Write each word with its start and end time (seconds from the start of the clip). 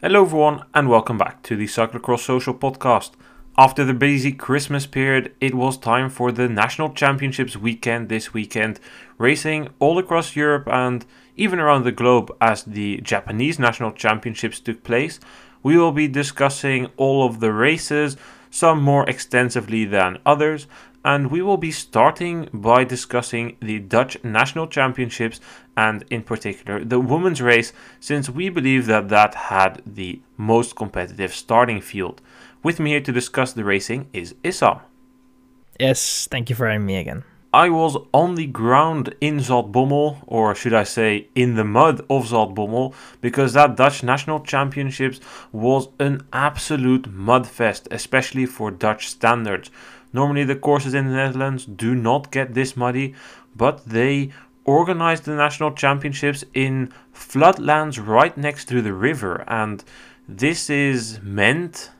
Hello, 0.00 0.22
everyone, 0.22 0.62
and 0.74 0.88
welcome 0.88 1.18
back 1.18 1.42
to 1.42 1.56
the 1.56 1.66
Cyclocross 1.66 2.20
Social 2.20 2.54
Podcast. 2.54 3.10
After 3.56 3.84
the 3.84 3.92
busy 3.92 4.30
Christmas 4.30 4.86
period, 4.86 5.34
it 5.40 5.56
was 5.56 5.76
time 5.76 6.08
for 6.08 6.30
the 6.30 6.48
National 6.48 6.90
Championships 6.90 7.56
weekend 7.56 8.08
this 8.08 8.32
weekend, 8.32 8.78
racing 9.18 9.70
all 9.80 9.98
across 9.98 10.36
Europe 10.36 10.68
and 10.68 11.04
even 11.34 11.58
around 11.58 11.82
the 11.82 11.90
globe 11.90 12.30
as 12.40 12.62
the 12.62 13.00
Japanese 13.00 13.58
National 13.58 13.90
Championships 13.90 14.60
took 14.60 14.84
place. 14.84 15.18
We 15.64 15.76
will 15.76 15.90
be 15.90 16.06
discussing 16.06 16.86
all 16.96 17.26
of 17.26 17.40
the 17.40 17.52
races, 17.52 18.16
some 18.50 18.80
more 18.80 19.04
extensively 19.10 19.84
than 19.84 20.18
others, 20.24 20.68
and 21.08 21.30
we 21.30 21.40
will 21.40 21.56
be 21.56 21.70
starting 21.70 22.50
by 22.52 22.84
discussing 22.84 23.56
the 23.60 23.78
Dutch 23.78 24.22
National 24.22 24.66
Championships 24.66 25.40
and, 25.74 26.04
in 26.10 26.22
particular, 26.22 26.84
the 26.84 27.00
women's 27.00 27.40
race, 27.40 27.72
since 27.98 28.28
we 28.28 28.50
believe 28.50 28.84
that 28.84 29.08
that 29.08 29.34
had 29.34 29.80
the 29.86 30.20
most 30.36 30.76
competitive 30.76 31.32
starting 31.32 31.80
field. 31.80 32.20
With 32.62 32.78
me 32.78 32.90
here 32.90 33.00
to 33.00 33.10
discuss 33.10 33.54
the 33.54 33.64
racing 33.64 34.10
is 34.12 34.34
Issam. 34.44 34.82
Yes, 35.80 36.28
thank 36.30 36.50
you 36.50 36.56
for 36.56 36.66
having 36.66 36.84
me 36.84 36.96
again. 36.96 37.24
I 37.54 37.70
was 37.70 37.96
on 38.12 38.34
the 38.34 38.44
ground 38.44 39.14
in 39.22 39.38
Zaltbommel, 39.38 40.18
or 40.26 40.54
should 40.54 40.74
I 40.74 40.84
say 40.84 41.28
in 41.34 41.54
the 41.54 41.64
mud 41.64 42.00
of 42.10 42.26
Zaltbommel, 42.26 42.92
because 43.22 43.54
that 43.54 43.76
Dutch 43.76 44.02
National 44.02 44.40
Championships 44.40 45.20
was 45.50 45.88
an 45.98 46.26
absolute 46.34 47.10
mudfest, 47.10 47.88
especially 47.90 48.44
for 48.44 48.70
Dutch 48.70 49.08
standards. 49.08 49.70
Normally, 50.12 50.44
the 50.44 50.56
courses 50.56 50.94
in 50.94 51.08
the 51.08 51.14
Netherlands 51.14 51.64
do 51.64 51.94
not 51.94 52.30
get 52.30 52.54
this 52.54 52.76
muddy, 52.76 53.14
but 53.54 53.84
they 53.84 54.30
organized 54.64 55.24
the 55.24 55.34
national 55.34 55.72
championships 55.72 56.44
in 56.52 56.92
floodlands 57.14 58.04
right 58.04 58.36
next 58.36 58.66
to 58.68 58.82
the 58.82 58.92
river, 58.92 59.44
and 59.48 59.82
this 60.28 60.68
is 60.68 61.20
meant 61.22 61.90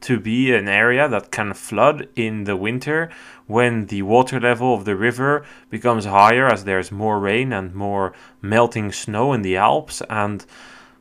to 0.00 0.20
be 0.20 0.54
an 0.54 0.68
area 0.68 1.08
that 1.08 1.30
can 1.30 1.54
flood 1.54 2.08
in 2.14 2.44
the 2.44 2.56
winter 2.56 3.10
when 3.46 3.86
the 3.86 4.02
water 4.02 4.38
level 4.38 4.74
of 4.74 4.84
the 4.84 4.96
river 4.96 5.44
becomes 5.70 6.04
higher 6.04 6.46
as 6.46 6.64
there's 6.64 6.92
more 6.92 7.18
rain 7.18 7.52
and 7.52 7.74
more 7.74 8.12
melting 8.42 8.92
snow 8.92 9.32
in 9.32 9.42
the 9.42 9.56
Alps 9.56 10.02
and 10.10 10.44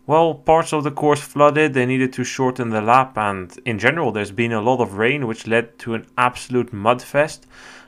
well, 0.05 0.33
parts 0.33 0.73
of 0.73 0.83
the 0.83 0.91
course 0.91 1.21
flooded, 1.21 1.73
they 1.73 1.85
needed 1.85 2.11
to 2.13 2.25
shorten 2.25 2.69
the 2.69 2.81
lap, 2.81 3.17
and 3.17 3.57
in 3.65 3.79
general, 3.79 4.11
there's 4.11 4.31
been 4.31 4.51
a 4.51 4.61
lot 4.61 4.81
of 4.81 4.97
rain, 4.97 5.27
which 5.27 5.47
led 5.47 5.79
to 5.79 5.93
an 5.93 6.05
absolute 6.17 6.73
mudfest. 6.73 7.41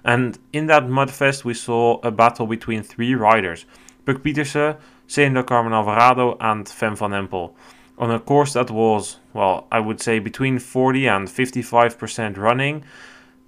And 0.03 0.39
in 0.53 0.67
that 0.67 0.83
mudfest, 0.83 1.43
we 1.43 1.53
saw 1.53 1.99
a 2.03 2.11
battle 2.11 2.47
between 2.47 2.83
three 2.83 3.15
riders 3.15 3.65
Puk 4.05 4.23
Pieterse, 4.23 4.77
Ceylin 5.07 5.45
Carmen 5.45 5.73
Alvarado, 5.73 6.37
and 6.39 6.69
Fem 6.69 6.95
van 6.95 7.11
Empel. 7.11 7.53
On 7.97 8.11
a 8.11 8.19
course 8.19 8.53
that 8.53 8.69
was, 8.71 9.17
well, 9.33 9.67
I 9.71 9.79
would 9.79 9.99
say 9.99 10.19
between 10.19 10.59
40 10.59 11.07
and 11.07 11.27
55% 11.27 12.37
running. 12.37 12.83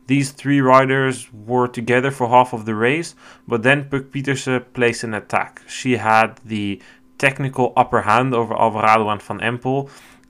These 0.07 0.31
three 0.31 0.61
riders 0.61 1.27
were 1.33 1.67
together 1.67 2.11
for 2.11 2.29
half 2.29 2.53
of 2.53 2.65
the 2.65 2.75
race, 2.75 3.13
but 3.45 3.63
then 3.63 3.89
Puk 3.89 4.05
Pieterse 4.05 4.63
placed 4.73 5.03
an 5.03 5.13
attack. 5.13 5.61
She 5.67 5.97
had 5.97 6.39
the 6.45 6.81
technical 7.17 7.73
upper 7.75 8.01
hand 8.01 8.33
over 8.33 8.53
Alvarado 8.53 9.09
and 9.09 9.21
Van 9.21 9.39
Empel, 9.39 9.89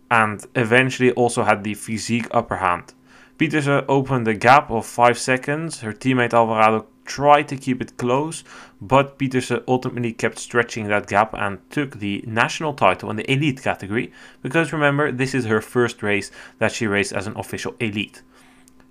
and 0.09 0.45
eventually 0.55 1.11
also 1.11 1.43
had 1.43 1.63
the 1.63 1.73
physique 1.73 2.27
upper 2.31 2.57
hand. 2.57 2.93
Pieterse 3.37 3.85
opened 3.87 4.27
a 4.27 4.33
gap 4.33 4.71
of 4.71 4.85
5 4.85 5.17
seconds. 5.17 5.81
Her 5.81 5.93
teammate 5.93 6.33
Alvarado 6.33 6.87
tried 7.05 7.47
to 7.49 7.55
keep 7.55 7.81
it 7.81 7.97
close, 7.97 8.43
but 8.81 9.19
Pieterse 9.19 9.63
ultimately 9.67 10.11
kept 10.11 10.39
stretching 10.39 10.87
that 10.87 11.07
gap 11.07 11.33
and 11.33 11.59
took 11.69 11.99
the 11.99 12.23
national 12.25 12.73
title 12.73 13.09
in 13.09 13.15
the 13.15 13.31
elite 13.31 13.61
category, 13.61 14.11
because 14.41 14.73
remember, 14.73 15.11
this 15.11 15.35
is 15.35 15.45
her 15.45 15.61
first 15.61 16.01
race 16.01 16.31
that 16.57 16.71
she 16.71 16.87
raced 16.87 17.13
as 17.13 17.27
an 17.27 17.37
official 17.37 17.75
elite. 17.79 18.23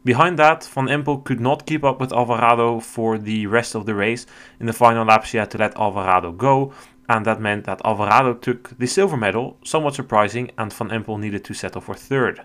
Behind 0.05 0.39
that, 0.39 0.63
Van 0.65 0.87
Empel 0.87 1.25
could 1.25 1.41
not 1.41 1.67
keep 1.67 1.83
up 1.83 2.01
with 2.01 2.13
Alvarado 2.13 2.79
for 2.79 3.19
the 3.19 3.49
rest 3.49 3.75
of 3.75 3.87
the 3.87 3.95
race. 3.97 4.25
In 4.61 4.67
the 4.67 4.73
final 4.73 5.05
lap, 5.05 5.25
she 5.25 5.37
had 5.37 5.51
to 5.51 5.59
let 5.59 5.77
Alvarado 5.77 6.31
go, 6.31 6.73
and 7.09 7.25
that 7.25 7.41
meant 7.41 7.65
that 7.65 7.81
Alvarado 7.85 8.35
took 8.35 8.77
the 8.79 8.87
silver 8.87 9.17
medal, 9.17 9.57
somewhat 9.65 9.95
surprising, 9.95 10.51
and 10.59 10.73
Van 10.73 10.89
Empel 10.89 11.21
needed 11.21 11.45
to 11.45 11.55
settle 11.55 11.81
for 11.81 11.95
third. 11.95 12.43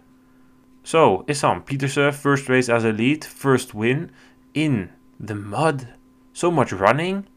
So, 0.84 1.26
Issam 1.28 1.66
Pieterse, 1.66 2.14
first 2.14 2.50
race 2.50 2.70
as 2.70 2.84
a 2.84 2.92
lead, 2.92 3.26
first 3.26 3.74
win 3.74 4.12
in 4.54 4.90
the 5.20 5.36
mud. 5.36 5.88
So 6.34 6.52
much 6.52 6.72
running. 6.72 7.28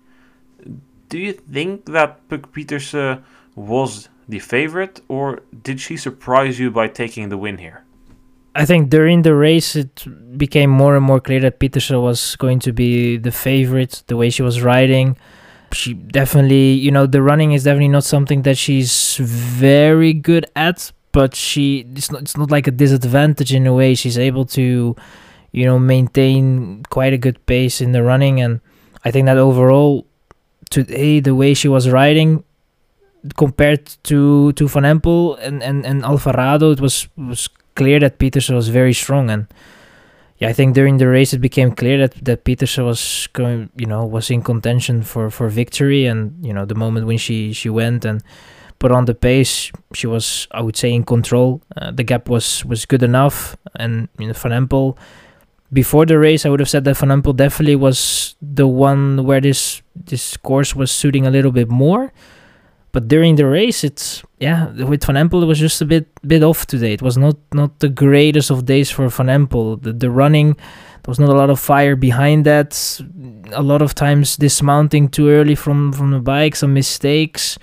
Do 1.08 1.18
you 1.18 1.32
think 1.32 1.86
that 1.86 2.28
Puk 2.28 2.52
Pieterse 2.52 3.22
was 3.54 4.08
the 4.28 4.38
favorite, 4.38 5.00
or 5.08 5.42
did 5.62 5.80
she 5.80 5.96
surprise 5.96 6.58
you 6.58 6.70
by 6.70 6.88
taking 6.88 7.28
the 7.28 7.36
win 7.36 7.58
here? 7.58 7.84
I 8.56 8.64
think 8.64 8.88
during 8.88 9.22
the 9.22 9.34
race 9.34 9.74
it 9.74 10.06
became 10.38 10.70
more 10.70 10.96
and 10.96 11.04
more 11.04 11.20
clear 11.20 11.40
that 11.40 11.58
Pieterse 11.58 12.00
was 12.00 12.36
going 12.36 12.60
to 12.60 12.72
be 12.72 13.16
the 13.16 13.32
favorite, 13.32 14.04
the 14.06 14.16
way 14.16 14.30
she 14.30 14.42
was 14.42 14.62
riding 14.62 15.16
she 15.74 15.94
definitely, 15.94 16.72
you 16.72 16.90
know, 16.90 17.06
the 17.06 17.22
running 17.22 17.52
is 17.52 17.64
definitely 17.64 17.88
not 17.88 18.04
something 18.04 18.42
that 18.42 18.56
she's 18.56 19.16
very 19.16 20.12
good 20.12 20.46
at, 20.56 20.92
but 21.12 21.34
she 21.34 21.86
it's 21.94 22.10
not 22.10 22.22
it's 22.22 22.36
not 22.36 22.50
like 22.50 22.66
a 22.66 22.70
disadvantage 22.70 23.52
in 23.52 23.66
a 23.66 23.74
way. 23.74 23.94
She's 23.94 24.18
able 24.18 24.44
to, 24.46 24.96
you 25.52 25.64
know, 25.64 25.78
maintain 25.78 26.84
quite 26.90 27.12
a 27.12 27.18
good 27.18 27.44
pace 27.46 27.80
in 27.80 27.92
the 27.92 28.02
running, 28.02 28.40
and 28.40 28.60
I 29.04 29.10
think 29.10 29.26
that 29.26 29.38
overall, 29.38 30.06
today 30.70 31.20
the 31.20 31.34
way 31.34 31.54
she 31.54 31.68
was 31.68 31.88
riding 31.88 32.44
compared 33.36 33.86
to 34.04 34.52
to 34.52 34.68
Van 34.68 34.84
Empel 34.84 35.38
and 35.40 35.62
and 35.62 35.84
and 35.86 36.04
Alvarado, 36.04 36.72
it 36.72 36.80
was 36.80 37.08
was 37.16 37.48
clear 37.74 37.98
that 38.00 38.18
Pieterse 38.18 38.54
was 38.54 38.68
very 38.68 38.92
strong 38.92 39.30
and 39.30 39.46
yeah, 40.44 40.50
I 40.50 40.52
think 40.52 40.74
during 40.74 40.98
the 40.98 41.08
race 41.08 41.32
it 41.32 41.40
became 41.40 41.72
clear 41.72 41.96
that 42.06 42.22
that 42.24 42.44
Pieterse 42.44 42.84
was 42.84 43.28
going, 43.32 43.70
you 43.76 43.86
know, 43.86 44.04
was 44.04 44.30
in 44.30 44.42
contention 44.42 45.02
for 45.02 45.30
for 45.30 45.48
victory, 45.48 46.04
and 46.04 46.36
you 46.44 46.52
know 46.52 46.66
the 46.66 46.74
moment 46.74 47.06
when 47.06 47.16
she 47.16 47.54
she 47.54 47.70
went 47.70 48.04
and 48.04 48.22
put 48.78 48.92
on 48.92 49.06
the 49.06 49.14
pace, 49.14 49.72
she 49.94 50.06
was, 50.06 50.46
I 50.50 50.60
would 50.60 50.76
say, 50.76 50.92
in 50.92 51.04
control. 51.04 51.62
Uh, 51.74 51.92
the 51.92 52.04
gap 52.04 52.28
was 52.28 52.62
was 52.66 52.84
good 52.84 53.02
enough, 53.02 53.56
and 53.76 54.08
you 54.18 54.26
know, 54.26 54.34
Van 54.34 54.52
Empel. 54.52 54.98
Before 55.72 56.04
the 56.04 56.18
race, 56.18 56.44
I 56.44 56.50
would 56.50 56.60
have 56.60 56.68
said 56.68 56.84
that 56.84 56.98
Van 56.98 57.08
Empel 57.08 57.34
definitely 57.34 57.76
was 57.76 58.36
the 58.42 58.68
one 58.68 59.24
where 59.24 59.40
this 59.40 59.80
this 59.96 60.36
course 60.36 60.76
was 60.76 60.92
suiting 60.92 61.26
a 61.26 61.30
little 61.30 61.52
bit 61.52 61.70
more. 61.70 62.12
But 62.94 63.08
during 63.08 63.34
the 63.34 63.44
race, 63.44 63.82
it's 63.82 64.22
yeah, 64.38 64.70
with 64.70 65.04
Van 65.04 65.16
Empel 65.16 65.42
it 65.42 65.46
was 65.46 65.58
just 65.58 65.82
a 65.82 65.84
bit 65.84 66.06
bit 66.24 66.44
off 66.44 66.64
today. 66.64 66.92
It 66.92 67.02
was 67.02 67.16
not 67.16 67.36
not 67.52 67.80
the 67.80 67.88
greatest 67.88 68.52
of 68.52 68.66
days 68.66 68.88
for 68.88 69.08
Van 69.08 69.26
Empel. 69.26 69.82
The 69.82 69.92
the 69.92 70.10
running, 70.10 70.54
there 70.54 71.10
was 71.10 71.18
not 71.18 71.28
a 71.28 71.34
lot 71.34 71.50
of 71.50 71.58
fire 71.58 71.96
behind 71.96 72.46
that. 72.46 72.70
A 73.50 73.62
lot 73.62 73.82
of 73.82 73.96
times 73.96 74.36
dismounting 74.36 75.08
too 75.08 75.28
early 75.28 75.56
from 75.56 75.92
from 75.92 76.12
the 76.12 76.20
bike, 76.20 76.54
some 76.54 76.72
mistakes. 76.72 77.58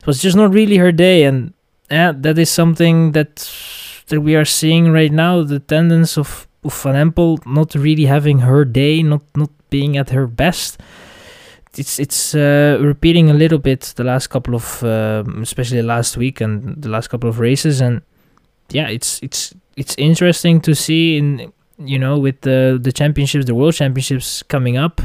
It 0.00 0.06
was 0.06 0.22
just 0.22 0.34
not 0.34 0.54
really 0.54 0.78
her 0.78 0.92
day, 0.92 1.24
and 1.24 1.52
yeah, 1.90 2.12
that 2.16 2.38
is 2.38 2.48
something 2.48 3.12
that 3.12 3.36
that 4.06 4.22
we 4.22 4.34
are 4.34 4.46
seeing 4.46 4.92
right 4.92 5.12
now. 5.12 5.42
The 5.44 5.60
tendency 5.60 6.18
of, 6.18 6.48
of 6.64 6.72
Van 6.82 6.96
Empel 6.96 7.44
not 7.44 7.74
really 7.74 8.06
having 8.06 8.38
her 8.48 8.64
day, 8.64 9.02
not 9.02 9.24
not 9.36 9.50
being 9.68 9.98
at 9.98 10.08
her 10.08 10.26
best 10.26 10.80
it's 11.76 11.98
it's 11.98 12.34
uh, 12.34 12.78
repeating 12.80 13.30
a 13.30 13.34
little 13.34 13.58
bit 13.58 13.92
the 13.96 14.04
last 14.04 14.28
couple 14.28 14.54
of 14.54 14.82
uh, 14.82 15.22
especially 15.40 15.82
last 15.82 16.16
week 16.16 16.40
and 16.40 16.82
the 16.82 16.88
last 16.88 17.08
couple 17.08 17.28
of 17.28 17.38
races. 17.38 17.80
And 17.80 18.02
yeah 18.70 18.88
it's 18.88 19.20
it's 19.22 19.54
it's 19.76 19.94
interesting 19.98 20.60
to 20.62 20.74
see 20.74 21.16
in 21.16 21.52
you 21.78 21.98
know 21.98 22.18
with 22.18 22.40
the 22.42 22.78
the 22.80 22.92
championships 22.92 23.46
the 23.46 23.54
world 23.54 23.74
championships 23.74 24.42
coming 24.42 24.76
up 24.76 25.00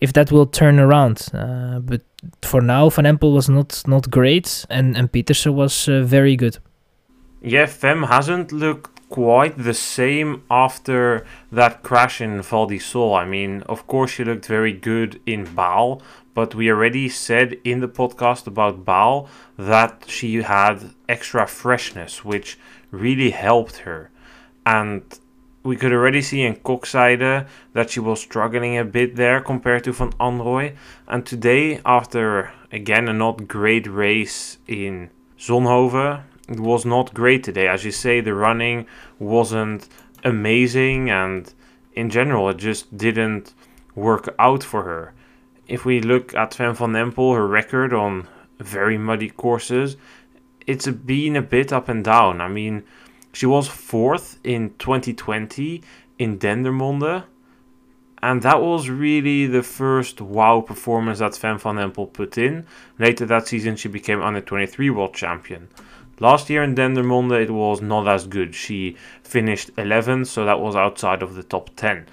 if 0.00 0.12
that 0.12 0.30
will 0.30 0.46
turn 0.46 0.78
around. 0.78 1.28
Uh, 1.32 1.78
but 1.78 2.02
for 2.42 2.60
now 2.60 2.90
Van 2.90 3.04
Empel 3.04 3.32
was 3.32 3.48
not 3.48 3.82
not 3.86 4.10
great 4.10 4.66
and 4.70 4.96
and 4.96 5.12
Pieterse 5.12 5.52
was 5.52 5.88
uh, 5.88 6.02
very 6.02 6.36
good. 6.36 6.58
Yeah 7.40 7.66
Fem 7.66 8.02
hasn't 8.02 8.52
looked 8.52 8.93
quite 9.14 9.56
the 9.56 9.72
same 9.72 10.42
after 10.50 11.24
that 11.52 11.84
crash 11.84 12.20
in 12.20 12.42
Val 12.42 12.66
di 12.66 12.80
Sole. 12.80 13.14
I 13.14 13.24
mean, 13.24 13.62
of 13.74 13.86
course, 13.86 14.10
she 14.10 14.24
looked 14.24 14.46
very 14.46 14.72
good 14.72 15.20
in 15.24 15.44
Baal, 15.54 16.02
but 16.34 16.56
we 16.56 16.68
already 16.68 17.08
said 17.08 17.56
in 17.62 17.78
the 17.78 17.86
podcast 17.86 18.48
about 18.48 18.84
Baal 18.84 19.28
that 19.56 20.02
she 20.08 20.42
had 20.42 20.90
extra 21.08 21.46
freshness, 21.46 22.24
which 22.24 22.58
really 22.90 23.30
helped 23.30 23.76
her. 23.86 24.10
And 24.66 25.02
we 25.62 25.76
could 25.76 25.92
already 25.92 26.20
see 26.20 26.42
in 26.42 26.56
Koksijde 26.56 27.46
that 27.72 27.90
she 27.90 28.00
was 28.00 28.20
struggling 28.20 28.76
a 28.76 28.84
bit 28.84 29.14
there 29.14 29.40
compared 29.40 29.84
to 29.84 29.92
Van 29.92 30.10
Anrooij. 30.18 30.74
And 31.06 31.24
today, 31.24 31.80
after 31.86 32.50
again 32.72 33.06
a 33.06 33.12
not 33.12 33.46
great 33.46 33.86
race 33.86 34.58
in 34.66 35.10
Zonhoven, 35.38 36.24
it 36.48 36.60
was 36.60 36.84
not 36.84 37.14
great 37.14 37.44
today. 37.44 37.68
As 37.68 37.84
you 37.84 37.90
say, 37.90 38.20
the 38.20 38.34
running 38.34 38.86
wasn't 39.18 39.88
amazing, 40.22 41.10
and 41.10 41.52
in 41.94 42.10
general, 42.10 42.48
it 42.50 42.58
just 42.58 42.96
didn't 42.96 43.54
work 43.94 44.34
out 44.38 44.62
for 44.62 44.82
her. 44.84 45.14
If 45.66 45.84
we 45.84 46.00
look 46.00 46.34
at 46.34 46.54
Fem 46.54 46.74
van 46.74 46.92
Empel, 46.92 47.34
her 47.34 47.46
record 47.46 47.92
on 47.92 48.28
very 48.58 48.98
muddy 48.98 49.30
courses, 49.30 49.96
it's 50.66 50.86
been 50.86 51.36
a 51.36 51.42
bit 51.42 51.72
up 51.72 51.88
and 51.88 52.04
down. 52.04 52.40
I 52.40 52.48
mean, 52.48 52.84
she 53.32 53.46
was 53.46 53.68
fourth 53.68 54.38
in 54.44 54.74
2020 54.78 55.82
in 56.18 56.38
Dendermonde. 56.38 57.24
And 58.22 58.40
that 58.40 58.62
was 58.62 58.88
really 58.88 59.46
the 59.46 59.62
first 59.62 60.20
wow 60.20 60.62
performance 60.62 61.18
that 61.18 61.36
Fem 61.36 61.58
van 61.58 61.76
Empel 61.76 62.10
put 62.10 62.38
in. 62.38 62.66
Later 62.98 63.26
that 63.26 63.48
season, 63.48 63.76
she 63.76 63.88
became 63.88 64.22
under 64.22 64.40
23 64.40 64.88
world 64.88 65.14
champion. 65.14 65.68
Last 66.24 66.48
year 66.48 66.62
in 66.62 66.74
Dendermonde, 66.74 67.38
it 67.38 67.50
was 67.50 67.82
not 67.82 68.08
as 68.08 68.26
good. 68.26 68.54
She 68.54 68.96
finished 69.22 69.76
11th, 69.76 70.28
so 70.28 70.46
that 70.46 70.58
was 70.58 70.74
outside 70.74 71.22
of 71.22 71.34
the 71.34 71.42
top 71.42 71.68
10. 71.76 72.06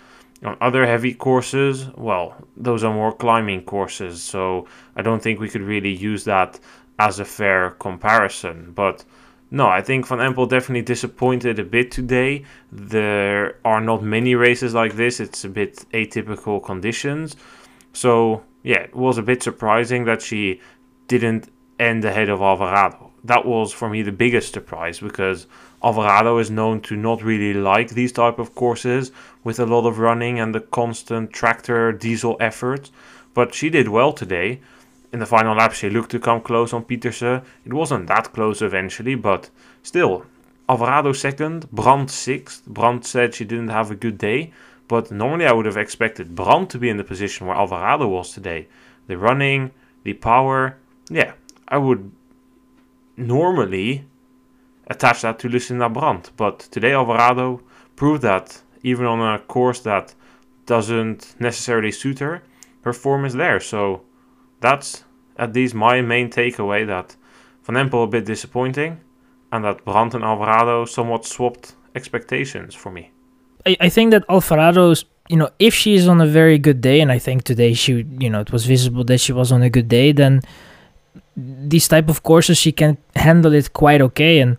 On 0.43 0.57
other 0.59 0.85
heavy 0.85 1.13
courses, 1.13 1.87
well, 1.95 2.35
those 2.57 2.83
are 2.83 2.93
more 2.93 3.13
climbing 3.13 3.63
courses, 3.63 4.21
so 4.21 4.67
I 4.97 5.01
don't 5.01 5.23
think 5.23 5.39
we 5.39 5.47
could 5.47 5.61
really 5.61 5.93
use 5.93 6.25
that 6.25 6.59
as 6.99 7.19
a 7.19 7.23
fair 7.23 7.69
comparison. 7.85 8.73
But 8.75 9.05
no, 9.49 9.67
I 9.67 9.81
think 9.81 10.05
Van 10.05 10.17
Empel 10.17 10.49
definitely 10.49 10.81
disappointed 10.81 11.57
a 11.57 11.63
bit 11.63 11.89
today. 11.89 12.43
There 12.69 13.59
are 13.63 13.79
not 13.79 14.03
many 14.03 14.35
races 14.35 14.73
like 14.73 14.97
this. 14.97 15.21
It's 15.21 15.45
a 15.45 15.49
bit 15.49 15.85
atypical 15.93 16.61
conditions. 16.61 17.37
So, 17.93 18.43
yeah, 18.61 18.81
it 18.81 18.93
was 18.93 19.17
a 19.17 19.23
bit 19.23 19.41
surprising 19.41 20.03
that 20.03 20.21
she 20.21 20.59
didn't 21.07 21.47
end 21.79 22.03
ahead 22.03 22.27
of 22.27 22.41
Alvarado. 22.41 23.00
That 23.23 23.45
was 23.45 23.71
for 23.71 23.89
me 23.89 24.01
the 24.01 24.11
biggest 24.11 24.53
surprise 24.53 24.99
because 24.99 25.47
Alvarado 25.83 26.37
is 26.37 26.49
known 26.49 26.81
to 26.81 26.95
not 26.95 27.23
really 27.23 27.53
like 27.53 27.89
these 27.89 28.11
type 28.11 28.39
of 28.39 28.55
courses 28.55 29.11
with 29.43 29.59
a 29.59 29.65
lot 29.65 29.87
of 29.87 29.99
running 29.99 30.39
and 30.39 30.55
the 30.55 30.61
constant 30.61 31.31
tractor 31.31 31.91
diesel 31.91 32.37
effort. 32.39 32.89
But 33.33 33.53
she 33.53 33.69
did 33.69 33.87
well 33.87 34.11
today 34.11 34.61
in 35.11 35.19
the 35.19 35.25
final 35.25 35.55
lap, 35.55 35.73
she 35.73 35.89
looked 35.89 36.11
to 36.11 36.19
come 36.19 36.41
close 36.41 36.71
on 36.73 36.85
Pieterse. 36.85 37.43
It 37.65 37.73
wasn't 37.73 38.07
that 38.07 38.31
close 38.33 38.61
eventually, 38.61 39.15
but 39.15 39.49
still. 39.83 40.25
Alvarado 40.69 41.11
second, 41.11 41.69
Brand 41.71 42.09
sixth. 42.09 42.65
Brand 42.65 43.05
said 43.05 43.33
she 43.33 43.43
didn't 43.43 43.69
have 43.69 43.91
a 43.91 43.95
good 43.95 44.17
day, 44.17 44.53
but 44.87 45.11
normally 45.11 45.45
I 45.45 45.51
would 45.51 45.65
have 45.65 45.75
expected 45.75 46.33
Brand 46.33 46.69
to 46.69 46.77
be 46.77 46.89
in 46.89 46.95
the 46.95 47.03
position 47.03 47.45
where 47.45 47.57
Alvarado 47.57 48.07
was 48.07 48.31
today. 48.31 48.67
The 49.07 49.17
running, 49.17 49.71
the 50.03 50.13
power, 50.13 50.77
yeah, 51.09 51.33
I 51.67 51.77
would 51.77 52.11
normally 53.27 54.05
attach 54.87 55.21
that 55.21 55.39
to 55.39 55.49
Lucinda 55.49 55.89
Brand, 55.89 56.31
but 56.37 56.59
today 56.59 56.93
Alvarado 56.93 57.61
proved 57.95 58.21
that 58.23 58.61
even 58.83 59.05
on 59.05 59.35
a 59.35 59.39
course 59.39 59.79
that 59.81 60.13
doesn't 60.65 61.35
necessarily 61.39 61.91
suit 61.91 62.19
her, 62.19 62.43
her 62.81 62.93
form 62.93 63.25
is 63.25 63.33
there. 63.33 63.59
So 63.59 64.01
that's 64.59 65.03
at 65.37 65.53
least 65.53 65.73
my 65.73 66.01
main 66.01 66.29
takeaway 66.29 66.85
that 66.87 67.15
Van 67.63 67.75
Empel 67.75 68.03
a 68.03 68.07
bit 68.07 68.25
disappointing 68.25 68.99
and 69.51 69.63
that 69.65 69.83
Brand 69.85 70.13
and 70.15 70.23
Alvarado 70.23 70.85
somewhat 70.85 71.25
swapped 71.25 71.75
expectations 71.95 72.73
for 72.75 72.91
me. 72.91 73.11
I, 73.65 73.77
I 73.81 73.89
think 73.89 74.11
that 74.11 74.25
Alvarado's 74.29 75.05
you 75.29 75.37
know 75.37 75.49
if 75.59 75.73
she 75.73 75.93
is 75.93 76.07
on 76.07 76.19
a 76.19 76.27
very 76.27 76.57
good 76.57 76.81
day 76.81 76.99
and 76.99 77.11
I 77.11 77.19
think 77.19 77.43
today 77.43 77.73
she 77.73 78.05
you 78.19 78.29
know 78.29 78.41
it 78.41 78.51
was 78.51 78.65
visible 78.65 79.03
that 79.05 79.19
she 79.19 79.33
was 79.33 79.51
on 79.51 79.61
a 79.61 79.69
good 79.69 79.87
day 79.87 80.11
then 80.11 80.41
these 81.35 81.87
type 81.87 82.09
of 82.09 82.23
courses 82.23 82.57
she 82.57 82.71
can 82.71 82.97
handle 83.15 83.53
it 83.53 83.73
quite 83.73 84.01
okay 84.01 84.39
and 84.39 84.57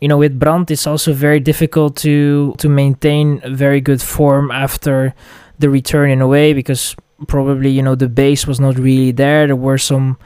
you 0.00 0.08
know 0.08 0.18
with 0.18 0.38
Brand 0.38 0.70
it's 0.70 0.86
also 0.86 1.12
very 1.12 1.40
difficult 1.40 1.96
to 1.96 2.54
to 2.58 2.68
maintain 2.68 3.40
very 3.54 3.80
good 3.80 4.02
form 4.02 4.50
after 4.50 5.14
the 5.58 5.68
return 5.68 6.10
in 6.10 6.20
a 6.20 6.28
way 6.28 6.52
because 6.52 6.96
probably 7.26 7.70
you 7.70 7.82
know 7.82 7.94
the 7.94 8.08
base 8.08 8.46
was 8.46 8.60
not 8.60 8.78
really 8.78 9.10
there. 9.10 9.46
There 9.46 9.56
were 9.56 9.78
some, 9.78 10.18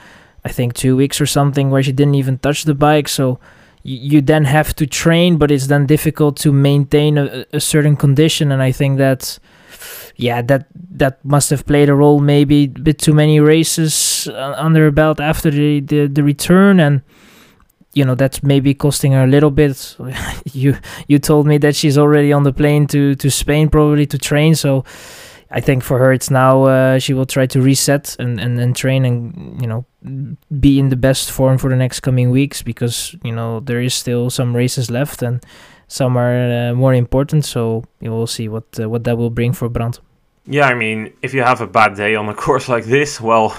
I 0.44 0.50
think, 0.50 0.74
two 0.74 0.96
weeks 0.96 1.20
or 1.20 1.26
something 1.26 1.70
where 1.70 1.82
she 1.82 1.92
didn't 1.92 2.16
even 2.16 2.38
touch 2.38 2.64
the 2.64 2.74
bike. 2.74 3.08
So 3.08 3.38
you 3.82 4.20
then 4.20 4.44
have 4.44 4.76
to 4.76 4.86
train, 4.86 5.38
but 5.38 5.50
it's 5.50 5.66
then 5.66 5.86
difficult 5.86 6.36
to 6.36 6.52
maintain 6.52 7.18
a, 7.18 7.44
a 7.52 7.60
certain 7.60 7.96
condition. 7.96 8.52
And 8.52 8.62
I 8.62 8.70
think 8.70 8.98
that, 8.98 9.38
yeah, 10.14 10.42
that 10.42 10.66
that 10.90 11.24
must 11.24 11.50
have 11.50 11.66
played 11.66 11.88
a 11.88 11.94
role. 11.94 12.20
Maybe 12.20 12.64
a 12.64 12.68
bit 12.68 12.98
too 12.98 13.14
many 13.14 13.40
races 13.40 13.92
uh, 14.28 14.54
under 14.56 14.84
her 14.84 14.90
belt 14.90 15.20
after 15.20 15.50
the, 15.50 15.80
the 15.80 16.06
the 16.06 16.22
return 16.22 16.80
and 16.80 17.02
you 17.94 18.04
know 18.04 18.14
that's 18.14 18.42
maybe 18.42 18.74
costing 18.74 19.12
her 19.12 19.24
a 19.24 19.26
little 19.26 19.50
bit. 19.50 19.96
You 20.52 20.76
you 21.08 21.18
told 21.18 21.46
me 21.46 21.58
that 21.58 21.76
she's 21.76 21.96
already 21.96 22.32
on 22.32 22.42
the 22.42 22.52
plane 22.52 22.86
to 22.88 23.14
to 23.14 23.30
Spain 23.30 23.68
probably 23.68 24.06
to 24.06 24.18
train. 24.18 24.54
So 24.54 24.84
I 25.50 25.60
think 25.60 25.84
for 25.84 25.98
her 25.98 26.12
it's 26.12 26.30
now 26.30 26.64
uh, 26.64 26.98
she 26.98 27.14
will 27.14 27.26
try 27.26 27.46
to 27.46 27.60
reset 27.60 28.16
and, 28.18 28.40
and, 28.40 28.58
and 28.58 28.74
train 28.74 29.04
and 29.04 29.60
you 29.60 29.68
know 29.68 29.84
be 30.60 30.78
in 30.78 30.88
the 30.88 30.96
best 30.96 31.30
form 31.30 31.58
for 31.58 31.68
the 31.70 31.76
next 31.76 32.00
coming 32.00 32.30
weeks 32.30 32.62
because 32.62 33.14
you 33.22 33.32
know 33.32 33.60
there 33.60 33.80
is 33.80 33.94
still 33.94 34.30
some 34.30 34.56
races 34.56 34.90
left 34.90 35.22
and 35.22 35.44
some 35.88 36.16
are 36.16 36.70
uh, 36.70 36.74
more 36.74 36.94
important. 36.94 37.44
So 37.44 37.84
you 38.00 38.10
will 38.10 38.26
see 38.26 38.48
what 38.48 38.64
uh, 38.80 38.88
what 38.88 39.04
that 39.04 39.18
will 39.18 39.30
bring 39.30 39.52
for 39.52 39.68
Brand. 39.68 40.00
Yeah, 40.46 40.66
I 40.66 40.74
mean 40.74 41.12
if 41.22 41.34
you 41.34 41.42
have 41.42 41.60
a 41.60 41.66
bad 41.66 41.96
day 41.96 42.14
on 42.16 42.28
a 42.28 42.34
course 42.46 42.68
like 42.68 42.84
this, 42.84 43.20
well, 43.20 43.54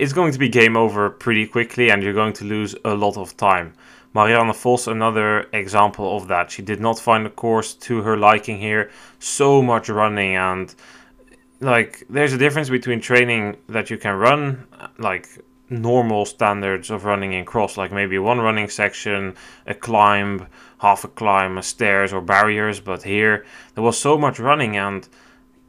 it's 0.00 0.14
going 0.14 0.32
to 0.32 0.38
be 0.38 0.48
game 0.48 0.78
over 0.78 1.10
pretty 1.10 1.46
quickly 1.46 1.90
and 1.90 2.02
you're 2.02 2.14
going 2.14 2.32
to 2.32 2.44
lose 2.44 2.74
a 2.86 2.94
lot 2.94 3.18
of 3.18 3.36
time. 3.36 3.74
Marianne 4.14 4.52
Vos, 4.52 4.86
another 4.86 5.46
example 5.52 6.16
of 6.16 6.26
that. 6.28 6.50
She 6.50 6.62
did 6.62 6.80
not 6.80 6.98
find 6.98 7.26
the 7.26 7.30
course 7.30 7.74
to 7.74 8.00
her 8.02 8.16
liking 8.16 8.58
here. 8.58 8.90
So 9.18 9.60
much 9.60 9.90
running 9.90 10.36
and 10.36 10.74
like 11.60 12.02
there's 12.08 12.32
a 12.32 12.38
difference 12.38 12.70
between 12.70 13.00
training 13.02 13.58
that 13.68 13.90
you 13.90 13.98
can 13.98 14.16
run 14.16 14.66
like 14.98 15.28
normal 15.68 16.24
standards 16.24 16.90
of 16.90 17.04
running 17.04 17.34
in 17.34 17.44
cross 17.44 17.76
like 17.76 17.92
maybe 17.92 18.18
one 18.18 18.40
running 18.40 18.68
section 18.68 19.36
a 19.66 19.74
climb 19.74 20.46
half 20.78 21.04
a 21.04 21.08
climb 21.08 21.58
a 21.58 21.62
stairs 21.62 22.12
or 22.12 22.22
barriers 22.22 22.80
but 22.80 23.02
here 23.02 23.44
there 23.74 23.84
was 23.84 23.96
so 23.96 24.16
much 24.18 24.40
running 24.40 24.76
and 24.76 25.08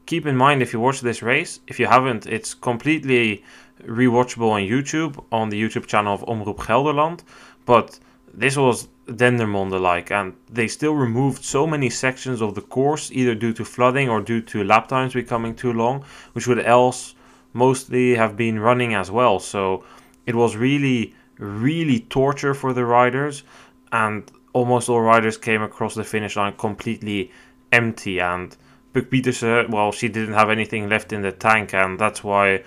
keep 0.06 0.26
in 0.26 0.36
mind 0.36 0.62
if 0.62 0.74
you 0.74 0.80
watch 0.80 1.02
this 1.02 1.22
race 1.22 1.60
if 1.68 1.80
you 1.80 1.86
haven't 1.86 2.26
it's 2.26 2.54
completely 2.54 3.44
rewatchable 3.86 4.52
on 4.52 4.62
youtube 4.62 5.24
on 5.32 5.50
the 5.50 5.62
youtube 5.62 5.86
channel 5.88 6.14
of 6.14 6.22
omroep 6.22 6.58
gelderland 6.58 7.22
but 7.66 8.00
this 8.34 8.56
was 8.56 8.88
Dendermonde 9.08 9.80
like, 9.80 10.12
and 10.12 10.34
they 10.50 10.68
still 10.68 10.94
removed 10.94 11.44
so 11.44 11.68
many 11.68 11.90
sections 11.90 12.42
of 12.42 12.56
the 12.56 12.62
course, 12.62 13.12
either 13.12 13.36
due 13.36 13.54
to 13.54 13.66
flooding 13.66 14.10
or 14.10 14.22
due 14.22 14.42
to 14.42 14.64
lap 14.64 14.88
times 14.88 15.14
becoming 15.14 15.56
too 15.56 15.74
long, 15.74 16.06
which 16.34 16.48
would 16.48 16.60
else 16.66 17.16
mostly 17.54 18.16
have 18.16 18.38
been 18.38 18.60
running 18.60 18.94
as 18.94 19.12
well. 19.12 19.40
So 19.40 19.84
it 20.26 20.36
was 20.36 20.56
really, 20.56 21.14
really 21.38 22.02
torture 22.02 22.54
for 22.54 22.74
the 22.74 22.86
riders, 22.86 23.44
and 23.92 24.32
almost 24.54 24.88
all 24.88 25.02
riders 25.02 25.38
came 25.38 25.62
across 25.62 25.96
the 25.96 26.04
finish 26.04 26.36
line 26.36 26.54
completely 26.54 27.32
empty. 27.72 28.20
And 28.20 28.56
Puk 28.94 29.10
Pieterse, 29.10 29.70
well, 29.70 29.92
she 29.92 30.08
didn't 30.08 30.36
have 30.36 30.50
anything 30.50 30.88
left 30.88 31.12
in 31.12 31.22
the 31.22 31.32
tank, 31.32 31.74
and 31.74 32.00
that's 32.00 32.24
why 32.24 32.64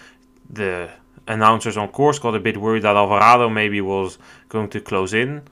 the 0.50 0.90
announcers 1.26 1.76
on 1.76 1.88
course 1.88 2.19
got 2.19 2.35
a 2.35 2.40
bit 2.40 2.57
worried 2.57 2.83
that 2.83 2.97
Alvarado 2.97 3.49
maybe 3.49 3.81
was 3.81 4.19
going 4.49 4.69
to 4.71 4.81
close 4.81 5.14
in 5.14 5.43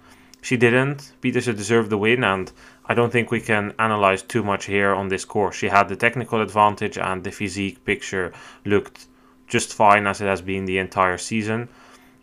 she 0.43 0.57
didn't. 0.57 1.13
Pieterse 1.23 1.57
deserved 1.57 1.89
the 1.89 1.97
win, 1.97 2.25
and 2.25 2.51
I 2.87 2.95
don't 2.95 3.13
think 3.13 3.31
we 3.31 3.41
can 3.41 3.75
analyze 3.79 4.23
too 4.23 4.43
much 4.43 4.65
here 4.65 4.93
on 4.93 5.07
this 5.09 5.25
course. 5.25 5.55
She 5.55 5.69
had 5.69 5.89
the 5.89 5.95
technical 5.95 6.43
advantage, 6.43 6.99
and 6.99 7.23
the 7.23 7.31
physique 7.31 7.85
picture 7.85 8.33
looked 8.65 9.07
just 9.47 9.73
fine 9.73 10.07
as 10.09 10.21
it 10.21 10.27
has 10.27 10.43
been 10.43 10.65
the 10.65 10.79
entire 10.79 11.17
season. 11.17 11.69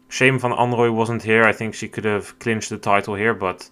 Shame 0.10 0.38
Van 0.38 0.52
Anrooij 0.52 0.94
wasn't 0.94 1.24
here. 1.24 1.46
I 1.46 1.54
think 1.54 1.74
she 1.74 1.88
could 1.88 2.04
have 2.04 2.38
clinched 2.40 2.70
the 2.70 2.78
title 2.78 3.16
here, 3.16 3.34
but 3.34 3.70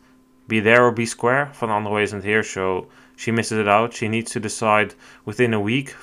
be 0.47 0.61
there 0.61 0.85
or 0.85 0.91
be 0.91 1.05
square. 1.05 1.51
Van 1.55 1.69
Anrooij 1.69 2.03
isn't 2.03 2.23
here, 2.23 2.43
so 2.43 2.87
she 3.17 3.31
misses 3.31 3.59
it 3.59 3.67
out. 3.67 3.93
She 3.93 4.07
needs 4.07 4.31
to 4.31 4.39
decide 4.39 4.95
within 5.25 5.53
a 5.53 5.59
week 5.59 5.93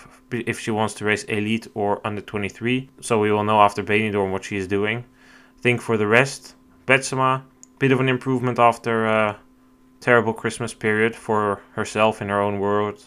if 0.47 0.59
she 0.59 0.71
wants 0.71 0.95
to 0.95 1.05
race 1.05 1.25
elite 1.25 1.69
or 1.75 2.05
under 2.07 2.21
23. 2.21 2.89
So 3.01 3.19
we 3.21 3.31
will 3.31 3.45
know 3.45 3.61
after 3.61 3.83
Benidorm 3.83 4.33
what 4.33 4.45
she 4.45 4.57
is 4.57 4.67
doing. 4.67 5.05
I 5.59 5.61
think 5.61 5.81
for 5.81 5.97
the 5.97 6.07
rest, 6.07 6.55
Betsema, 6.87 7.43
bit 7.79 7.93
of 7.93 8.01
an 8.01 8.09
improvement 8.09 8.59
after 8.59 9.07
a 9.07 9.39
terrible 10.01 10.35
Christmas 10.35 10.75
period 10.75 11.17
for 11.17 11.63
herself 11.73 12.21
in 12.21 12.29
her 12.29 12.41
own 12.41 12.59
world. 12.59 13.03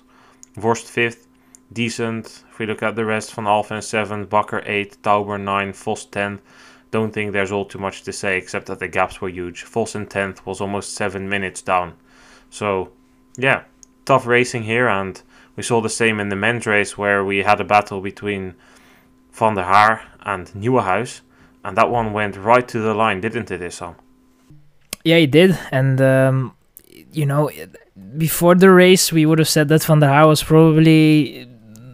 Worst 0.55 0.87
fifth, 0.87 1.27
decent. 1.71 2.43
If 2.49 2.59
we 2.59 2.65
look 2.65 2.81
at 2.81 2.95
the 2.95 3.05
rest, 3.05 3.33
Van 3.33 3.45
Alphen 3.45 3.83
seventh, 3.83 4.29
Bakker 4.29 4.67
eighth, 4.67 5.01
Tauber 5.01 5.39
nine, 5.39 5.73
Vos 5.73 6.05
tenth. 6.05 6.41
Don't 6.89 7.13
think 7.13 7.33
there's 7.33 7.51
all 7.51 7.65
too 7.65 7.79
much 7.79 8.03
to 8.03 8.13
say 8.13 8.37
except 8.37 8.67
that 8.67 8.79
the 8.79 8.87
gaps 8.87 9.21
were 9.21 9.29
huge. 9.29 9.63
Vos 9.63 9.93
in 9.93 10.07
tenth 10.07 10.45
was 10.45 10.61
almost 10.61 10.93
seven 10.93 11.29
minutes 11.29 11.61
down. 11.61 11.93
So 12.49 12.91
yeah, 13.37 13.63
tough 14.05 14.25
racing 14.25 14.63
here, 14.63 14.87
and 14.87 15.21
we 15.57 15.63
saw 15.63 15.81
the 15.81 15.89
same 15.89 16.21
in 16.21 16.29
the 16.29 16.35
men's 16.35 16.65
race 16.65 16.97
where 16.97 17.25
we 17.25 17.39
had 17.39 17.59
a 17.59 17.65
battle 17.65 17.99
between 17.99 18.53
Van 19.33 19.55
der 19.55 19.63
Haar 19.63 20.03
and 20.21 20.47
Nieuwenhuis, 20.49 21.21
and 21.65 21.75
that 21.75 21.89
one 21.89 22.13
went 22.13 22.37
right 22.37 22.67
to 22.67 22.79
the 22.79 22.93
line, 22.93 23.19
didn't 23.19 23.51
it, 23.51 23.59
Issam? 23.59 23.95
Yeah, 25.03 25.17
it 25.17 25.31
did, 25.31 25.57
and 25.71 25.99
um, 25.99 26.55
you 27.11 27.25
know, 27.25 27.49
before 28.17 28.55
the 28.55 28.69
race, 28.69 29.11
we 29.11 29.25
would 29.25 29.39
have 29.39 29.49
said 29.49 29.67
that 29.69 29.83
Van 29.83 29.99
der 29.99 30.07
Haar 30.07 30.27
was 30.27 30.43
probably 30.43 31.47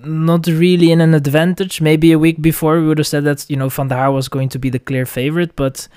not 0.04 0.46
really 0.48 0.92
in 0.92 1.00
an 1.00 1.14
advantage. 1.14 1.80
Maybe 1.80 2.12
a 2.12 2.20
week 2.20 2.42
before, 2.42 2.80
we 2.80 2.88
would 2.88 2.98
have 2.98 3.08
said 3.08 3.24
that 3.24 3.46
you 3.50 3.56
know 3.56 3.70
Van 3.70 3.88
der 3.88 3.96
Haar 3.96 4.12
was 4.12 4.28
going 4.28 4.50
to 4.50 4.60
be 4.60 4.70
the 4.70 4.80
clear 4.80 5.06
favorite, 5.06 5.56
but 5.56 5.88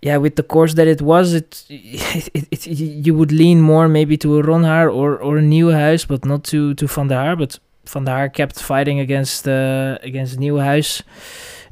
yeah, 0.00 0.16
with 0.16 0.36
the 0.36 0.42
course 0.42 0.74
that 0.74 0.86
it 0.86 1.02
was, 1.02 1.34
it, 1.34 1.64
it, 1.68 2.50
it, 2.52 2.66
you 2.66 3.14
would 3.14 3.32
lean 3.32 3.60
more 3.60 3.88
maybe 3.88 4.16
to 4.18 4.38
a 4.38 4.42
Ronhaar 4.42 4.94
or 4.94 5.16
or 5.18 5.38
a 5.38 5.42
Nieuwenhuis, 5.42 6.06
but 6.06 6.24
not 6.24 6.44
to 6.44 6.74
to 6.74 6.86
Van 6.86 7.08
der 7.08 7.16
Haar. 7.16 7.36
But 7.36 7.58
Van 7.84 8.04
der 8.04 8.12
Haar 8.12 8.28
kept 8.28 8.60
fighting 8.60 9.00
against 9.00 9.48
uh, 9.48 9.98
against 10.02 10.38
Nieuwenhuis, 10.38 11.02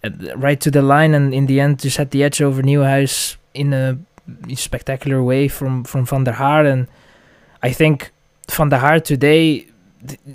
uh, 0.02 0.36
right 0.36 0.60
to 0.60 0.70
the 0.70 0.82
line, 0.82 1.14
and 1.14 1.32
in 1.32 1.46
the 1.46 1.60
end 1.60 1.80
just 1.80 1.98
had 1.98 2.10
the 2.10 2.24
edge 2.24 2.42
over 2.42 2.62
Nieuwenhuis 2.62 3.36
in 3.54 3.72
a 3.72 3.98
spectacular 4.54 5.22
way 5.22 5.46
from 5.48 5.84
from 5.84 6.04
Van 6.04 6.24
der 6.24 6.32
Haar. 6.32 6.66
And 6.66 6.88
I 7.62 7.72
think 7.72 8.10
Van 8.50 8.70
der 8.70 8.78
Haar 8.78 8.98
today 8.98 9.68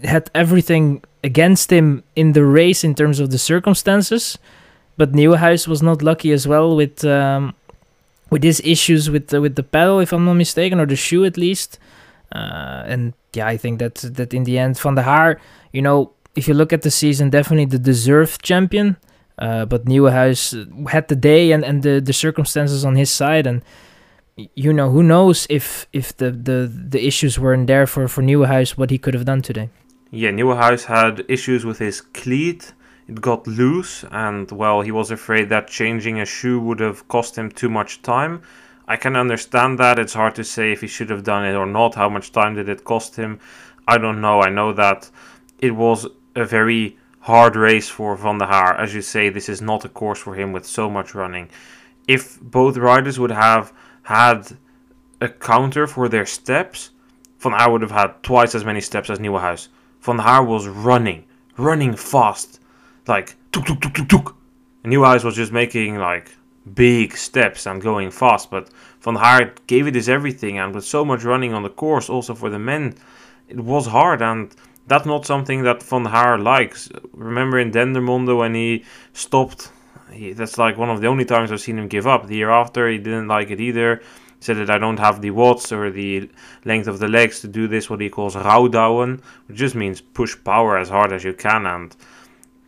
had 0.03 0.29
everything 0.33 1.03
against 1.24 1.71
him 1.71 2.03
in 2.15 2.33
the 2.33 2.45
race 2.45 2.83
in 2.83 2.95
terms 2.95 3.19
of 3.19 3.31
the 3.31 3.38
circumstances. 3.38 4.38
But 4.98 5.13
Nieuwenhuis 5.13 5.67
was 5.67 5.81
not 5.81 6.01
lucky 6.01 6.31
as 6.31 6.48
well 6.48 6.75
with 6.75 7.03
um, 7.05 7.55
with 8.31 8.41
his 8.41 8.59
issues 8.63 9.11
with 9.11 9.27
the, 9.27 9.39
with 9.39 9.55
the 9.55 9.63
pedal, 9.63 10.00
if 10.00 10.11
I'm 10.11 10.25
not 10.25 10.33
mistaken, 10.33 10.79
or 10.79 10.88
the 10.88 10.95
shoe 10.95 11.23
at 11.25 11.38
least. 11.38 11.77
Uh, 12.31 12.83
and 12.88 13.13
yeah, 13.33 13.45
I 13.45 13.57
think 13.57 13.77
that 13.79 13.95
that 13.95 14.33
in 14.33 14.45
the 14.45 14.57
end, 14.57 14.79
Van 14.79 14.95
der 14.95 15.03
Haar, 15.03 15.39
you 15.71 15.81
know, 15.81 16.13
if 16.35 16.47
you 16.47 16.55
look 16.55 16.73
at 16.73 16.81
the 16.81 16.89
season, 16.89 17.29
definitely 17.29 17.65
the 17.65 17.77
deserved 17.77 18.41
champion. 18.41 18.97
Uh, 19.38 19.65
but 19.65 19.85
Nieuwenhuis 19.85 20.89
had 20.89 21.07
the 21.07 21.15
day 21.15 21.51
and, 21.51 21.65
and 21.65 21.81
the, 21.81 22.00
the 22.00 22.13
circumstances 22.13 22.85
on 22.85 22.95
his 22.95 23.09
side, 23.09 23.47
and 23.47 23.63
you 24.55 24.71
know 24.71 24.91
who 24.91 25.03
knows 25.03 25.47
if 25.50 25.88
if 25.93 26.15
the, 26.17 26.31
the, 26.31 26.71
the 26.71 27.05
issues 27.05 27.39
weren't 27.39 27.67
there 27.67 27.88
for 27.88 28.07
for 28.07 28.21
Nieuwenhuis, 28.21 28.77
what 28.77 28.91
he 28.91 28.97
could 28.97 29.13
have 29.13 29.25
done 29.25 29.41
today. 29.41 29.69
Yeah, 30.11 30.29
Nieuwenhuis 30.29 30.85
had 30.85 31.25
issues 31.27 31.65
with 31.65 31.79
his 31.79 32.01
cleat 32.01 32.73
got 33.15 33.48
loose, 33.48 34.06
and 34.12 34.50
well, 34.51 34.82
he 34.82 34.91
was 34.91 35.12
afraid 35.12 35.50
that 35.50 35.68
changing 35.68 36.20
a 36.20 36.25
shoe 36.25 36.60
would 36.60 36.80
have 36.80 37.08
cost 37.08 37.38
him 37.38 37.51
too 37.51 37.70
much 37.70 38.01
time. 38.01 38.41
I 38.88 38.96
can 38.98 39.15
understand 39.15 39.80
that. 39.80 40.00
It's 40.00 40.13
hard 40.13 40.36
to 40.36 40.44
say 40.44 40.72
if 40.72 40.82
he 40.82 40.88
should 40.88 41.10
have 41.10 41.24
done 41.24 41.46
it 41.46 41.56
or 41.56 41.65
not. 41.65 41.96
How 41.96 42.10
much 42.10 42.32
time 42.32 42.56
did 42.56 42.70
it 42.70 42.84
cost 42.84 43.15
him? 43.15 43.39
I 43.88 43.98
don't 43.98 44.22
know. 44.22 44.41
I 44.41 44.50
know 44.50 44.74
that 44.74 45.10
it 45.60 45.72
was 45.72 46.08
a 46.36 46.46
very 46.46 46.98
hard 47.22 47.56
race 47.56 47.89
for 47.89 48.15
Van 48.15 48.38
der 48.39 48.46
Haar. 48.46 48.75
As 48.75 48.94
you 48.94 49.01
say, 49.01 49.30
this 49.30 49.50
is 49.50 49.62
not 49.62 49.86
a 49.86 49.89
course 49.89 50.20
for 50.20 50.36
him 50.36 50.51
with 50.51 50.65
so 50.65 50.89
much 50.89 51.13
running. 51.15 51.50
If 52.08 52.39
both 52.41 52.77
riders 52.77 53.20
would 53.20 53.32
have 53.32 53.72
had 54.03 54.58
a 55.20 55.30
counter 55.30 55.88
for 55.88 56.10
their 56.10 56.25
steps, 56.25 56.89
Van 57.39 57.53
Haar 57.53 57.72
would 57.72 57.82
have 57.82 57.91
had 57.91 58.24
twice 58.24 58.56
as 58.56 58.65
many 58.65 58.82
steps 58.82 59.10
as 59.10 59.20
Nieuwenhuis. 59.20 59.68
Van 60.01 60.18
der 60.18 60.24
Haar 60.24 60.44
was 60.44 60.68
running, 60.68 61.25
running 61.58 61.96
fast 61.96 62.60
like 63.08 63.36
tuk 63.51 63.65
tuk 63.65 63.81
tuk 63.81 63.93
tuk 63.93 64.08
tuk. 64.08 64.36
And 64.84 64.93
Nieuwenhuis 64.93 65.24
was 65.24 65.36
just 65.36 65.51
making 65.51 65.98
like 65.98 66.31
big 66.74 67.17
steps 67.17 67.65
and 67.65 67.81
going 67.81 68.12
fast, 68.12 68.51
but 68.51 68.70
Van 69.01 69.15
Haar 69.15 69.53
gave 69.67 69.88
it 69.88 69.96
his 69.96 70.10
everything, 70.10 70.60
and 70.60 70.75
with 70.75 70.86
so 70.86 71.03
much 71.03 71.24
running 71.24 71.53
on 71.53 71.63
the 71.63 71.70
course, 71.70 72.10
also 72.10 72.36
for 72.36 72.50
the 72.50 72.60
men, 72.60 72.96
it 73.48 73.60
was 73.60 73.88
hard, 73.88 74.22
and 74.22 74.53
that's 74.88 75.05
not 75.05 75.25
something 75.25 75.63
that 75.63 75.84
Van 75.84 76.05
Haar 76.05 76.38
likes. 76.38 76.89
Remember 77.13 77.60
in 77.60 77.72
Dendermonde 77.72 78.38
when 78.38 78.53
he 78.53 78.86
stopped, 79.13 79.72
he, 80.12 80.34
that's 80.34 80.58
like 80.58 80.77
one 80.77 80.89
of 80.89 81.01
the 81.01 81.08
only 81.08 81.25
times 81.25 81.51
I've 81.51 81.62
seen 81.62 81.79
him 81.79 81.88
give 81.88 82.08
up. 82.08 82.27
The 82.27 82.36
year 82.36 82.51
after, 82.51 82.89
he 82.89 82.98
didn't 82.98 83.27
like 83.27 83.50
it 83.50 83.62
either. 83.62 83.98
He 83.98 84.03
said 84.46 84.58
that 84.58 84.70
I 84.70 84.77
don't 84.77 85.00
have 85.00 85.22
the 85.22 85.31
watts 85.31 85.72
or 85.72 85.89
the 85.89 86.29
length 86.65 86.88
of 86.88 87.00
the 87.00 87.08
legs 87.08 87.39
to 87.41 87.48
do 87.48 87.67
this, 87.67 87.89
what 87.89 88.01
he 88.01 88.10
calls 88.10 88.36
rouwdouwen, 88.36 89.22
which 89.48 89.58
just 89.58 89.75
means 89.75 90.01
push 90.01 90.36
power 90.43 90.77
as 90.77 90.89
hard 90.89 91.12
as 91.13 91.24
you 91.24 91.34
can, 91.34 91.65
and 91.65 91.96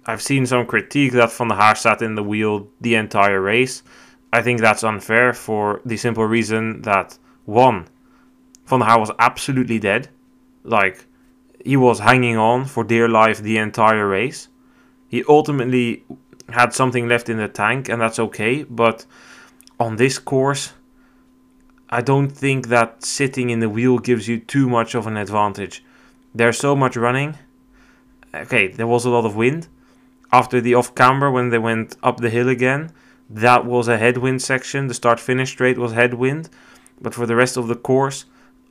I've 0.06 0.22
seen 0.22 0.46
some 0.46 0.66
critique 0.66 1.14
that 1.14 1.32
Van 1.32 1.48
der 1.48 1.56
Haar 1.56 1.76
sat 1.76 2.02
in 2.02 2.16
the 2.16 2.24
wheel 2.24 2.68
the 2.82 2.96
entire 2.96 3.42
race. 3.42 3.84
I 4.32 4.42
think 4.42 4.60
that's 4.60 4.84
unfair 4.84 5.34
for 5.34 5.82
the 5.86 5.98
simple 5.98 6.26
reason 6.26 6.82
that 6.82 7.18
one, 7.46 7.88
Van 8.66 8.80
der 8.80 8.86
Haar 8.86 9.00
was 9.00 9.12
absolutely 9.20 9.80
dead. 9.80 10.10
Like 10.64 11.06
he 11.64 11.78
was 11.78 12.00
hanging 12.00 12.38
on 12.38 12.66
for 12.66 12.84
dear 12.84 13.08
life 13.08 13.40
the 13.40 13.58
entire 13.58 14.08
race. 14.08 14.50
He 15.08 15.24
ultimately 15.30 16.04
had 16.50 16.74
something 16.74 17.08
left 17.08 17.30
in 17.30 17.38
the 17.38 17.48
tank, 17.48 17.88
and 17.88 18.02
that's 18.02 18.20
okay. 18.20 18.64
But 18.64 19.06
on 19.80 19.96
this 19.96 20.20
course, 20.20 20.74
I 21.90 22.02
don't 22.02 22.30
think 22.30 22.68
that 22.68 23.06
sitting 23.06 23.50
in 23.50 23.60
the 23.60 23.70
wheel 23.70 24.00
gives 24.00 24.28
you 24.28 24.40
too 24.40 24.68
much 24.68 24.96
of 24.96 25.08
an 25.08 25.16
advantage. 25.16 25.84
There's 26.34 26.58
so 26.58 26.76
much 26.76 26.98
running. 26.98 27.38
Okay, 28.34 28.68
there 28.68 28.88
was 28.88 29.06
a 29.06 29.12
lot 29.12 29.26
of 29.26 29.36
wind, 29.36 29.68
after 30.34 30.60
the 30.60 30.74
off 30.74 30.96
camber 30.96 31.30
when 31.30 31.50
they 31.50 31.60
went 31.60 31.96
up 32.02 32.18
the 32.18 32.32
hill 32.32 32.50
again. 32.50 32.92
That 33.30 33.66
was 33.66 33.88
a 33.88 34.00
headwind 34.00 34.42
section. 34.42 34.88
The 34.88 34.96
start 34.96 35.20
finish 35.20 35.52
straight 35.52 35.78
was 35.78 35.94
headwind. 35.94 36.50
But 37.00 37.14
for 37.14 37.28
the 37.28 37.36
rest 37.36 37.56
of 37.56 37.68
the 37.68 37.76
course, 37.76 38.26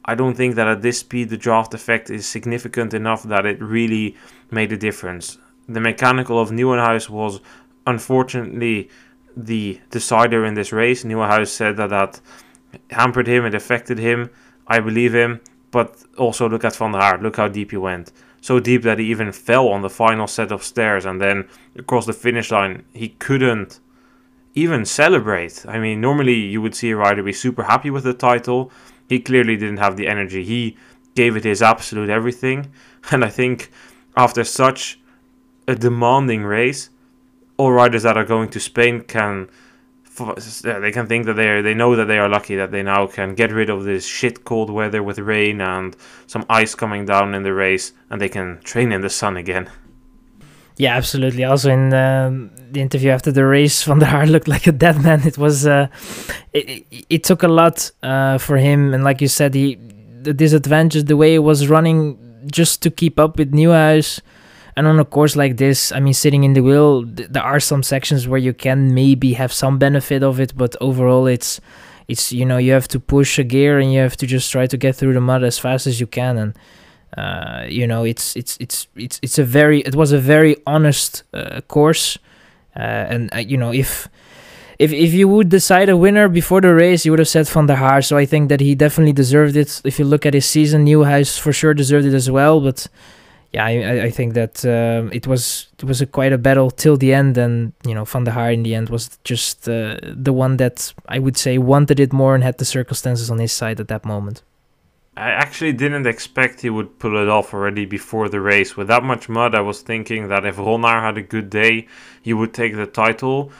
I 0.04 0.16
don't 0.16 0.34
think 0.34 0.56
that 0.56 0.66
at 0.66 0.82
this 0.82 0.98
speed 0.98 1.28
the 1.30 1.36
draft 1.36 1.72
effect 1.72 2.10
is 2.10 2.26
significant 2.26 2.92
enough 2.92 3.22
that 3.22 3.46
it 3.46 3.62
really 3.62 4.16
made 4.50 4.72
a 4.72 4.76
difference. 4.76 5.38
The 5.68 5.80
mechanical 5.80 6.40
of 6.40 6.50
Nieuwenhuis 6.50 7.08
was 7.08 7.40
unfortunately 7.86 8.90
the 9.36 9.80
decider 9.90 10.44
in 10.44 10.54
this 10.54 10.72
race. 10.72 11.04
Nieuwenhuis 11.04 11.48
said 11.48 11.76
that 11.76 11.90
that 11.90 12.20
hampered 12.90 13.28
him, 13.28 13.44
it 13.44 13.54
affected 13.54 13.98
him. 13.98 14.30
I 14.66 14.80
believe 14.80 15.14
him. 15.14 15.40
But 15.70 16.02
also 16.18 16.48
look 16.48 16.64
at 16.64 16.76
Van 16.76 16.90
der 16.92 16.98
Haar. 16.98 17.18
Look 17.18 17.36
how 17.36 17.46
deep 17.46 17.70
he 17.70 17.76
went 17.76 18.12
so 18.42 18.58
deep 18.58 18.82
that 18.82 18.98
he 18.98 19.06
even 19.06 19.32
fell 19.32 19.68
on 19.68 19.82
the 19.82 19.88
final 19.88 20.26
set 20.26 20.50
of 20.50 20.64
stairs 20.64 21.06
and 21.06 21.20
then 21.20 21.48
across 21.76 22.06
the 22.06 22.12
finish 22.12 22.50
line 22.50 22.84
he 22.92 23.08
couldn't 23.08 23.80
even 24.54 24.84
celebrate. 24.84 25.64
I 25.66 25.78
mean, 25.78 26.00
normally 26.00 26.34
you 26.34 26.60
would 26.60 26.74
see 26.74 26.90
a 26.90 26.96
rider 26.96 27.22
be 27.22 27.32
super 27.32 27.62
happy 27.62 27.88
with 27.88 28.04
the 28.04 28.12
title. 28.12 28.70
He 29.08 29.20
clearly 29.20 29.56
didn't 29.56 29.78
have 29.78 29.96
the 29.96 30.08
energy. 30.08 30.44
He 30.44 30.76
gave 31.14 31.36
it 31.36 31.44
his 31.44 31.62
absolute 31.62 32.10
everything. 32.10 32.70
And 33.10 33.24
I 33.24 33.30
think 33.30 33.70
after 34.16 34.44
such 34.44 35.00
a 35.66 35.74
demanding 35.74 36.44
race, 36.44 36.90
all 37.56 37.72
riders 37.72 38.02
that 38.02 38.16
are 38.16 38.24
going 38.24 38.48
to 38.50 38.60
Spain 38.60 39.02
can 39.02 39.48
they 40.16 40.92
can 40.92 41.06
think 41.06 41.26
that 41.26 41.34
they 41.34 41.48
are, 41.48 41.62
they 41.62 41.74
know 41.74 41.96
that 41.96 42.06
they 42.06 42.18
are 42.18 42.28
lucky 42.28 42.56
that 42.56 42.70
they 42.70 42.82
now 42.82 43.06
can 43.06 43.34
get 43.34 43.50
rid 43.50 43.70
of 43.70 43.84
this 43.84 44.06
shit 44.06 44.44
cold 44.44 44.70
weather 44.70 45.02
with 45.02 45.18
rain 45.18 45.60
and 45.60 45.96
some 46.26 46.44
ice 46.48 46.74
coming 46.74 47.06
down 47.06 47.34
in 47.34 47.42
the 47.42 47.52
race, 47.52 47.92
and 48.10 48.20
they 48.20 48.28
can 48.28 48.60
train 48.62 48.92
in 48.92 49.00
the 49.00 49.10
sun 49.10 49.36
again. 49.36 49.70
Yeah, 50.76 50.96
absolutely. 50.96 51.44
Also, 51.44 51.70
in 51.70 51.92
um, 51.94 52.50
the 52.70 52.80
interview 52.80 53.10
after 53.10 53.30
the 53.30 53.44
race, 53.44 53.82
Van 53.84 53.98
der 53.98 54.06
Haar 54.06 54.26
looked 54.26 54.48
like 54.48 54.66
a 54.66 54.72
dead 54.72 55.02
man. 55.02 55.26
It 55.26 55.38
was, 55.38 55.66
uh, 55.66 55.88
it, 56.52 56.68
it, 56.90 57.06
it, 57.08 57.24
took 57.24 57.42
a 57.42 57.48
lot 57.48 57.90
uh, 58.02 58.38
for 58.38 58.56
him, 58.56 58.94
and 58.94 59.04
like 59.04 59.20
you 59.20 59.28
said, 59.28 59.54
he 59.54 59.78
the 60.22 60.32
disadvantage, 60.32 61.04
the 61.04 61.16
way 61.16 61.32
he 61.32 61.38
was 61.38 61.68
running, 61.68 62.16
just 62.46 62.80
to 62.82 62.90
keep 62.90 63.18
up 63.18 63.38
with 63.38 63.52
Nieuwenhuis 63.52 64.20
and 64.76 64.86
on 64.86 64.98
a 64.98 65.04
course 65.04 65.36
like 65.36 65.56
this, 65.58 65.92
I 65.92 66.00
mean, 66.00 66.14
sitting 66.14 66.44
in 66.44 66.54
the 66.54 66.62
wheel, 66.62 67.04
th- 67.04 67.28
there 67.28 67.42
are 67.42 67.60
some 67.60 67.82
sections 67.82 68.26
where 68.26 68.38
you 68.38 68.54
can 68.54 68.94
maybe 68.94 69.34
have 69.34 69.52
some 69.52 69.78
benefit 69.78 70.22
of 70.22 70.40
it, 70.40 70.56
but 70.56 70.76
overall, 70.80 71.26
it's 71.26 71.60
it's 72.08 72.32
you 72.32 72.44
know 72.44 72.56
you 72.56 72.72
have 72.72 72.88
to 72.88 73.00
push 73.00 73.38
a 73.38 73.44
gear 73.44 73.78
and 73.78 73.92
you 73.92 74.00
have 74.00 74.16
to 74.16 74.26
just 74.26 74.50
try 74.50 74.66
to 74.66 74.76
get 74.76 74.96
through 74.96 75.12
the 75.12 75.20
mud 75.20 75.44
as 75.44 75.58
fast 75.58 75.86
as 75.86 76.00
you 76.00 76.06
can, 76.06 76.38
and 76.38 76.58
uh, 77.16 77.66
you 77.68 77.86
know 77.86 78.04
it's 78.04 78.34
it's 78.34 78.56
it's 78.60 78.88
it's 78.96 79.20
it's 79.22 79.38
a 79.38 79.44
very 79.44 79.80
it 79.80 79.94
was 79.94 80.12
a 80.12 80.18
very 80.18 80.56
honest 80.66 81.22
uh, 81.34 81.60
course, 81.68 82.18
uh, 82.76 82.80
and 83.12 83.34
uh, 83.34 83.38
you 83.38 83.56
know 83.56 83.72
if. 83.72 84.08
If, 84.78 84.92
if 84.92 85.14
you 85.14 85.28
would 85.28 85.48
decide 85.48 85.88
a 85.88 85.96
winner 85.96 86.28
before 86.28 86.60
the 86.60 86.74
race, 86.74 87.04
you 87.04 87.12
would 87.12 87.20
have 87.20 87.28
said 87.28 87.46
Van 87.46 87.66
der 87.66 87.76
Haar. 87.76 88.02
So 88.02 88.16
I 88.16 88.26
think 88.26 88.48
that 88.48 88.58
he 88.58 88.74
definitely 88.74 89.12
deserved 89.12 89.54
it. 89.54 89.80
If 89.84 90.00
you 90.00 90.04
look 90.04 90.26
at 90.26 90.34
his 90.34 90.44
season, 90.46 90.86
Nieuwenhuis 90.86 91.38
for 91.38 91.52
sure 91.52 91.72
deserved 91.72 92.04
it 92.04 92.14
as 92.14 92.28
well. 92.28 92.60
But 92.60 92.88
yeah, 93.52 93.66
I, 93.66 94.04
I 94.04 94.10
think 94.10 94.32
that 94.34 94.64
um, 94.64 95.10
it 95.12 95.26
was 95.26 95.68
it 95.78 95.84
was 95.84 96.00
a 96.00 96.06
quite 96.06 96.32
a 96.32 96.38
battle 96.38 96.70
till 96.70 96.96
the 96.96 97.12
end, 97.12 97.36
and 97.36 97.74
you 97.86 97.94
know 97.94 98.04
Van 98.06 98.24
der 98.24 98.32
Haar 98.32 98.50
in 98.50 98.62
the 98.62 98.74
end 98.74 98.88
was 98.88 99.18
just 99.24 99.68
uh, 99.68 99.98
the 100.02 100.32
one 100.32 100.56
that 100.56 100.94
I 101.06 101.18
would 101.18 101.36
say 101.36 101.58
wanted 101.58 102.00
it 102.00 102.12
more 102.12 102.34
and 102.34 102.42
had 102.42 102.56
the 102.56 102.64
circumstances 102.64 103.30
on 103.30 103.38
his 103.38 103.52
side 103.52 103.78
at 103.78 103.88
that 103.88 104.06
moment. 104.06 104.42
I 105.14 105.28
actually 105.30 105.74
didn't 105.74 106.06
expect 106.06 106.62
he 106.62 106.70
would 106.70 106.98
pull 106.98 107.18
it 107.18 107.28
off 107.28 107.52
already 107.52 107.84
before 107.84 108.30
the 108.30 108.40
race. 108.40 108.78
With 108.78 108.88
that 108.88 109.02
much 109.02 109.28
mud, 109.28 109.54
I 109.54 109.60
was 109.60 109.82
thinking 109.82 110.28
that 110.28 110.46
if 110.46 110.56
Ronhaar 110.56 111.02
had 111.02 111.18
a 111.18 111.22
good 111.22 111.50
day, 111.50 111.86
he 112.22 112.32
would 112.32 112.54
take 112.54 112.74
the 112.74 112.86
title. 112.86 113.52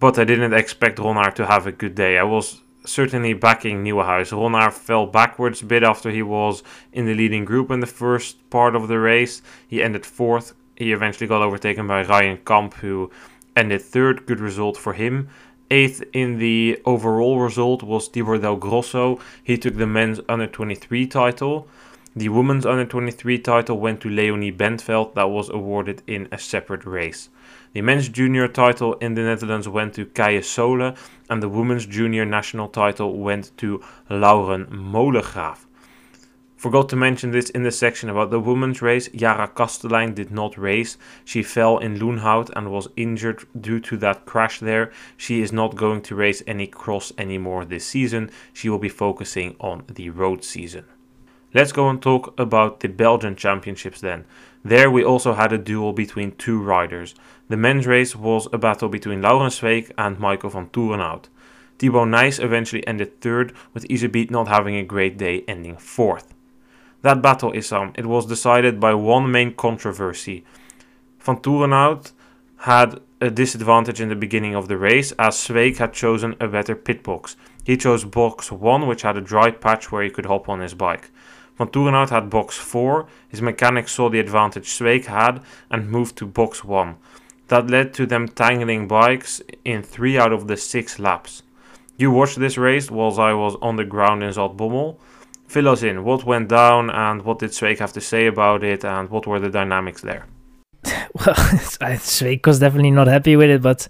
But 0.00 0.18
I 0.18 0.24
didn't 0.24 0.54
expect 0.54 0.98
Ronhaar 0.98 1.32
to 1.36 1.46
have 1.46 1.68
a 1.68 1.72
good 1.72 1.94
day. 1.94 2.18
I 2.18 2.24
was 2.24 2.62
certainly 2.84 3.32
backing 3.34 3.84
Nieuwenhuis. 3.84 4.32
Ronhaar 4.32 4.72
fell 4.72 5.06
backwards 5.06 5.62
a 5.62 5.66
bit 5.66 5.82
after 5.82 6.10
he 6.10 6.22
was 6.22 6.62
in 6.92 7.06
the 7.06 7.14
leading 7.14 7.44
group 7.44 7.70
in 7.70 7.80
the 7.80 7.86
first 7.86 8.48
part 8.50 8.74
of 8.74 8.88
the 8.88 8.98
race. 8.98 9.42
He 9.66 9.82
ended 9.82 10.06
fourth. 10.06 10.54
He 10.76 10.92
eventually 10.92 11.26
got 11.26 11.42
overtaken 11.42 11.86
by 11.86 12.04
Ryan 12.04 12.38
Kamp, 12.38 12.74
who 12.74 13.10
ended 13.54 13.82
third. 13.82 14.26
Good 14.26 14.40
result 14.40 14.76
for 14.76 14.94
him. 14.94 15.28
Eighth 15.70 16.02
in 16.12 16.38
the 16.38 16.80
overall 16.84 17.38
result 17.38 17.82
was 17.82 18.08
Tibor 18.08 18.40
Del 18.40 18.56
Grosso. 18.56 19.20
He 19.44 19.56
took 19.56 19.76
the 19.76 19.86
men's 19.86 20.20
under 20.28 20.46
23 20.46 21.06
title. 21.06 21.68
The 22.16 22.28
women's 22.28 22.66
under 22.66 22.84
23 22.84 23.38
title 23.38 23.78
went 23.78 24.00
to 24.00 24.08
Leonie 24.08 24.50
Bentveld, 24.50 25.14
that 25.14 25.30
was 25.30 25.48
awarded 25.48 26.02
in 26.08 26.26
a 26.32 26.38
separate 26.38 26.84
race. 26.84 27.28
The 27.72 27.82
men's 27.82 28.08
junior 28.08 28.48
title 28.48 28.94
in 28.94 29.14
the 29.14 29.22
Netherlands 29.22 29.68
went 29.68 29.94
to 29.94 30.06
Keije 30.06 30.40
Solen, 30.42 30.96
and 31.30 31.42
the 31.42 31.48
women's 31.48 31.86
junior 31.86 32.26
national 32.26 32.68
title 32.68 33.16
went 33.16 33.56
to 33.56 33.82
Lauren 34.10 34.66
Molengraaf. 34.66 35.64
Forgot 36.60 36.90
to 36.90 36.96
mention 36.96 37.30
this 37.30 37.48
in 37.48 37.62
the 37.62 37.70
section 37.70 38.10
about 38.10 38.30
the 38.30 38.38
women's 38.38 38.82
race. 38.82 39.08
Yara 39.14 39.48
Kastelein 39.48 40.14
did 40.14 40.30
not 40.30 40.58
race. 40.58 40.98
She 41.24 41.42
fell 41.42 41.78
in 41.78 41.98
Loenhout 41.98 42.50
and 42.54 42.70
was 42.70 42.88
injured 42.98 43.46
due 43.58 43.80
to 43.80 43.96
that 43.96 44.26
crash 44.26 44.60
there. 44.60 44.92
She 45.16 45.40
is 45.40 45.54
not 45.54 45.74
going 45.74 46.02
to 46.02 46.14
race 46.14 46.42
any 46.46 46.66
cross 46.66 47.14
anymore 47.16 47.64
this 47.64 47.86
season. 47.86 48.30
She 48.52 48.68
will 48.68 48.78
be 48.78 48.90
focusing 48.90 49.56
on 49.58 49.84
the 49.88 50.10
road 50.10 50.44
season. 50.44 50.84
Let's 51.52 51.72
go 51.72 51.88
and 51.88 52.00
talk 52.00 52.38
about 52.38 52.80
the 52.80 52.88
Belgian 52.88 53.34
Championships 53.34 54.00
then. 54.00 54.24
There 54.64 54.90
we 54.90 55.02
also 55.02 55.32
had 55.32 55.52
a 55.52 55.58
duel 55.58 55.92
between 55.92 56.36
two 56.36 56.62
riders. 56.62 57.14
The 57.48 57.56
men's 57.56 57.86
race 57.86 58.14
was 58.14 58.46
a 58.52 58.58
battle 58.58 58.88
between 58.88 59.22
Laurens 59.22 59.58
Sweeck 59.58 59.90
and 59.98 60.20
Michael 60.20 60.50
van 60.50 60.68
Toerenhout. 60.68 61.24
Thibaut 61.78 62.06
Nys 62.06 62.38
eventually 62.42 62.86
ended 62.86 63.20
third, 63.20 63.52
with 63.74 63.88
Iserbyt 63.88 64.30
not 64.30 64.46
having 64.46 64.76
a 64.76 64.84
great 64.84 65.16
day, 65.16 65.44
ending 65.48 65.76
fourth. 65.76 66.34
That 67.02 67.22
battle 67.22 67.50
is 67.52 67.72
um, 67.72 67.94
it 67.96 68.06
was 68.06 68.26
decided 68.26 68.78
by 68.78 68.94
one 68.94 69.32
main 69.32 69.54
controversy. 69.54 70.44
Van 71.18 71.38
Toerenhout 71.38 72.12
had 72.58 73.00
a 73.20 73.30
disadvantage 73.30 74.00
in 74.00 74.08
the 74.08 74.14
beginning 74.14 74.54
of 74.54 74.68
the 74.68 74.76
race 74.76 75.12
as 75.18 75.36
Sweeck 75.36 75.78
had 75.78 75.94
chosen 75.94 76.36
a 76.38 76.46
better 76.46 76.76
pit 76.76 77.02
box. 77.02 77.36
He 77.64 77.76
chose 77.76 78.04
box 78.04 78.52
1 78.52 78.86
which 78.86 79.02
had 79.02 79.16
a 79.16 79.20
dry 79.20 79.50
patch 79.50 79.90
where 79.90 80.02
he 80.02 80.10
could 80.10 80.26
hop 80.26 80.48
on 80.48 80.60
his 80.60 80.74
bike. 80.74 81.10
Van 81.60 81.68
Toerenhout 81.68 82.08
had 82.08 82.30
box 82.30 82.56
4, 82.56 83.06
his 83.28 83.42
mechanics 83.42 83.92
saw 83.92 84.08
the 84.08 84.18
advantage 84.18 84.66
Sweeck 84.66 85.04
had 85.04 85.42
and 85.70 85.90
moved 85.90 86.16
to 86.16 86.26
box 86.26 86.64
1. 86.64 86.96
That 87.48 87.68
led 87.68 87.92
to 87.94 88.06
them 88.06 88.28
tangling 88.28 88.88
bikes 88.88 89.42
in 89.62 89.82
3 89.82 90.16
out 90.16 90.32
of 90.32 90.48
the 90.48 90.56
6 90.56 90.98
laps. 90.98 91.42
You 91.98 92.12
watched 92.12 92.38
this 92.38 92.56
race 92.56 92.90
whilst 92.90 93.18
I 93.18 93.34
was 93.34 93.56
on 93.60 93.76
the 93.76 93.84
ground 93.84 94.22
in 94.22 94.30
Zaltbommel. 94.30 94.96
Fill 95.48 95.68
us 95.68 95.82
in, 95.82 96.02
what 96.02 96.24
went 96.24 96.48
down 96.48 96.88
and 96.88 97.20
what 97.26 97.40
did 97.40 97.50
Sweeck 97.50 97.78
have 97.80 97.92
to 97.92 98.00
say 98.00 98.26
about 98.26 98.64
it 98.64 98.82
and 98.82 99.10
what 99.10 99.26
were 99.26 99.38
the 99.38 99.50
dynamics 99.50 100.00
there? 100.00 100.24
well, 100.84 101.34
Sweeck 101.98 102.46
was 102.46 102.58
definitely 102.58 102.90
not 102.90 103.06
happy 103.06 103.36
with 103.36 103.50
it, 103.50 103.60
but 103.60 103.86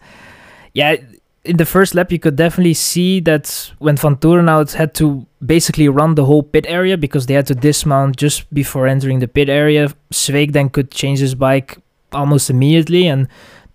yeah, 0.74 0.96
in 1.44 1.56
the 1.56 1.64
first 1.64 1.94
lap, 1.94 2.12
you 2.12 2.18
could 2.18 2.36
definitely 2.36 2.74
see 2.74 3.20
that 3.20 3.72
when 3.78 3.96
Van 3.96 4.16
Toerenhout 4.16 4.74
had 4.74 4.94
to 4.94 5.26
basically 5.44 5.88
run 5.88 6.14
the 6.14 6.24
whole 6.26 6.42
pit 6.42 6.66
area 6.68 6.96
because 6.98 7.26
they 7.26 7.34
had 7.34 7.46
to 7.46 7.54
dismount 7.54 8.16
just 8.16 8.52
before 8.52 8.86
entering 8.86 9.20
the 9.20 9.28
pit 9.28 9.48
area, 9.48 9.88
Sweeck 10.12 10.52
then 10.52 10.68
could 10.68 10.90
change 10.90 11.18
his 11.18 11.34
bike 11.34 11.78
almost 12.12 12.50
immediately 12.50 13.06
and 13.06 13.28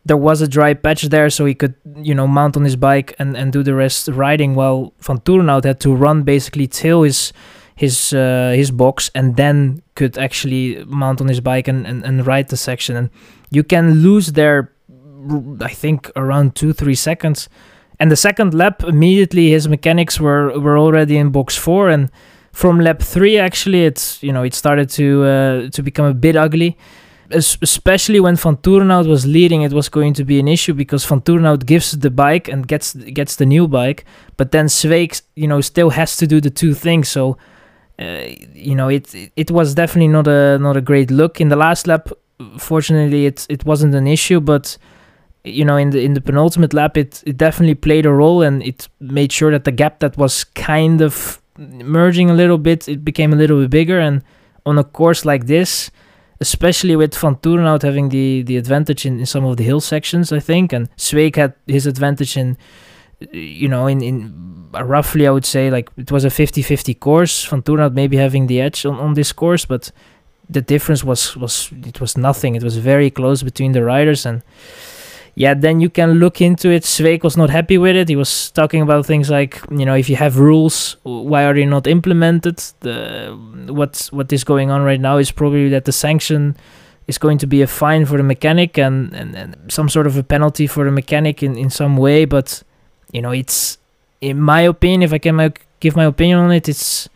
there 0.04 0.18
was 0.18 0.42
a 0.42 0.48
dry 0.48 0.74
patch 0.74 1.04
there 1.04 1.30
so 1.30 1.46
he 1.46 1.56
could 1.56 1.74
you 1.98 2.14
know 2.14 2.28
mount 2.28 2.58
on 2.58 2.64
his 2.64 2.76
bike 2.76 3.16
and, 3.18 3.36
and 3.36 3.54
do 3.54 3.64
the 3.64 3.74
rest 3.74 4.08
riding 4.10 4.54
while 4.54 4.94
Van 5.00 5.18
Toerenhout 5.20 5.64
had 5.64 5.80
to 5.80 5.96
run 5.96 6.24
basically 6.24 6.68
till 6.68 7.04
his 7.04 7.34
his 7.76 8.14
uh, 8.14 8.54
his 8.56 8.72
box 8.72 9.12
and 9.14 9.36
then 9.36 9.82
could 9.96 10.18
actually 10.18 10.84
mount 10.86 11.22
on 11.22 11.28
his 11.28 11.42
bike 11.42 11.68
and, 11.68 11.86
and, 11.86 12.04
and 12.06 12.26
ride 12.26 12.50
the 12.50 12.58
section. 12.58 12.96
And 12.96 13.10
you 13.50 13.64
can 13.64 13.96
lose 13.96 14.34
there 14.34 14.72
I 15.62 15.70
think 15.70 16.12
around 16.16 16.56
two 16.56 16.74
three 16.74 16.96
seconds. 16.96 17.50
And 18.00 18.12
the 18.12 18.16
second 18.18 18.54
lap, 18.54 18.84
immediately 18.84 19.50
his 19.52 19.68
mechanics 19.68 20.20
were 20.20 20.60
were 20.60 20.78
already 20.78 21.18
in 21.18 21.30
box 21.32 21.56
four, 21.58 21.90
and 21.90 22.10
from 22.52 22.80
lap 22.80 23.02
three, 23.02 23.38
actually, 23.38 23.86
it's 23.86 24.22
you 24.24 24.32
know 24.34 24.44
it 24.44 24.54
started 24.54 24.90
to 24.92 25.24
uh, 25.24 25.70
to 25.70 25.82
become 25.84 26.06
a 26.06 26.14
bit 26.14 26.36
ugly. 26.36 26.78
Es- 27.32 27.58
Especially 27.62 28.20
when 28.20 28.36
Van 28.36 28.58
Toerenhout 28.58 29.08
was 29.08 29.26
leading, 29.26 29.64
it 29.64 29.74
was 29.74 29.90
going 29.90 30.14
to 30.14 30.24
be 30.24 30.40
an 30.40 30.48
issue 30.48 30.74
because 30.74 31.06
Van 31.06 31.22
Toerenhout 31.22 31.66
gives 31.66 31.92
the 31.92 32.10
bike 32.12 32.48
and 32.52 32.68
gets 32.68 32.94
gets 32.94 33.36
the 33.38 33.46
new 33.46 33.68
bike, 33.68 34.06
but 34.38 34.52
then 34.52 34.68
Sweeck, 34.68 35.22
you 35.36 35.48
know, 35.48 35.62
still 35.62 35.90
has 35.92 36.18
to 36.18 36.28
do 36.28 36.40
the 36.42 36.52
two 36.52 36.74
things. 36.74 37.10
So, 37.10 37.38
uh, 37.98 38.28
you 38.54 38.76
know, 38.76 38.90
it 38.90 39.16
it 39.36 39.50
was 39.52 39.74
definitely 39.74 40.10
not 40.10 40.28
a 40.28 40.58
not 40.60 40.78
a 40.78 40.82
great 40.82 41.10
look 41.12 41.40
in 41.42 41.50
the 41.50 41.56
last 41.56 41.88
lap. 41.88 42.10
Fortunately, 42.58 43.26
it 43.26 43.46
it 43.50 43.66
wasn't 43.66 43.96
an 43.96 44.06
issue, 44.08 44.40
but 44.42 44.78
you 45.46 45.64
know 45.64 45.78
in 45.78 45.92
the 45.92 46.04
in 46.04 46.14
the 46.14 46.22
penultimate 46.22 46.74
lap 46.74 46.98
it, 46.98 47.24
it 47.26 47.38
definitely 47.38 47.76
played 47.76 48.06
a 48.06 48.12
role 48.12 48.42
and 48.42 48.64
it 48.64 48.88
made 49.00 49.32
sure 49.32 49.52
that 49.52 49.64
the 49.64 49.72
gap 49.72 50.00
that 50.00 50.18
was 50.18 50.44
kind 50.44 51.02
of 51.02 51.42
merging 51.58 52.30
a 52.30 52.34
little 52.34 52.58
bit 52.58 52.88
it 52.90 53.06
became 53.06 53.32
a 53.32 53.36
little 53.36 53.62
bit 53.62 53.70
bigger. 53.70 54.00
And 54.00 54.24
on 54.66 54.78
a 54.78 54.84
course 54.84 55.26
like 55.26 55.46
this 55.46 55.92
especially 56.42 56.98
with 56.98 57.16
Van 57.16 57.36
Toerenhout 57.36 57.84
having 57.84 58.10
the 58.10 58.42
the 58.44 58.58
advantage 58.58 59.06
in, 59.06 59.20
in 59.20 59.26
some 59.26 59.46
of 59.46 59.58
the 59.58 59.64
hill 59.64 59.82
sections 59.82 60.32
I 60.32 60.40
think 60.40 60.74
and 60.74 60.90
Sweeck 60.98 61.36
had 61.36 61.54
his 61.68 61.86
advantage 61.86 62.36
in 62.36 62.58
you 63.32 63.68
know 63.68 63.88
in 63.88 64.02
in 64.02 64.70
roughly 64.74 65.28
I 65.28 65.32
would 65.32 65.46
say 65.46 65.70
like 65.70 65.90
it 65.96 66.12
was 66.12 66.26
a 66.26 66.30
50-50 66.30 67.00
course. 67.00 67.46
Van 67.46 67.62
Toerenhout 67.62 67.94
maybe 67.94 68.18
having 68.18 68.48
the 68.48 68.60
edge 68.60 68.86
on, 68.86 68.96
on 69.00 69.14
this 69.14 69.32
course 69.32 69.66
but 69.66 69.92
the 70.50 70.62
difference 70.62 71.04
was 71.04 71.36
was 71.36 71.72
it 71.86 72.00
was 72.00 72.18
nothing. 72.18 72.56
It 72.56 72.64
was 72.64 72.78
very 72.78 73.10
close 73.10 73.44
between 73.44 73.72
the 73.72 73.84
riders 73.84 74.26
and 74.26 74.42
yeah, 75.38 75.54
then 75.54 75.82
you 75.82 75.90
can 75.90 76.14
look 76.14 76.40
into 76.42 76.70
it. 76.70 76.84
Sweeck 76.84 77.22
was 77.22 77.36
not 77.36 77.50
happy 77.50 77.78
with 77.78 77.98
it. 77.98 78.08
He 78.08 78.16
was 78.16 78.52
talking 78.52 78.82
about 78.82 79.06
things 79.06 79.30
like, 79.30 79.62
you 79.70 79.86
know, 79.86 79.94
if 79.94 80.10
you 80.10 80.16
have 80.16 80.40
rules, 80.40 80.96
why 81.04 81.44
are 81.44 81.54
they 81.54 81.66
not 81.66 81.88
implemented? 81.88 82.58
The 82.80 83.38
what's 83.68 84.14
what 84.14 84.32
is 84.32 84.46
going 84.46 84.72
on 84.72 84.84
right 84.84 85.00
now 85.00 85.18
is 85.18 85.32
probably 85.32 85.68
that 85.70 85.84
the 85.84 85.92
sanction 85.92 86.56
is 87.08 87.18
going 87.18 87.38
to 87.40 87.48
be 87.48 87.62
a 87.62 87.68
fine 87.68 88.06
for 88.06 88.18
the 88.18 88.24
mechanic 88.24 88.78
and, 88.78 89.14
and, 89.14 89.36
and 89.36 89.56
some 89.68 89.90
sort 89.90 90.08
of 90.08 90.18
a 90.18 90.24
penalty 90.24 90.68
for 90.68 90.86
the 90.86 90.92
mechanic 90.92 91.44
in, 91.44 91.58
in 91.58 91.70
some 91.70 91.98
way. 91.98 92.24
But 92.24 92.64
you 93.12 93.22
know, 93.22 93.32
it's 93.32 93.78
in 94.22 94.40
my 94.40 94.62
opinion, 94.62 95.04
if 95.04 95.12
I 95.12 95.18
can 95.18 95.54
give 95.82 95.98
my 95.98 96.06
opinion 96.06 96.40
on 96.40 96.52
it, 96.54 96.70
it's 96.70 97.10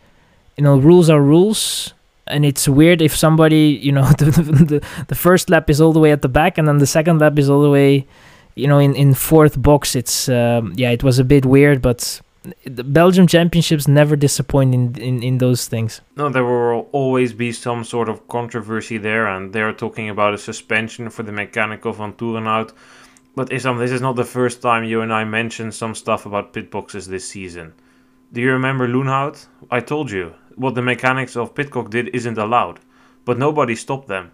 you 0.58 0.64
know, 0.64 0.76
rules 0.76 1.08
are 1.08 1.22
rules 1.22 1.94
and 2.30 2.44
it's 2.44 2.68
weird 2.68 3.02
if 3.02 3.16
somebody 3.16 3.78
you 3.82 3.92
know 3.92 4.04
the, 4.18 4.30
the, 4.70 5.04
the 5.08 5.14
first 5.14 5.50
lap 5.50 5.68
is 5.68 5.80
all 5.80 5.92
the 5.92 6.00
way 6.00 6.12
at 6.12 6.22
the 6.22 6.28
back 6.28 6.58
and 6.58 6.66
then 6.66 6.78
the 6.78 6.86
second 6.86 7.20
lap 7.20 7.38
is 7.38 7.50
all 7.50 7.62
the 7.62 7.70
way 7.70 8.06
you 8.54 8.66
know 8.66 8.78
in 8.78 8.94
in 8.94 9.14
fourth 9.14 9.60
box 9.60 9.94
it's 9.94 10.28
um, 10.28 10.72
yeah 10.76 10.90
it 10.90 11.02
was 11.02 11.18
a 11.18 11.24
bit 11.24 11.44
weird 11.44 11.82
but 11.82 12.20
the 12.64 12.84
Belgium 12.84 13.26
championships 13.26 13.86
never 13.86 14.16
disappoint 14.16 14.74
in, 14.74 14.96
in, 14.96 15.22
in 15.22 15.38
those 15.38 15.68
things. 15.68 16.00
No, 16.16 16.30
there 16.30 16.44
will 16.44 16.88
always 16.92 17.34
be 17.34 17.52
some 17.52 17.84
sort 17.84 18.08
of 18.08 18.26
controversy 18.28 18.96
there, 18.96 19.26
and 19.26 19.52
they're 19.52 19.74
talking 19.74 20.08
about 20.08 20.32
a 20.32 20.38
suspension 20.38 21.10
for 21.10 21.22
the 21.22 21.32
mechanical 21.32 21.92
van 21.92 22.14
Toerenhout. 22.14 22.72
But 23.36 23.50
Issam, 23.50 23.78
this 23.78 23.90
is 23.90 24.00
not 24.00 24.16
the 24.16 24.24
first 24.24 24.62
time 24.62 24.84
you 24.84 25.02
and 25.02 25.12
I 25.12 25.24
mentioned 25.24 25.74
some 25.74 25.94
stuff 25.94 26.26
about 26.26 26.52
pit 26.52 26.70
boxes 26.70 27.06
this 27.06 27.28
season. 27.28 27.74
Do 28.32 28.40
you 28.40 28.52
remember 28.52 28.88
Loenhout? 28.88 29.46
I 29.70 29.80
told 29.80 30.10
you, 30.10 30.34
what 30.60 30.74
the 30.74 30.82
mechanics 30.82 31.36
of 31.36 31.54
Pidcock 31.54 31.88
did 31.88 32.14
isn't 32.14 32.36
allowed, 32.36 32.80
but 33.24 33.38
nobody 33.38 33.74
stopped 33.74 34.08
them. 34.08 34.30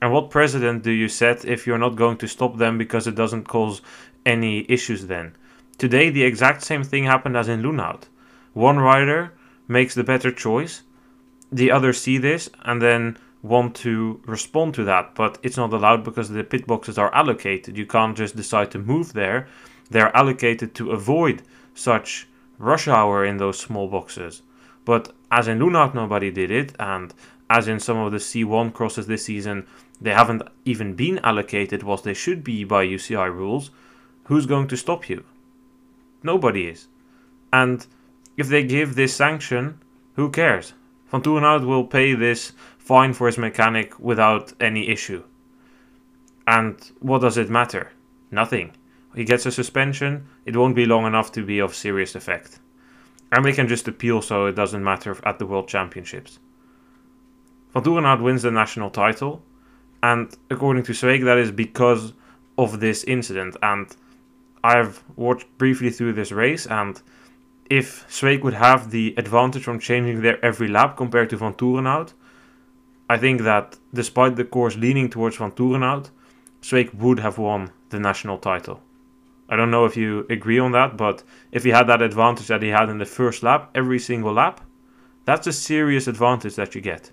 And 0.00 0.12
what 0.12 0.30
precedent 0.30 0.84
do 0.84 0.92
you 0.92 1.08
set 1.08 1.44
if 1.44 1.66
you're 1.66 1.78
not 1.78 1.96
going 1.96 2.16
to 2.18 2.28
stop 2.28 2.58
them 2.58 2.78
because 2.78 3.08
it 3.08 3.16
doesn't 3.16 3.48
cause 3.48 3.82
any 4.24 4.64
issues 4.68 5.08
then? 5.08 5.34
Today, 5.76 6.10
the 6.10 6.22
exact 6.22 6.62
same 6.62 6.84
thing 6.84 7.04
happened 7.04 7.36
as 7.36 7.48
in 7.48 7.60
Loenhout. 7.60 8.04
One 8.52 8.78
rider 8.78 9.32
makes 9.66 9.96
the 9.96 10.04
better 10.04 10.30
choice, 10.30 10.82
the 11.50 11.72
others 11.72 12.00
see 12.00 12.18
this 12.18 12.48
and 12.62 12.80
then 12.80 13.16
want 13.42 13.74
to 13.74 14.20
respond 14.26 14.74
to 14.74 14.84
that, 14.84 15.16
but 15.16 15.38
it's 15.42 15.56
not 15.56 15.72
allowed 15.72 16.04
because 16.04 16.28
the 16.28 16.44
pit 16.44 16.68
boxes 16.68 16.98
are 16.98 17.12
allocated. 17.12 17.76
You 17.76 17.86
can't 17.86 18.16
just 18.16 18.36
decide 18.36 18.70
to 18.70 18.78
move 18.78 19.12
there, 19.12 19.48
they're 19.90 20.16
allocated 20.16 20.72
to 20.76 20.92
avoid 20.92 21.42
such 21.74 22.28
rush 22.58 22.86
hour 22.86 23.24
in 23.24 23.38
those 23.38 23.58
small 23.58 23.88
boxes. 23.88 24.42
But 24.84 25.12
as 25.34 25.48
in 25.48 25.58
Loenhout, 25.58 25.94
nobody 25.94 26.30
did 26.30 26.52
it, 26.52 26.76
and 26.78 27.12
as 27.50 27.66
in 27.66 27.80
some 27.80 27.96
of 27.96 28.12
the 28.12 28.18
C1 28.18 28.72
crosses 28.72 29.08
this 29.08 29.24
season, 29.24 29.66
they 30.00 30.12
haven't 30.12 30.42
even 30.64 30.94
been 30.94 31.18
allocated 31.24 31.82
what 31.82 32.04
they 32.04 32.14
should 32.14 32.44
be 32.44 32.62
by 32.62 32.86
UCI 32.86 33.34
rules. 33.34 33.72
Who's 34.26 34.46
going 34.46 34.68
to 34.68 34.76
stop 34.76 35.08
you? 35.08 35.24
Nobody 36.22 36.68
is. 36.68 36.86
And 37.52 37.84
if 38.36 38.46
they 38.46 38.62
give 38.62 38.94
this 38.94 39.16
sanction, 39.16 39.80
who 40.14 40.30
cares? 40.30 40.72
Van 41.10 41.20
Toerenhout 41.20 41.66
will 41.66 41.84
pay 41.84 42.14
this 42.14 42.52
fine 42.78 43.12
for 43.12 43.26
his 43.26 43.36
mechanic 43.36 43.98
without 43.98 44.52
any 44.60 44.88
issue. 44.88 45.24
And 46.46 46.76
what 47.00 47.22
does 47.22 47.36
it 47.36 47.50
matter? 47.50 47.90
Nothing. 48.30 48.70
He 49.16 49.24
gets 49.24 49.46
a 49.46 49.50
suspension, 49.50 50.28
it 50.46 50.56
won't 50.56 50.76
be 50.76 50.86
long 50.86 51.06
enough 51.06 51.32
to 51.32 51.44
be 51.44 51.58
of 51.58 51.74
serious 51.74 52.14
effect. 52.14 52.60
And 53.34 53.44
they 53.44 53.52
can 53.52 53.66
just 53.66 53.88
appeal 53.88 54.22
so 54.22 54.46
it 54.46 54.54
doesn't 54.54 54.84
matter 54.84 55.16
at 55.24 55.40
the 55.40 55.46
World 55.46 55.66
Championships. 55.66 56.38
Van 57.72 57.82
Toerenhout 57.82 58.22
wins 58.22 58.42
the 58.42 58.52
national 58.52 58.90
title, 58.90 59.42
and 60.04 60.32
according 60.50 60.84
to 60.84 60.92
Sweeck, 60.92 61.24
that 61.24 61.38
is 61.38 61.50
because 61.50 62.12
of 62.56 62.78
this 62.78 63.02
incident. 63.02 63.56
And 63.60 63.88
I've 64.62 65.02
watched 65.16 65.48
briefly 65.58 65.90
through 65.90 66.12
this 66.12 66.30
race, 66.30 66.64
and 66.68 67.02
if 67.68 68.06
Sweeck 68.08 68.44
would 68.44 68.54
have 68.54 68.92
the 68.92 69.14
advantage 69.16 69.64
from 69.64 69.80
changing 69.80 70.22
there 70.22 70.42
every 70.44 70.68
lap 70.68 70.96
compared 70.96 71.30
to 71.30 71.36
Van 71.36 71.54
Toerenhout, 71.54 72.12
I 73.10 73.18
think 73.18 73.40
that 73.42 73.78
despite 73.92 74.36
the 74.36 74.44
course 74.44 74.76
leaning 74.76 75.10
towards 75.10 75.38
Van 75.38 75.50
Toerenhout, 75.50 76.10
Sweeck 76.62 76.94
would 76.94 77.18
have 77.18 77.38
won 77.38 77.72
the 77.90 77.98
national 77.98 78.38
title. 78.38 78.80
I 79.48 79.56
don't 79.56 79.70
know 79.70 79.84
if 79.84 79.96
you 79.96 80.26
agree 80.30 80.58
on 80.58 80.72
that, 80.72 80.96
but 80.96 81.22
if 81.52 81.64
he 81.64 81.70
had 81.70 81.86
that 81.88 82.02
advantage 82.02 82.46
that 82.48 82.62
he 82.62 82.68
had 82.68 82.88
in 82.88 82.98
the 82.98 83.04
first 83.04 83.42
lap, 83.42 83.70
every 83.74 83.98
single 83.98 84.32
lap, 84.32 84.60
that's 85.24 85.46
a 85.46 85.52
serious 85.52 86.06
advantage 86.06 86.54
that 86.56 86.74
you 86.74 86.80
get. 86.80 87.10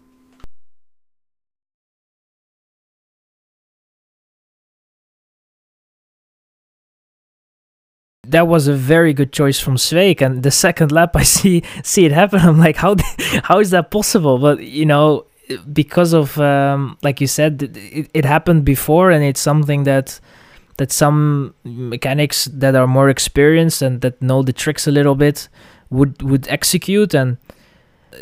that 8.32 8.48
was 8.48 8.68
a 8.68 8.74
very 8.74 9.14
good 9.14 9.32
choice 9.32 9.60
from 9.60 9.76
Sweeck. 9.76 10.22
And 10.22 10.44
the 10.44 10.52
second 10.52 10.92
lap, 10.92 11.16
I 11.16 11.24
see 11.24 11.64
see 11.84 12.06
it 12.06 12.12
happen. 12.12 12.40
I'm 12.40 12.58
like, 12.58 12.78
how 12.78 12.96
how 13.44 13.60
is 13.60 13.72
that 13.72 13.92
possible? 13.92 14.38
But 14.38 14.64
you 14.64 14.86
know, 14.86 15.26
because 15.72 16.14
of 16.14 16.38
um, 16.40 16.98
like 17.04 17.22
you 17.22 17.28
said, 17.28 17.64
it, 17.76 18.10
it 18.14 18.26
happened 18.26 18.66
before, 18.66 19.12
and 19.12 19.24
it's 19.24 19.42
something 19.42 19.84
that 19.84 20.20
that 20.82 20.92
some 20.92 21.54
mechanics 21.64 22.46
that 22.46 22.74
are 22.74 22.88
more 22.88 23.08
experienced 23.08 23.84
and 23.84 24.02
that 24.02 24.20
know 24.20 24.42
the 24.42 24.52
tricks 24.52 24.88
a 24.88 24.92
little 24.92 25.14
bit 25.14 25.48
would 25.92 26.20
would 26.24 26.48
execute 26.48 27.14
and 27.14 27.38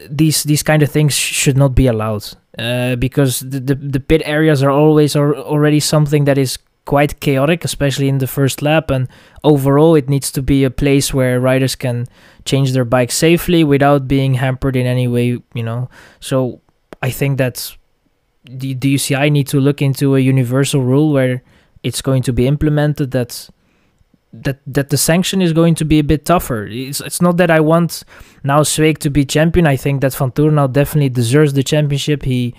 these 0.10 0.44
these 0.44 0.62
kind 0.62 0.84
of 0.84 0.92
things 0.92 1.14
should 1.14 1.58
not 1.58 1.74
be 1.74 1.88
allowed 1.88 2.26
uh, 2.58 2.98
because 2.98 3.40
the, 3.40 3.62
the, 3.62 3.76
the 3.76 4.00
pit 4.02 4.22
areas 4.26 4.62
are 4.62 4.72
always 4.72 5.16
are 5.16 5.34
already 5.38 5.80
something 5.80 6.26
that 6.26 6.38
is 6.38 6.60
quite 6.84 7.22
chaotic, 7.22 7.64
especially 7.64 8.10
in 8.10 8.18
the 8.18 8.28
first 8.28 8.62
lap. 8.62 8.92
And 8.92 9.08
overall, 9.44 9.96
it 9.96 10.10
needs 10.10 10.30
to 10.32 10.42
be 10.42 10.66
a 10.66 10.72
place 10.72 11.14
where 11.14 11.40
riders 11.40 11.76
can 11.76 12.08
change 12.44 12.74
their 12.74 12.84
bike 12.84 13.12
safely 13.12 13.64
without 13.64 14.08
being 14.08 14.34
hampered 14.34 14.76
in 14.76 14.86
any 14.86 15.08
way, 15.08 15.42
you 15.54 15.64
know. 15.64 15.90
So 16.20 16.60
I 17.02 17.12
think 17.12 17.38
that 17.38 17.78
the, 18.44 18.74
the 18.74 18.96
UCI 18.96 19.32
need 19.32 19.48
to 19.48 19.60
look 19.60 19.82
into 19.82 20.16
a 20.16 20.20
universal 20.20 20.82
rule 20.82 21.14
where 21.14 21.42
it's 21.84 22.02
going 22.02 22.24
to 22.24 22.34
be 22.34 22.48
implemented 22.48 23.12
that 23.12 23.50
that 24.32 24.60
that 24.68 24.90
the 24.90 24.98
sanction 24.98 25.42
is 25.42 25.54
going 25.54 25.76
to 25.76 25.86
be 25.86 26.00
a 26.00 26.04
bit 26.04 26.26
tougher. 26.26 26.68
It's 26.70 27.02
it's 27.02 27.22
not 27.22 27.38
that 27.38 27.50
I 27.50 27.60
want 27.60 28.04
now 28.44 28.62
Sweeck 28.62 29.00
to 29.00 29.10
be 29.10 29.26
champion. 29.26 29.66
I 29.66 29.76
think 29.76 30.02
that 30.02 30.14
Van 30.14 30.56
now 30.56 30.68
definitely 30.68 31.10
deserves 31.10 31.54
the 31.54 31.64
championship. 31.64 32.24
He 32.24 32.54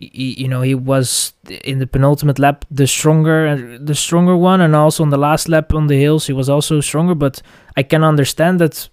he, 0.00 0.34
you 0.38 0.48
know 0.48 0.62
he 0.62 0.74
was 0.74 1.34
in 1.64 1.78
the 1.78 1.86
penultimate 1.86 2.38
lap 2.38 2.64
the 2.70 2.86
stronger 2.86 3.78
the 3.78 3.94
stronger 3.94 4.36
one 4.36 4.60
and 4.60 4.74
also 4.74 5.02
on 5.02 5.10
the 5.10 5.18
last 5.18 5.48
lap 5.48 5.74
on 5.74 5.88
the 5.88 6.00
hills 6.00 6.26
he 6.26 6.32
was 6.32 6.48
also 6.48 6.80
stronger 6.80 7.14
but 7.14 7.42
i 7.76 7.82
can 7.82 8.02
understand 8.02 8.58
that 8.58 8.88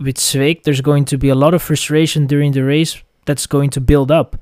with 0.00 0.16
Sweeck 0.16 0.62
there's 0.62 0.80
going 0.80 1.04
to 1.06 1.18
be 1.18 1.28
a 1.28 1.34
lot 1.34 1.52
of 1.52 1.62
frustration 1.62 2.26
during 2.26 2.52
the 2.52 2.64
race 2.64 3.02
that's 3.26 3.46
going 3.46 3.68
to 3.70 3.80
build 3.80 4.10
up 4.10 4.36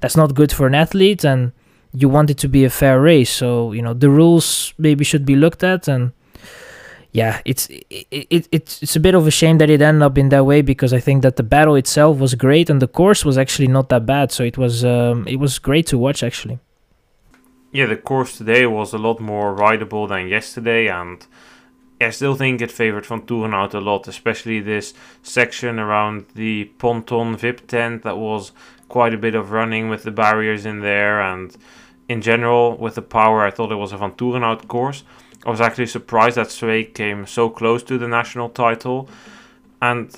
that's 0.00 0.16
not 0.16 0.34
good 0.34 0.50
for 0.50 0.66
an 0.66 0.74
athlete 0.74 1.24
and 1.24 1.52
you 1.94 2.08
want 2.08 2.30
it 2.30 2.38
to 2.38 2.48
be 2.48 2.64
a 2.64 2.70
fair 2.70 3.00
race 3.00 3.30
so 3.30 3.72
you 3.72 3.82
know 3.82 3.94
the 3.94 4.10
rules 4.10 4.74
maybe 4.78 5.04
should 5.04 5.24
be 5.24 5.36
looked 5.36 5.62
at 5.62 5.88
and 5.88 6.12
yeah, 7.14 7.40
it's 7.44 7.68
it, 7.68 8.08
it, 8.10 8.48
it's 8.50 8.82
it's 8.82 8.96
a 8.96 9.00
bit 9.00 9.14
of 9.14 9.24
a 9.24 9.30
shame 9.30 9.58
that 9.58 9.70
it 9.70 9.80
ended 9.80 10.02
up 10.02 10.18
in 10.18 10.30
that 10.30 10.44
way 10.44 10.62
because 10.62 10.92
I 10.92 10.98
think 10.98 11.22
that 11.22 11.36
the 11.36 11.44
battle 11.44 11.76
itself 11.76 12.18
was 12.18 12.34
great 12.34 12.68
and 12.68 12.82
the 12.82 12.88
course 12.88 13.24
was 13.24 13.38
actually 13.38 13.68
not 13.68 13.88
that 13.90 14.04
bad. 14.04 14.32
So 14.32 14.42
it 14.42 14.58
was 14.58 14.84
um, 14.84 15.24
it 15.28 15.36
was 15.36 15.60
great 15.60 15.86
to 15.86 15.96
watch 15.96 16.24
actually. 16.24 16.58
Yeah, 17.70 17.86
the 17.86 17.96
course 17.96 18.36
today 18.36 18.66
was 18.66 18.92
a 18.92 18.98
lot 18.98 19.20
more 19.20 19.54
rideable 19.54 20.08
than 20.08 20.26
yesterday, 20.26 20.88
and 20.88 21.24
I 22.00 22.10
still 22.10 22.34
think 22.34 22.60
it 22.60 22.72
favored 22.72 23.06
Van 23.06 23.22
Toerenhout 23.22 23.74
a 23.74 23.80
lot, 23.80 24.08
especially 24.08 24.58
this 24.58 24.92
section 25.22 25.78
around 25.78 26.26
the 26.34 26.64
ponton 26.78 27.36
VIP 27.36 27.68
tent 27.68 28.02
that 28.02 28.18
was 28.18 28.50
quite 28.88 29.14
a 29.14 29.18
bit 29.18 29.36
of 29.36 29.52
running 29.52 29.88
with 29.88 30.02
the 30.02 30.10
barriers 30.10 30.66
in 30.66 30.80
there, 30.80 31.20
and 31.20 31.56
in 32.08 32.20
general 32.20 32.76
with 32.76 32.94
the 32.94 33.02
power, 33.02 33.44
I 33.44 33.50
thought 33.50 33.72
it 33.72 33.76
was 33.76 33.92
a 33.92 33.96
Van 33.96 34.12
Toerenhout 34.12 34.68
course. 34.68 35.04
I 35.46 35.50
was 35.50 35.60
actually 35.60 35.86
surprised 35.86 36.36
that 36.36 36.48
Sweeck 36.48 36.94
came 36.94 37.26
so 37.26 37.50
close 37.50 37.82
to 37.84 37.98
the 37.98 38.08
national 38.08 38.48
title. 38.48 39.08
And 39.80 40.14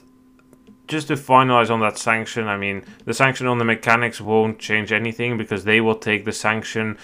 just 0.86 1.08
to 1.08 1.14
finalize 1.14 1.70
on 1.70 1.80
that 1.80 1.98
sanction, 1.98 2.46
I 2.46 2.56
mean, 2.56 2.84
the 3.04 3.14
sanction 3.14 3.46
on 3.46 3.58
the 3.58 3.64
mechanics 3.64 4.20
won't 4.20 4.58
change 4.58 4.92
anything 4.92 5.36
because 5.36 5.64
they 5.64 5.80
will 5.80 5.96
take 5.96 6.24
the 6.24 6.32
sanction 6.32 6.96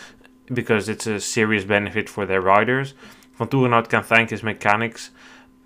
because 0.47 0.88
it's 0.88 1.07
a 1.07 1.21
serious 1.21 1.64
benefit 1.64 2.09
for 2.09 2.27
their 2.27 2.40
riders. 2.40 2.95
Van 3.35 3.49
Toerenhout 3.49 3.88
can 3.88 4.03
thank 4.03 4.31
his 4.31 4.42
mechanics, 4.42 5.11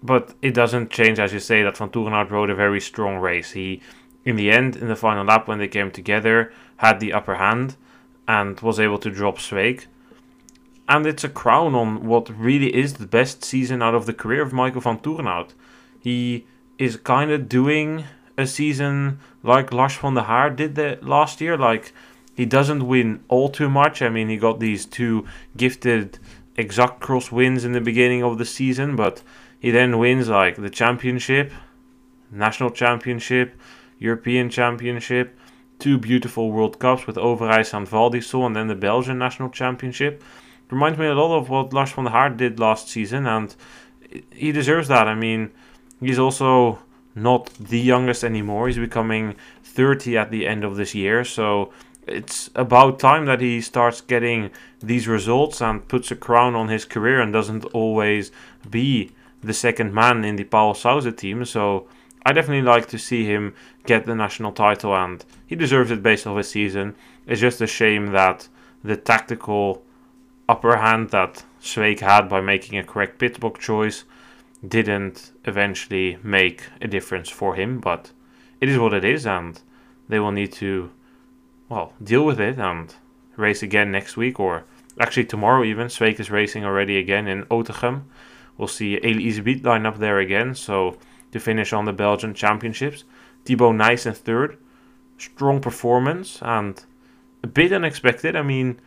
but 0.02 0.34
it 0.40 0.54
doesn't 0.54 0.90
change, 0.90 1.18
as 1.18 1.32
you 1.32 1.40
say, 1.40 1.62
that 1.62 1.76
Van 1.76 1.90
Toerenhout 1.90 2.30
rode 2.30 2.50
a 2.50 2.54
very 2.54 2.80
strong 2.80 3.16
race. 3.16 3.52
He, 3.52 3.82
in 4.24 4.36
the 4.36 4.50
end, 4.50 4.76
in 4.76 4.88
the 4.88 4.96
final 4.96 5.24
lap 5.24 5.48
when 5.48 5.58
they 5.58 5.68
came 5.68 5.90
together, 5.90 6.52
had 6.78 7.00
the 7.00 7.12
upper 7.12 7.34
hand 7.34 7.76
and 8.28 8.60
was 8.60 8.80
able 8.80 8.98
to 8.98 9.10
drop 9.10 9.38
Sweeck 9.38 9.86
and 10.88 11.06
it's 11.06 11.24
a 11.24 11.28
crown 11.28 11.74
on 11.74 12.06
what 12.06 12.28
really 12.28 12.74
is 12.74 12.94
the 12.94 13.06
best 13.06 13.44
season 13.44 13.82
out 13.82 13.94
of 13.94 14.06
the 14.06 14.12
career 14.12 14.42
of 14.42 14.52
Michael 14.52 14.80
van 14.80 14.98
Toerenhout. 14.98 15.50
He 16.00 16.46
is 16.78 16.96
kind 16.96 17.30
of 17.30 17.48
doing 17.48 18.04
a 18.38 18.46
season 18.46 19.18
like 19.42 19.72
Lars 19.72 19.96
van 19.96 20.14
der 20.14 20.22
Haar 20.22 20.50
did 20.50 20.74
the 20.76 20.98
last 21.02 21.40
year. 21.40 21.56
Like 21.56 21.92
he 22.34 22.46
doesn't 22.46 22.86
win 22.86 23.24
all 23.28 23.48
too 23.48 23.68
much. 23.68 24.00
I 24.00 24.08
mean, 24.08 24.28
he 24.28 24.36
got 24.36 24.60
these 24.60 24.86
two 24.86 25.26
gifted 25.56 26.18
exact 26.56 27.00
cross 27.00 27.32
wins 27.32 27.64
in 27.64 27.72
the 27.72 27.80
beginning 27.80 28.22
of 28.22 28.38
the 28.38 28.44
season, 28.44 28.94
but 28.94 29.22
he 29.58 29.70
then 29.70 29.98
wins 29.98 30.28
like 30.28 30.56
the 30.56 30.70
championship, 30.70 31.52
national 32.30 32.70
championship, 32.70 33.58
European 33.98 34.50
championship, 34.50 35.36
two 35.78 35.98
beautiful 35.98 36.50
World 36.50 36.78
Cups 36.78 37.06
with 37.06 37.16
Overijs 37.16 37.74
and 37.74 37.88
Val 37.88 38.10
di 38.10 38.20
Sole, 38.20 38.46
and 38.46 38.56
then 38.56 38.68
the 38.68 38.74
Belgian 38.74 39.18
national 39.18 39.50
championship 39.50 40.22
It 40.66 40.72
reminds 40.72 40.98
me 40.98 41.06
a 41.06 41.14
lot 41.14 41.36
of 41.36 41.48
what 41.48 41.72
Lars 41.72 41.92
van 41.92 42.06
der 42.06 42.10
Haar 42.10 42.30
did 42.30 42.58
last 42.58 42.88
season, 42.88 43.24
and 43.26 43.54
he 44.32 44.50
deserves 44.50 44.88
that. 44.88 45.06
I 45.06 45.14
mean, 45.14 45.52
he's 46.00 46.18
also 46.18 46.80
not 47.14 47.50
the 47.60 47.78
youngest 47.78 48.24
anymore. 48.24 48.66
He's 48.66 48.76
becoming 48.76 49.36
30 49.62 50.18
at 50.18 50.32
the 50.32 50.44
end 50.44 50.64
of 50.64 50.76
this 50.76 50.92
year, 50.92 51.22
so 51.24 51.72
it's 52.04 52.50
about 52.56 52.98
time 52.98 53.26
that 53.26 53.40
he 53.40 53.60
starts 53.60 54.00
getting 54.00 54.50
these 54.80 55.06
results 55.06 55.60
and 55.60 55.86
puts 55.86 56.10
a 56.10 56.16
crown 56.16 56.56
on 56.56 56.68
his 56.68 56.84
career 56.84 57.20
and 57.20 57.32
doesn't 57.32 57.64
always 57.66 58.32
be 58.68 59.12
the 59.42 59.54
second 59.54 59.94
man 59.94 60.24
in 60.24 60.34
the 60.34 60.44
Pauwels 60.44 60.82
Sauzen 60.82 61.16
team. 61.16 61.44
So 61.44 61.86
I 62.24 62.32
definitely 62.32 62.62
like 62.62 62.88
to 62.88 62.98
see 62.98 63.24
him 63.24 63.54
get 63.86 64.04
the 64.04 64.16
national 64.16 64.50
title, 64.50 64.96
and 64.96 65.24
he 65.46 65.56
deserves 65.56 65.90
it 65.90 66.02
based 66.02 66.26
on 66.26 66.36
his 66.36 66.50
season. 66.50 66.96
It's 67.26 67.40
just 67.40 67.60
a 67.60 67.66
shame 67.66 68.08
that 68.08 68.48
the 68.82 68.96
tactical 68.96 69.82
upper 70.48 70.76
hand 70.76 71.10
that 71.10 71.44
Sweeck 71.60 72.00
had 72.00 72.28
by 72.28 72.40
making 72.40 72.78
a 72.78 72.84
correct 72.84 73.18
pitbox 73.18 73.58
choice 73.58 74.04
didn't 74.66 75.32
eventually 75.44 76.18
make 76.22 76.62
a 76.80 76.88
difference 76.88 77.28
for 77.28 77.54
him, 77.54 77.80
but 77.80 78.12
it 78.60 78.68
is 78.68 78.78
what 78.78 78.94
it 78.94 79.04
is, 79.04 79.26
and 79.26 79.60
they 80.08 80.18
will 80.18 80.32
need 80.32 80.52
to, 80.52 80.90
well, 81.68 81.92
deal 82.02 82.24
with 82.24 82.40
it 82.40 82.58
and 82.58 82.94
race 83.36 83.62
again 83.62 83.90
next 83.90 84.16
week, 84.16 84.40
or 84.40 84.64
actually 84.98 85.24
tomorrow 85.24 85.62
even. 85.64 85.88
Sweeck 85.88 86.18
is 86.18 86.30
racing 86.30 86.64
already 86.64 86.98
again 86.98 87.28
in 87.28 87.44
Otegem. 87.44 88.04
We'll 88.56 88.68
see 88.68 88.94
Eli 89.04 89.24
Iserbyt 89.24 89.64
line 89.64 89.84
up 89.84 89.98
there 89.98 90.18
again, 90.18 90.54
so 90.54 90.96
to 91.32 91.40
finish 91.40 91.72
on 91.72 91.84
the 91.84 91.92
Belgian 91.92 92.34
Championships. 92.34 93.04
Thibaut 93.44 93.74
Nys 93.74 94.06
in 94.06 94.14
third. 94.14 94.58
Strong 95.18 95.60
performance 95.60 96.38
and 96.42 96.84
a 97.42 97.46
bit 97.46 97.72
unexpected. 97.72 98.36
I 98.36 98.42
mean, 98.42 98.80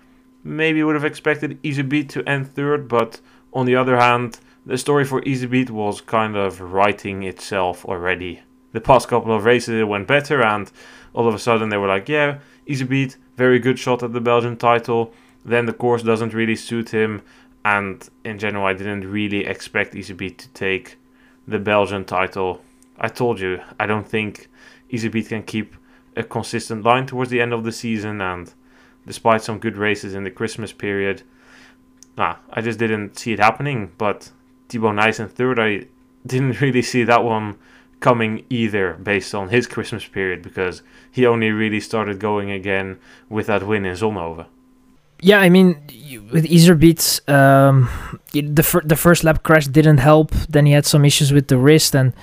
maybe 0.43 0.83
would 0.83 0.95
have 0.95 1.05
expected 1.05 1.61
Iserbyt 1.63 2.09
to 2.09 2.27
end 2.29 2.53
third, 2.53 2.87
but 2.87 3.19
on 3.53 3.65
the 3.65 3.75
other 3.75 3.97
hand, 3.97 4.39
the 4.65 4.77
story 4.77 5.05
for 5.05 5.21
Iserbyt 5.21 5.69
was 5.69 6.01
kind 6.01 6.35
of 6.35 6.61
writing 6.61 7.23
itself 7.23 7.85
already. 7.85 8.41
The 8.71 8.81
past 8.81 9.07
couple 9.07 9.33
of 9.33 9.45
races 9.45 9.79
it 9.79 9.87
went 9.87 10.07
better, 10.07 10.43
and 10.43 10.71
all 11.13 11.27
of 11.27 11.33
a 11.33 11.39
sudden 11.39 11.69
they 11.69 11.77
were 11.77 11.87
like, 11.87 12.07
yeah, 12.07 12.39
Iserbyt, 12.67 13.15
very 13.35 13.57
good 13.57 13.79
shot 13.79 14.03
at 14.03 14.13
the 14.13 14.21
Belgian 14.21 14.57
title. 14.57 15.13
Then 15.43 15.65
the 15.65 15.73
course 15.73 16.03
doesn't 16.03 16.33
really 16.33 16.55
suit 16.55 16.89
him, 16.89 17.23
and 17.65 18.07
in 18.23 18.37
general, 18.37 18.65
I 18.65 18.73
didn't 18.73 19.09
really 19.09 19.45
expect 19.45 19.93
Iserbyt 19.95 20.37
to 20.37 20.49
take 20.49 20.97
the 21.47 21.59
Belgian 21.59 22.05
title. 22.05 22.61
I 22.99 23.07
told 23.07 23.39
you, 23.39 23.61
I 23.79 23.85
don't 23.87 24.07
think 24.07 24.49
Iserbyt 24.91 25.29
can 25.29 25.43
keep 25.43 25.75
a 26.19 26.23
consistent 26.23 26.83
line 26.83 27.07
towards 27.07 27.31
the 27.31 27.41
end 27.41 27.53
of 27.53 27.63
the 27.63 27.71
season, 27.71 28.21
and 28.21 28.53
despite 29.07 29.41
some 29.41 29.57
good 29.57 29.77
races 29.77 30.13
in 30.13 30.23
the 30.25 30.29
Christmas 30.29 30.73
period. 30.73 31.23
Nah, 32.17 32.35
I 32.51 32.61
just 32.61 32.77
didn't 32.77 33.17
see 33.17 33.31
it 33.31 33.39
happening. 33.39 33.91
But 33.97 34.29
Thibaut 34.67 34.95
Nys 34.95 35.19
in 35.19 35.29
third, 35.29 35.59
I 35.59 35.85
didn't 36.27 36.61
really 36.61 36.81
see 36.81 37.03
that 37.05 37.23
one 37.23 37.57
coming 38.01 38.45
either 38.49 38.93
based 38.93 39.33
on 39.33 39.49
his 39.49 39.67
Christmas 39.67 40.05
period 40.05 40.41
because 40.41 40.81
he 41.11 41.25
only 41.25 41.51
really 41.51 41.79
started 41.79 42.19
going 42.19 42.51
again 42.51 42.99
with 43.29 43.47
that 43.47 43.65
win 43.65 43.85
in 43.85 43.95
Zonhoven. 43.95 44.45
Yeah, 45.21 45.39
I 45.39 45.49
mean, 45.49 45.75
with 46.31 46.45
Iserbyt, 46.45 47.27
um, 47.27 47.89
the 48.31 48.63
fir- 48.63 48.85
the 48.85 48.95
first 48.95 49.25
lap 49.25 49.43
crash 49.43 49.67
didn't 49.67 49.97
help. 49.97 50.31
Then 50.49 50.65
he 50.65 50.71
had 50.71 50.85
some 50.85 51.03
issues 51.03 51.33
with 51.33 51.49
the 51.49 51.57
wrist, 51.57 51.93
and 51.93 52.13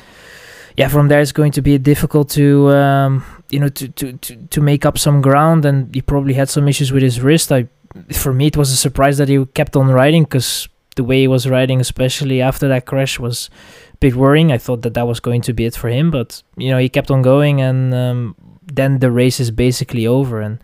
yeah, 0.77 0.89
from 0.89 1.09
there 1.09 1.21
it's 1.21 1.33
going 1.33 1.53
to 1.53 1.63
be 1.63 1.77
difficult 1.77 2.31
to 2.31 2.71
um, 2.71 3.25
you 3.51 3.61
know, 3.61 3.69
to, 3.69 3.89
to, 3.89 4.13
to, 4.15 4.37
to 4.37 4.61
make 4.61 4.85
up 4.85 4.99
some 4.99 5.21
ground, 5.21 5.65
and 5.65 5.95
he 5.95 6.03
probably 6.03 6.35
had 6.35 6.49
some 6.49 6.69
issues 6.69 6.93
with 6.93 7.03
his 7.03 7.21
wrist. 7.21 7.53
I, 7.53 7.69
for 8.13 8.33
me, 8.33 8.49
it 8.49 8.57
was 8.57 8.71
a 8.71 8.77
surprise 8.77 9.19
that 9.19 9.29
he 9.29 9.45
kept 9.47 9.77
on 9.77 9.89
riding 9.89 10.25
because 10.25 10.69
the 10.97 11.05
way 11.05 11.21
he 11.21 11.29
was 11.29 11.49
riding, 11.49 11.81
especially 11.81 12.43
after 12.43 12.69
that 12.69 12.87
crash, 12.87 13.19
was 13.19 13.51
a 13.95 13.97
bit 13.99 14.15
worrying. 14.15 14.51
I 14.51 14.59
thought 14.59 14.83
that 14.83 14.95
that 14.95 15.07
was 15.07 15.21
going 15.21 15.43
to 15.43 15.53
be 15.53 15.65
it 15.65 15.77
for 15.77 15.89
him, 15.89 16.11
but 16.11 16.43
you 16.57 16.71
know, 16.71 16.79
he 16.79 16.89
kept 16.89 17.11
on 17.11 17.23
going, 17.23 17.61
and 17.61 17.95
um, 17.95 18.35
then 18.63 18.99
the 18.99 19.11
race 19.11 19.39
is 19.39 19.51
basically 19.51 20.07
over, 20.07 20.41
and 20.41 20.59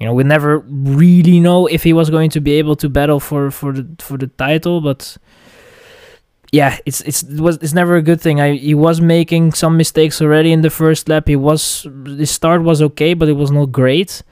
you 0.00 0.06
know, 0.06 0.12
we 0.12 0.24
never 0.24 0.58
really 0.58 1.40
know 1.40 1.66
if 1.66 1.82
he 1.82 1.92
was 1.92 2.10
going 2.10 2.30
to 2.30 2.40
be 2.40 2.52
able 2.52 2.76
to 2.76 2.88
battle 2.88 3.20
for 3.20 3.50
for 3.50 3.72
the 3.72 3.86
for 3.98 4.18
the 4.18 4.26
title, 4.26 4.80
but 4.80 5.16
yeah, 6.52 6.78
it's 6.86 7.00
it's 7.02 7.22
it 7.22 7.40
was 7.40 7.56
it's 7.58 7.72
never 7.74 7.96
a 7.96 8.02
good 8.02 8.20
thing. 8.20 8.40
I 8.40 8.54
he 8.54 8.74
was 8.74 9.00
making 9.00 9.52
some 9.52 9.76
mistakes 9.76 10.20
already 10.22 10.52
in 10.52 10.62
the 10.62 10.70
first 10.70 11.08
lap. 11.08 11.28
He 11.28 11.36
was 11.36 11.86
the 11.90 12.26
start 12.26 12.62
was 12.62 12.82
okay, 12.82 13.14
but 13.14 13.28
it 13.28 13.34
was 13.34 13.50
not 13.50 13.72
great. 13.72 14.22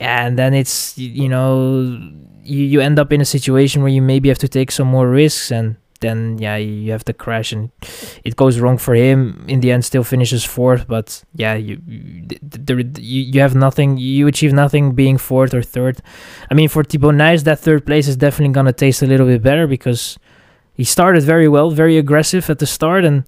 And 0.00 0.38
then 0.38 0.54
it's 0.54 0.96
you 0.98 1.28
know 1.28 1.98
you, 2.42 2.64
you 2.64 2.80
end 2.80 2.98
up 2.98 3.12
in 3.12 3.20
a 3.20 3.24
situation 3.24 3.82
where 3.82 3.92
you 3.92 4.02
maybe 4.02 4.28
have 4.28 4.38
to 4.38 4.48
take 4.48 4.72
some 4.72 4.88
more 4.88 5.08
risks 5.08 5.50
and 5.50 5.76
then 6.02 6.36
yeah 6.38 6.56
you 6.56 6.92
have 6.92 7.04
the 7.04 7.14
crash 7.14 7.52
and 7.52 7.70
it 8.24 8.36
goes 8.36 8.58
wrong 8.58 8.76
for 8.76 8.94
him 8.94 9.44
in 9.48 9.60
the 9.60 9.70
end 9.70 9.84
still 9.84 10.02
finishes 10.04 10.44
fourth 10.44 10.86
but 10.86 11.22
yeah 11.34 11.54
you 11.54 11.76
the, 12.42 12.74
the, 12.74 13.00
you, 13.00 13.22
you 13.22 13.40
have 13.40 13.54
nothing 13.54 13.96
you 13.96 14.26
achieve 14.26 14.52
nothing 14.52 14.92
being 14.92 15.16
fourth 15.16 15.54
or 15.54 15.62
third 15.62 16.02
i 16.50 16.54
mean 16.54 16.68
for 16.68 16.82
Thibaut 16.82 17.14
Nys 17.14 17.44
that 17.44 17.60
third 17.60 17.86
place 17.86 18.06
is 18.08 18.16
definitely 18.16 18.52
going 18.52 18.66
to 18.66 18.72
taste 18.72 19.00
a 19.00 19.06
little 19.06 19.26
bit 19.26 19.42
better 19.42 19.66
because 19.66 20.18
he 20.74 20.84
started 20.84 21.22
very 21.22 21.48
well, 21.48 21.70
very 21.70 21.98
aggressive 21.98 22.48
at 22.50 22.58
the 22.58 22.66
start, 22.66 23.04
and 23.04 23.24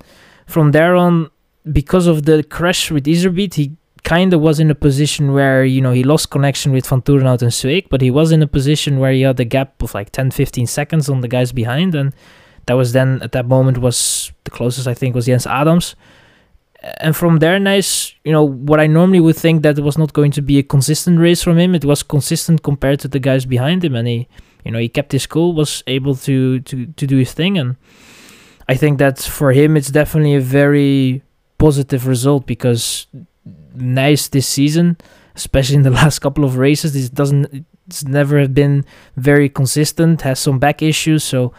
from 0.47 0.73
there 0.73 0.95
on, 0.97 1.31
because 1.71 2.07
of 2.07 2.25
the 2.25 2.43
crash 2.43 2.91
with 2.91 3.05
Iserbyt, 3.05 3.55
he 3.55 3.77
kind 4.03 4.35
of 4.35 4.41
was 4.41 4.61
in 4.61 4.71
a 4.71 4.75
position 4.75 5.33
where 5.33 5.65
you 5.65 5.81
know 5.81 5.93
he 5.93 6.05
lost 6.05 6.31
connection 6.31 6.73
with 6.73 6.87
Van 6.87 7.03
Toerenhout 7.03 7.43
and 7.43 7.51
Sweeck, 7.51 7.89
but 7.89 8.01
he 8.01 8.11
was 8.11 8.33
in 8.33 8.43
a 8.43 8.47
position 8.47 8.99
where 8.99 9.13
he 9.13 9.23
had 9.23 9.41
a 9.41 9.45
gap 9.45 9.83
of 9.83 9.95
like 9.95 10.11
10, 10.11 10.31
15 10.31 10.67
seconds 10.67 11.09
on 11.09 11.21
the 11.21 11.29
guys 11.29 11.53
behind, 11.53 11.95
and 11.95 12.13
that 12.67 12.75
was 12.75 12.93
then 12.93 13.21
at 13.23 13.33
that 13.33 13.47
moment 13.47 13.79
was 13.79 14.33
the 14.45 14.51
closest 14.51 14.87
I 14.87 14.95
think 14.95 15.15
was 15.15 15.27
Jens 15.27 15.47
Adams. 15.47 15.97
And 16.99 17.17
from 17.17 17.39
there, 17.39 17.59
Nys, 17.59 18.13
you 18.25 18.33
know, 18.33 18.45
what 18.45 18.79
I 18.79 18.87
normally 18.87 19.21
would 19.21 19.37
think 19.37 19.63
that 19.63 19.79
it 19.79 19.83
was 19.83 19.97
not 19.97 20.13
going 20.13 20.33
to 20.33 20.43
be 20.43 20.59
a 20.59 20.63
consistent 20.63 21.19
race 21.19 21.43
from 21.43 21.59
him, 21.59 21.75
it 21.75 21.85
was 21.85 22.03
consistent 22.03 22.63
compared 22.63 23.01
to 23.01 23.09
the 23.09 23.19
guys 23.19 23.47
behind 23.47 23.83
him, 23.85 23.95
and 23.95 24.07
he 24.07 24.29
you 24.65 24.71
know 24.71 24.79
he 24.79 24.89
kept 24.89 25.13
his 25.13 25.27
cool, 25.27 25.55
was 25.55 25.83
able 25.87 26.15
to 26.17 26.61
to 26.61 26.87
to 26.87 27.07
do 27.07 27.19
his 27.19 27.33
thing, 27.33 27.59
and 27.59 27.77
I 28.69 28.75
think 28.75 28.99
that 28.99 29.19
for 29.19 29.53
him 29.53 29.77
it's 29.77 29.91
definitely 29.91 30.35
a 30.35 30.41
very 30.41 31.23
positive 31.59 32.07
result 32.07 32.47
because 32.47 33.07
Nys 33.77 34.31
this 34.31 34.49
season, 34.49 34.97
especially 35.35 35.77
in 35.77 35.83
the 35.83 35.91
last 36.03 36.21
couple 36.21 36.45
of 36.45 36.57
races, 36.57 36.93
this 36.93 37.11
doesn't 37.11 37.67
it's 37.87 38.05
never 38.05 38.49
been 38.49 38.85
very 39.17 39.49
consistent, 39.49 40.23
has 40.23 40.39
some 40.39 40.59
back 40.59 40.83
issues, 40.83 41.25
so. 41.25 41.53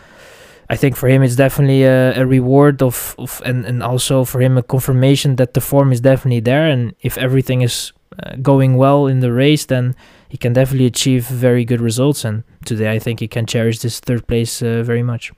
I 0.68 0.76
think 0.76 0.96
for 0.96 1.08
him 1.08 1.22
it's 1.22 1.36
definitely 1.36 1.84
a, 1.84 2.20
a 2.20 2.26
reward 2.26 2.82
of, 2.82 3.14
of 3.20 3.40
and, 3.46 3.66
and 3.66 3.84
also 3.84 4.26
for 4.26 4.42
him 4.42 4.58
a 4.58 4.64
confirmation 4.64 5.36
that 5.36 5.54
the 5.54 5.62
form 5.62 5.92
is 5.92 6.02
definitely 6.02 6.40
there 6.40 6.68
and 6.68 6.96
if 7.02 7.20
everything 7.20 7.62
is 7.62 7.94
uh, 8.18 8.36
going 8.42 8.76
well 8.76 9.06
in 9.06 9.20
the 9.20 9.32
race 9.32 9.66
then 9.66 9.96
he 10.36 10.38
can 10.38 10.52
definitely 10.52 10.86
achieve 10.86 11.26
very 11.28 11.64
good 11.64 11.80
results. 11.80 12.26
And 12.26 12.44
today, 12.66 12.92
I 12.92 13.00
think 13.00 13.22
he 13.22 13.28
can 13.30 13.46
cherish 13.46 13.80
this 13.80 14.02
third 14.02 14.28
place 14.28 14.62
uh, 14.62 14.84
very 14.84 15.02
much. 15.02 15.32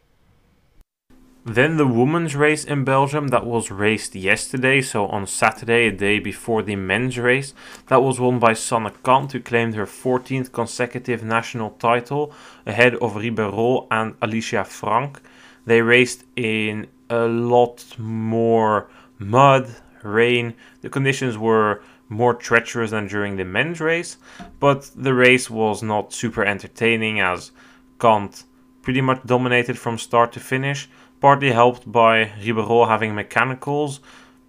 Then 1.45 1.77
the 1.77 1.85
women's 1.85 2.35
race 2.35 2.65
in 2.65 2.83
Belgium 2.83 3.27
that 3.27 3.45
was 3.45 3.69
raced 3.69 4.15
yesterday, 4.15 4.81
so 4.81 5.05
on 5.05 5.27
Saturday, 5.27 5.85
a 5.85 5.91
day 5.91 6.17
before 6.17 6.63
the 6.63 6.75
men's 6.75 7.19
race, 7.19 7.53
that 7.89 8.01
was 8.01 8.19
won 8.19 8.39
by 8.39 8.53
Sanne 8.53 8.91
Cant, 9.03 9.33
who 9.33 9.39
claimed 9.39 9.75
her 9.75 9.85
14th 9.85 10.51
consecutive 10.51 11.23
national 11.23 11.69
title 11.77 12.33
ahead 12.65 12.95
of 12.95 13.17
Ribeiro 13.17 13.85
and 13.91 14.15
Alicia 14.19 14.63
Franck. 14.63 15.21
They 15.67 15.83
raced 15.83 16.23
in 16.35 16.87
a 17.07 17.27
lot 17.27 17.99
more 17.99 18.89
mud, 19.19 19.75
rain. 20.01 20.55
The 20.81 20.89
conditions 20.89 21.37
were 21.37 21.83
more 22.09 22.33
treacherous 22.33 22.91
than 22.91 23.07
during 23.07 23.35
the 23.35 23.45
men's 23.45 23.79
race, 23.79 24.17
but 24.59 24.89
the 24.95 25.13
race 25.13 25.49
was 25.49 25.83
not 25.83 26.13
super 26.13 26.43
entertaining 26.43 27.19
as 27.19 27.51
Cant 27.99 28.43
pretty 28.81 29.01
much 29.01 29.21
dominated 29.25 29.77
from 29.77 29.97
start 29.97 30.31
to 30.31 30.39
finish, 30.39 30.89
partly 31.19 31.51
helped 31.51 31.91
by 31.91 32.31
Ribeiro 32.39 32.85
having 32.85 33.13
mechanicals, 33.13 33.99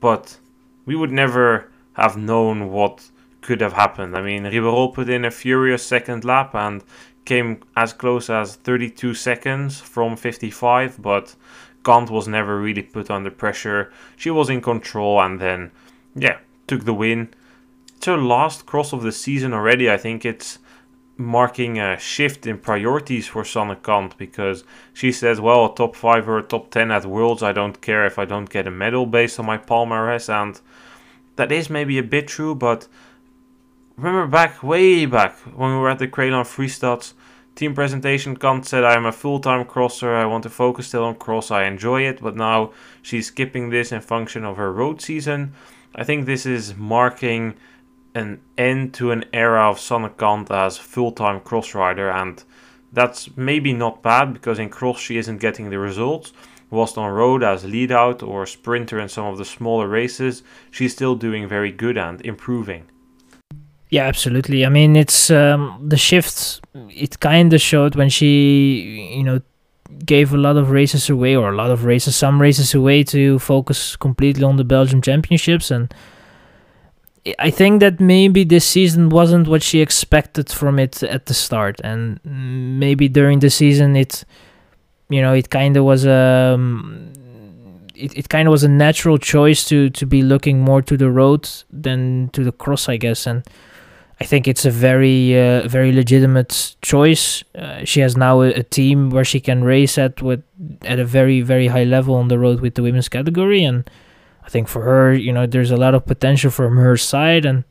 but 0.00 0.38
we 0.86 0.94
would 0.94 1.10
never 1.10 1.70
have 1.94 2.16
known 2.16 2.70
what 2.70 3.10
could 3.40 3.60
have 3.60 3.72
happened. 3.72 4.16
I 4.16 4.22
mean, 4.22 4.44
Ribeiro 4.44 4.88
put 4.88 5.08
in 5.08 5.24
a 5.24 5.30
furious 5.30 5.84
second 5.84 6.24
lap 6.24 6.54
and 6.54 6.84
came 7.24 7.62
as 7.76 7.92
close 7.92 8.30
as 8.30 8.56
32 8.56 9.14
seconds 9.14 9.80
from 9.80 10.16
55, 10.16 11.02
but 11.02 11.34
Cant 11.84 12.10
was 12.10 12.28
never 12.28 12.60
really 12.60 12.82
put 12.82 13.10
under 13.10 13.30
pressure. 13.30 13.92
She 14.16 14.30
was 14.30 14.48
in 14.48 14.60
control 14.60 15.20
and 15.20 15.40
then, 15.40 15.70
yeah, 16.14 16.38
took 16.66 16.84
the 16.84 16.94
win 16.94 17.34
it's 17.98 18.06
her 18.06 18.16
last 18.16 18.64
cross 18.64 18.92
of 18.92 19.02
the 19.02 19.10
season 19.10 19.52
already. 19.52 19.90
I 19.90 19.96
think 19.96 20.24
it's 20.24 20.60
marking 21.16 21.80
a 21.80 21.98
shift 21.98 22.46
in 22.46 22.56
priorities 22.56 23.26
for 23.26 23.42
Sanne 23.42 23.82
Cant 23.82 24.16
because 24.16 24.62
she 24.94 25.10
says, 25.10 25.40
well, 25.40 25.70
top 25.70 25.96
5 25.96 26.28
or 26.28 26.40
top 26.42 26.70
10 26.70 26.92
at 26.92 27.04
Worlds, 27.04 27.42
I 27.42 27.50
don't 27.50 27.80
care 27.80 28.06
if 28.06 28.16
I 28.16 28.24
don't 28.24 28.48
get 28.48 28.68
a 28.68 28.70
medal 28.70 29.04
based 29.04 29.40
on 29.40 29.46
my 29.46 29.58
palmarès. 29.58 30.28
And 30.32 30.60
that 31.34 31.50
is 31.50 31.68
maybe 31.68 31.98
a 31.98 32.04
bit 32.04 32.28
true, 32.28 32.54
but 32.54 32.86
remember 33.96 34.28
back, 34.28 34.62
way 34.62 35.04
back, 35.04 35.36
when 35.56 35.72
we 35.72 35.78
were 35.78 35.90
at 35.90 35.98
the 35.98 36.06
Crelan 36.06 36.46
Fristads 36.46 37.14
team 37.56 37.74
presentation, 37.74 38.36
Cant 38.36 38.64
said, 38.64 38.84
I'm 38.84 39.06
a 39.06 39.12
full 39.12 39.40
time 39.40 39.64
crosser, 39.64 40.14
I 40.14 40.24
want 40.24 40.44
to 40.44 40.50
focus 40.50 40.86
still 40.86 41.02
on 41.02 41.16
cross, 41.16 41.50
I 41.50 41.64
enjoy 41.64 42.02
it, 42.02 42.22
but 42.22 42.36
now 42.36 42.70
she's 43.02 43.26
skipping 43.26 43.70
this 43.70 43.90
in 43.90 44.02
function 44.02 44.44
of 44.44 44.56
her 44.56 44.72
road 44.72 45.02
season. 45.02 45.52
I 45.96 46.04
think 46.04 46.26
this 46.26 46.46
is 46.46 46.76
marking 46.76 47.56
an 48.14 48.40
end 48.56 48.94
to 48.94 49.10
an 49.10 49.24
era 49.32 49.70
of 49.70 49.78
Sanne 49.78 50.16
Cant 50.16 50.50
as 50.50 50.78
full-time 50.78 51.40
cross 51.40 51.74
rider 51.74 52.10
and 52.10 52.42
that's 52.92 53.36
maybe 53.36 53.72
not 53.72 54.02
bad 54.02 54.32
because 54.32 54.58
in 54.58 54.70
cross 54.70 54.98
she 54.98 55.18
isn't 55.18 55.38
getting 55.38 55.70
the 55.70 55.78
results. 55.78 56.32
Whilst 56.70 56.98
on 56.98 57.10
road 57.10 57.42
as 57.42 57.64
lead 57.64 57.90
out 57.90 58.22
or 58.22 58.44
sprinter 58.44 58.98
in 59.00 59.08
some 59.08 59.24
of 59.26 59.38
the 59.38 59.44
smaller 59.44 59.88
races 59.88 60.42
she's 60.70 60.92
still 60.92 61.14
doing 61.14 61.48
very 61.48 61.72
good 61.72 61.96
and 61.96 62.20
improving. 62.22 62.84
Yeah 63.90 64.06
absolutely. 64.06 64.66
I 64.66 64.68
mean 64.68 64.96
it's 64.96 65.30
um, 65.30 65.78
the 65.86 65.96
shifts 65.96 66.60
it 66.74 67.20
kind 67.20 67.52
of 67.52 67.60
showed 67.60 67.94
when 67.94 68.10
she 68.10 69.12
you 69.14 69.22
know 69.22 69.40
gave 70.04 70.32
a 70.32 70.36
lot 70.36 70.56
of 70.56 70.70
races 70.70 71.08
away 71.08 71.34
or 71.34 71.50
a 71.50 71.56
lot 71.56 71.70
of 71.70 71.84
races 71.84 72.14
some 72.14 72.40
races 72.40 72.74
away 72.74 73.02
to 73.02 73.38
focus 73.38 73.96
completely 73.96 74.44
on 74.44 74.56
the 74.56 74.64
belgium 74.64 75.00
championships 75.00 75.70
and 75.70 75.92
I 77.38 77.50
think 77.50 77.80
that 77.80 78.00
maybe 78.00 78.44
this 78.44 78.64
season 78.64 79.08
wasn't 79.08 79.48
what 79.48 79.62
she 79.62 79.80
expected 79.80 80.50
from 80.50 80.78
it 80.78 81.02
at 81.02 81.26
the 81.26 81.34
start, 81.34 81.80
and 81.82 82.20
maybe 82.24 83.08
during 83.08 83.40
the 83.40 83.50
season 83.50 83.96
it, 83.96 84.24
you 85.08 85.22
know, 85.22 85.32
it 85.32 85.50
kind 85.50 85.76
of 85.76 85.84
was 85.84 86.04
a, 86.04 86.54
um, 86.54 87.12
it, 87.94 88.16
it 88.16 88.28
kind 88.28 88.46
of 88.46 88.52
was 88.52 88.64
a 88.64 88.68
natural 88.68 89.18
choice 89.18 89.64
to 89.68 89.90
to 89.90 90.06
be 90.06 90.22
looking 90.22 90.60
more 90.60 90.82
to 90.82 90.96
the 90.96 91.10
road 91.10 91.48
than 91.70 92.30
to 92.32 92.44
the 92.44 92.52
cross, 92.52 92.88
I 92.88 92.96
guess, 92.96 93.26
and 93.26 93.44
I 94.20 94.24
think 94.24 94.48
it's 94.48 94.64
a 94.64 94.70
very 94.70 95.38
uh, 95.38 95.68
very 95.68 95.92
legitimate 95.92 96.76
choice. 96.82 97.44
Uh, 97.54 97.84
she 97.84 98.00
has 98.00 98.16
now 98.16 98.42
a, 98.42 98.48
a, 98.48 98.62
team 98.62 99.10
where 99.10 99.24
she 99.24 99.38
can 99.38 99.62
race 99.62 99.96
at 99.96 100.20
with 100.22 100.42
at 100.82 100.98
a 100.98 101.04
very 101.04 101.40
very 101.40 101.68
high 101.68 101.84
level 101.84 102.16
on 102.16 102.28
the 102.28 102.38
road 102.38 102.60
with 102.60 102.74
the 102.74 102.82
women's 102.82 103.08
category, 103.08 103.62
and 103.62 103.88
I 104.48 104.50
think 104.50 104.66
for 104.66 104.80
her, 104.80 105.12
you 105.12 105.30
know, 105.30 105.44
there's 105.46 105.70
a 105.70 105.76
lot 105.76 105.94
of 105.94 106.06
potential 106.06 106.50
from 106.50 106.78
her 106.78 106.96
side, 106.96 107.44
and 107.44 107.64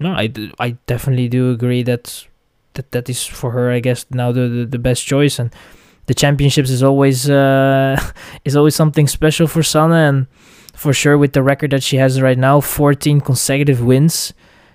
no, 0.00 0.10
I, 0.10 0.32
I 0.58 0.70
definitely 0.88 1.28
do 1.28 1.52
agree 1.52 1.84
that 1.84 2.26
that 2.74 2.90
that 2.90 3.08
is 3.08 3.24
for 3.24 3.52
her. 3.52 3.70
I 3.70 3.78
guess 3.78 4.06
now 4.10 4.32
the 4.32 4.48
the, 4.48 4.66
the 4.66 4.78
best 4.80 5.06
choice, 5.06 5.38
and 5.38 5.54
the 6.06 6.14
championships 6.14 6.68
is 6.68 6.82
always 6.82 7.30
uh, 7.30 7.94
is 8.44 8.56
always 8.56 8.74
something 8.74 9.06
special 9.06 9.46
for 9.46 9.60
Sanne, 9.60 9.92
and 9.92 10.26
for 10.74 10.92
sure 10.92 11.16
with 11.16 11.32
the 11.32 11.44
record 11.44 11.70
that 11.70 11.84
she 11.84 11.96
has 11.98 12.20
right 12.20 12.36
now, 12.38 12.60
14 12.60 13.20
consecutive 13.20 13.80
wins. 13.80 14.34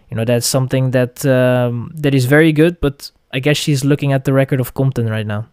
You 0.10 0.16
know, 0.16 0.24
that's 0.24 0.48
something 0.48 0.92
that 0.92 1.26
um, 1.26 1.92
that 1.96 2.16
is 2.16 2.28
very 2.28 2.54
good, 2.54 2.80
but 2.80 3.12
I 3.34 3.40
guess 3.40 3.58
she's 3.58 3.84
looking 3.84 4.14
at 4.14 4.24
the 4.24 4.32
record 4.32 4.62
of 4.62 4.74
Compton 4.74 5.10
right 5.10 5.28
now. 5.28 5.50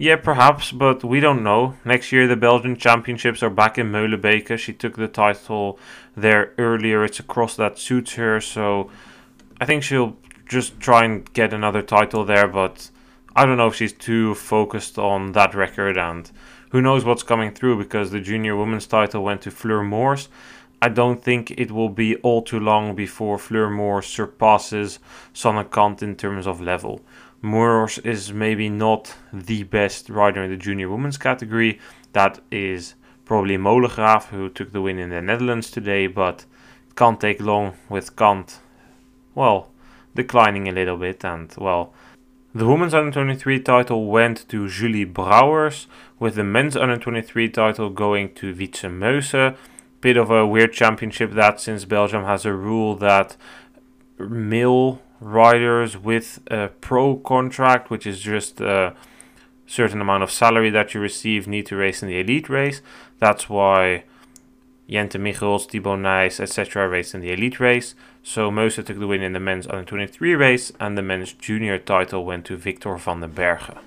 Yeah, 0.00 0.14
perhaps, 0.14 0.70
but 0.70 1.02
we 1.02 1.18
don't 1.18 1.42
know. 1.42 1.74
Next 1.84 2.12
year, 2.12 2.28
the 2.28 2.36
Belgian 2.36 2.76
Championships 2.76 3.42
are 3.42 3.50
back 3.50 3.78
in 3.78 3.90
Molenbeek. 3.90 4.56
She 4.56 4.72
took 4.72 4.94
the 4.94 5.08
title 5.08 5.76
there 6.16 6.54
earlier. 6.56 7.02
It's 7.02 7.18
a 7.18 7.24
cross 7.24 7.56
that 7.56 7.80
suits 7.80 8.14
her, 8.14 8.40
so 8.40 8.92
I 9.60 9.64
think 9.64 9.82
she'll 9.82 10.16
just 10.48 10.78
try 10.78 11.04
and 11.04 11.30
get 11.32 11.52
another 11.52 11.82
title 11.82 12.24
there. 12.24 12.46
But 12.46 12.90
I 13.34 13.44
don't 13.44 13.56
know 13.56 13.66
if 13.66 13.74
she's 13.74 13.92
too 13.92 14.36
focused 14.36 15.00
on 15.00 15.32
that 15.32 15.52
record, 15.52 15.98
and 15.98 16.30
who 16.70 16.80
knows 16.80 17.04
what's 17.04 17.24
coming 17.24 17.52
through 17.52 17.78
because 17.82 18.12
the 18.12 18.20
junior 18.20 18.54
women's 18.54 18.86
title 18.86 19.24
went 19.24 19.42
to 19.42 19.50
Fleur 19.50 19.82
Moors. 19.82 20.28
I 20.80 20.90
don't 20.90 21.20
think 21.20 21.50
it 21.50 21.72
will 21.72 21.88
be 21.88 22.14
all 22.18 22.42
too 22.42 22.60
long 22.60 22.94
before 22.94 23.36
Fleur 23.36 23.68
Moors 23.68 24.06
surpasses 24.06 25.00
Sanne 25.34 25.68
Cant 25.72 26.04
in 26.04 26.14
terms 26.14 26.46
of 26.46 26.60
level. 26.60 27.00
Moors 27.40 27.98
is 27.98 28.32
maybe 28.32 28.68
not 28.68 29.14
the 29.32 29.62
best 29.62 30.10
rider 30.10 30.42
in 30.42 30.50
the 30.50 30.56
junior 30.56 30.88
women's 30.88 31.18
category. 31.18 31.78
That 32.12 32.40
is 32.50 32.94
probably 33.24 33.56
Molengraaf, 33.56 34.26
who 34.26 34.48
took 34.48 34.72
the 34.72 34.80
win 34.80 34.98
in 34.98 35.10
the 35.10 35.22
Netherlands 35.22 35.70
today, 35.70 36.08
but 36.08 36.46
it 36.88 36.96
can't 36.96 37.20
take 37.20 37.40
long 37.40 37.74
with 37.88 38.16
Cant, 38.16 38.58
well, 39.34 39.70
declining 40.16 40.66
a 40.66 40.72
little 40.72 40.96
bit. 40.96 41.24
And, 41.24 41.54
well, 41.58 41.92
the 42.54 42.66
women's 42.66 42.94
under 42.94 43.12
23 43.12 43.60
title 43.60 44.06
went 44.06 44.48
to 44.48 44.68
Julie 44.68 45.06
Brouwers, 45.06 45.86
with 46.18 46.34
the 46.34 46.42
men's 46.42 46.76
under 46.76 46.96
23 46.96 47.50
title 47.50 47.90
going 47.90 48.34
to 48.34 48.52
Witse 48.52 48.82
Meeussen. 48.82 49.56
Bit 50.00 50.16
of 50.16 50.30
a 50.30 50.46
weird 50.46 50.72
championship 50.72 51.32
that 51.32 51.60
since 51.60 51.84
Belgium 51.84 52.24
has 52.24 52.44
a 52.44 52.52
rule 52.52 52.96
that 52.96 53.36
male 54.18 55.00
riders 55.20 55.96
with 55.96 56.40
a 56.50 56.68
pro 56.80 57.16
contract, 57.16 57.90
which 57.90 58.06
is 58.06 58.20
just 58.20 58.60
a 58.60 58.94
certain 59.66 60.00
amount 60.00 60.22
of 60.22 60.30
salary 60.30 60.70
that 60.70 60.94
you 60.94 61.00
receive, 61.00 61.46
need 61.46 61.66
to 61.66 61.76
race 61.76 62.02
in 62.02 62.08
the 62.08 62.20
elite 62.20 62.48
race. 62.48 62.80
That's 63.18 63.48
why 63.48 64.04
Jente 64.88 65.20
Michels, 65.20 65.66
Thibaut 65.66 65.98
Nys, 65.98 66.40
etc. 66.40 66.88
raced 66.88 67.14
in 67.14 67.20
the 67.20 67.32
elite 67.32 67.60
race. 67.60 67.94
So 68.22 68.50
Meuse 68.50 68.76
took 68.76 68.98
the 68.98 69.06
win 69.06 69.22
in 69.22 69.32
the 69.32 69.40
men's 69.40 69.66
under 69.66 69.84
23 69.84 70.34
race, 70.34 70.72
and 70.80 70.96
the 70.96 71.02
men's 71.02 71.32
junior 71.32 71.78
title 71.78 72.24
went 72.24 72.46
to 72.46 72.56
Victor 72.56 72.96
van 72.96 73.20
den 73.20 73.32
Berghe. 73.32 73.78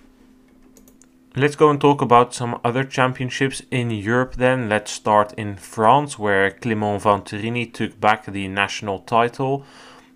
Let's 1.36 1.56
go 1.56 1.70
and 1.70 1.80
talk 1.80 2.02
about 2.02 2.34
some 2.34 2.60
other 2.64 2.84
championships 2.84 3.62
in 3.72 3.90
Europe 3.90 4.36
then. 4.36 4.68
Let's 4.68 4.92
start 4.92 5.34
in 5.38 5.56
France, 5.56 6.20
where 6.20 6.52
Clément 6.52 7.02
Venturini 7.02 7.72
took 7.72 8.00
back 8.02 8.26
the 8.26 8.48
national 8.50 9.00
title. 9.00 9.66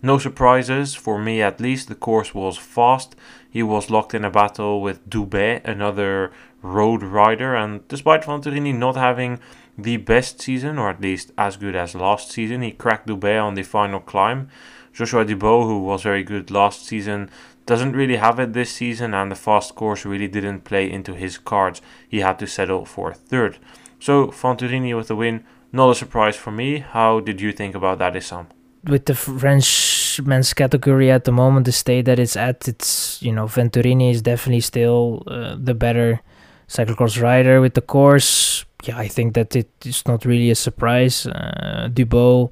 No 0.06 0.20
surprises, 0.20 0.94
for 0.94 1.18
me 1.18 1.42
at 1.42 1.60
least, 1.60 1.88
the 1.88 1.96
course 1.96 2.32
was 2.36 2.60
fast. 2.60 3.16
He 3.50 3.64
was 3.64 3.90
locked 3.90 4.14
in 4.14 4.24
a 4.24 4.30
battle 4.30 4.80
with 4.80 5.10
Dubé, 5.10 5.66
another 5.66 6.32
road 6.62 7.02
rider, 7.02 7.56
and 7.56 7.88
despite 7.88 8.22
Venturini 8.22 8.72
not 8.72 8.98
having 8.98 9.40
the 9.76 9.98
best 9.98 10.40
season, 10.40 10.78
or 10.78 10.92
at 10.92 11.02
least 11.02 11.32
as 11.40 11.58
good 11.58 11.76
as 11.76 11.96
last 11.96 12.30
season, 12.30 12.62
he 12.62 12.70
cracked 12.70 13.08
Dubé 13.08 13.44
on 13.44 13.56
the 13.56 13.64
final 13.64 14.00
climb. 14.00 14.48
Joshua 14.94 15.26
Dubau, 15.26 15.64
who 15.64 15.80
was 15.82 16.04
very 16.04 16.24
good 16.24 16.52
last 16.52 16.86
season, 16.86 17.32
doesn't 17.66 17.94
really 17.96 18.18
have 18.18 18.40
it 18.40 18.54
this 18.54 18.74
season, 18.74 19.16
and 19.16 19.32
the 19.32 19.36
fast 19.36 19.74
course 19.74 20.06
really 20.06 20.28
didn't 20.28 20.66
play 20.66 20.88
into 20.88 21.16
his 21.16 21.40
cards. 21.40 21.82
He 22.08 22.20
had 22.20 22.38
to 22.38 22.46
settle 22.46 22.86
for 22.86 23.12
third. 23.12 23.58
So 24.00 24.28
Venturini 24.28 24.96
with 24.96 25.08
the 25.08 25.16
win, 25.16 25.46
not 25.72 25.90
a 25.90 25.96
surprise 25.96 26.36
for 26.36 26.52
me. 26.52 26.78
How 26.78 27.22
did 27.22 27.42
you 27.42 27.52
think 27.52 27.74
about 27.74 27.98
that, 27.98 28.14
Issam? 28.14 28.46
With 28.88 29.06
the 29.06 29.16
French 29.16 30.22
men's 30.24 30.54
category 30.54 31.12
at 31.12 31.24
the 31.24 31.32
moment, 31.32 31.66
the 31.66 31.72
state 31.72 32.06
that 32.06 32.20
it's 32.20 32.36
at, 32.36 32.68
it's 32.68 33.22
you 33.22 33.32
know 33.32 33.46
Venturini 33.46 34.12
is 34.12 34.22
definitely 34.22 34.62
still 34.62 35.24
uh, 35.28 35.56
the 35.60 35.74
better 35.74 36.22
cyclocross 36.68 37.22
rider 37.22 37.62
with 37.62 37.74
the 37.74 37.82
course. 37.82 38.66
Yeah, 38.84 38.98
I 38.98 39.08
think 39.08 39.34
that 39.34 39.56
it 39.56 39.70
is 39.84 40.06
not 40.06 40.26
really 40.26 40.52
a 40.52 40.56
surprise. 40.56 41.26
Uh, 41.26 41.90
Dubau, 41.92 42.52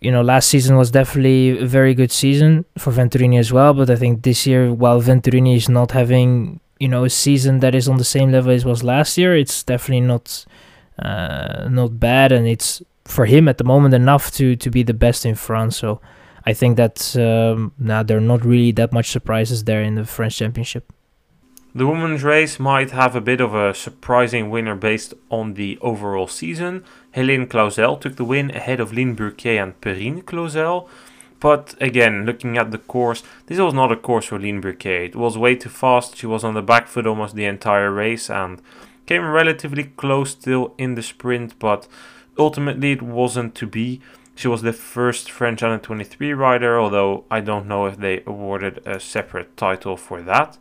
you 0.00 0.10
know, 0.10 0.22
last 0.22 0.48
season 0.48 0.76
was 0.76 0.90
definitely 0.90 1.58
a 1.58 1.66
very 1.66 1.94
good 1.94 2.12
season 2.12 2.66
for 2.76 2.92
Venturini 2.92 3.38
as 3.38 3.52
well. 3.52 3.72
But 3.72 3.88
I 3.88 3.96
think 3.96 4.22
this 4.22 4.46
year, 4.46 4.72
while 4.72 5.00
Venturini 5.00 5.56
is 5.56 5.68
not 5.68 5.92
having 5.92 6.60
you 6.78 6.88
know 6.88 7.04
a 7.04 7.10
season 7.10 7.60
that 7.60 7.74
is 7.74 7.88
on 7.88 7.96
the 7.96 8.04
same 8.04 8.32
level 8.32 8.52
as 8.52 8.64
was 8.64 8.84
last 8.84 9.16
year, 9.16 9.34
it's 9.34 9.62
definitely 9.62 10.06
not 10.06 10.44
uh, 10.98 11.68
not 11.70 11.98
bad, 11.98 12.32
and 12.32 12.46
it's 12.46 12.82
for 13.06 13.26
him 13.26 13.48
at 13.48 13.58
the 13.58 13.64
moment 13.64 13.94
enough 13.94 14.30
to 14.32 14.56
to 14.56 14.70
be 14.70 14.82
the 14.82 14.94
best 14.94 15.24
in 15.24 15.34
France. 15.34 15.76
So 15.76 16.00
I 16.44 16.52
think 16.52 16.76
that 16.76 17.16
um, 17.16 17.72
now 17.78 18.02
there 18.02 18.18
are 18.18 18.28
not 18.32 18.44
really 18.44 18.72
that 18.72 18.92
much 18.92 19.10
surprises 19.10 19.64
there 19.64 19.82
in 19.82 19.94
the 19.94 20.04
French 20.04 20.36
Championship. 20.36 20.92
The 21.74 21.86
women's 21.86 22.24
race 22.24 22.58
might 22.58 22.92
have 22.92 23.14
a 23.14 23.20
bit 23.20 23.40
of 23.40 23.54
a 23.54 23.74
surprising 23.74 24.48
winner 24.48 24.74
based 24.74 25.12
on 25.28 25.54
the 25.54 25.78
overall 25.82 26.26
season. 26.26 26.84
Helene 27.10 27.46
Clauzel 27.46 27.98
took 27.98 28.16
the 28.16 28.24
win 28.24 28.50
ahead 28.50 28.80
of 28.80 28.94
Lynn 28.94 29.14
Burquier 29.14 29.62
and 29.62 29.78
Perrine 29.82 30.22
Clauzel. 30.22 30.88
But 31.38 31.74
again, 31.78 32.24
looking 32.24 32.56
at 32.56 32.70
the 32.70 32.78
course, 32.78 33.22
this 33.46 33.58
was 33.58 33.74
not 33.74 33.92
a 33.92 33.96
course 33.96 34.24
for 34.26 34.38
Lynn 34.38 34.62
Burquier. 34.62 35.04
It 35.04 35.16
was 35.16 35.36
way 35.36 35.54
too 35.54 35.68
fast. 35.68 36.16
She 36.16 36.26
was 36.26 36.44
on 36.44 36.54
the 36.54 36.62
back 36.62 36.88
foot 36.88 37.06
almost 37.06 37.34
the 37.34 37.44
entire 37.44 37.90
race 37.92 38.30
and 38.30 38.62
came 39.04 39.26
relatively 39.26 39.84
close 39.84 40.30
still 40.30 40.72
in 40.78 40.94
the 40.94 41.02
sprint, 41.02 41.58
but 41.58 41.86
ultimately 42.38 42.92
it 42.92 43.02
wasn't 43.02 43.54
to 43.56 43.66
be. 43.66 44.00
She 44.34 44.48
was 44.48 44.62
the 44.62 44.72
first 44.72 45.30
French 45.30 45.62
under 45.62 45.78
23 45.78 46.34
rider, 46.34 46.78
although 46.78 47.24
I 47.30 47.40
don't 47.40 47.66
know 47.66 47.86
if 47.86 47.96
they 47.96 48.22
awarded 48.26 48.86
a 48.86 49.00
separate 49.00 49.56
title 49.56 49.96
for 49.96 50.20
that. 50.22 50.58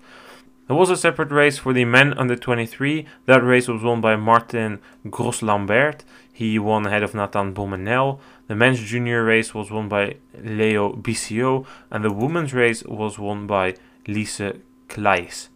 There 0.68 0.76
was 0.76 0.90
a 0.90 0.98
separate 0.98 1.32
race 1.32 1.60
for 1.60 1.74
the 1.74 1.86
men 1.86 2.18
under 2.18 2.36
23. 2.36 3.06
That 3.26 3.44
race 3.44 3.68
was 3.68 3.84
won 3.84 4.02
by 4.02 4.16
Martin 4.16 4.80
Gros-Lambert. 5.10 6.04
He 6.32 6.58
won 6.58 6.88
ahead 6.88 7.04
of 7.04 7.14
Nathan 7.14 7.54
Beaumenel. 7.54 8.20
The 8.48 8.56
men's 8.56 8.80
junior 8.80 9.24
race 9.24 9.54
was 9.54 9.70
won 9.70 9.90
by 9.90 10.16
Leo 10.42 10.94
Bisiaux, 10.94 11.66
and 11.92 12.04
the 12.04 12.12
women's 12.12 12.54
race 12.54 12.84
was 12.84 13.20
won 13.20 13.46
by 13.46 13.76
Lise 14.08 14.54
Klaes. 14.88 15.50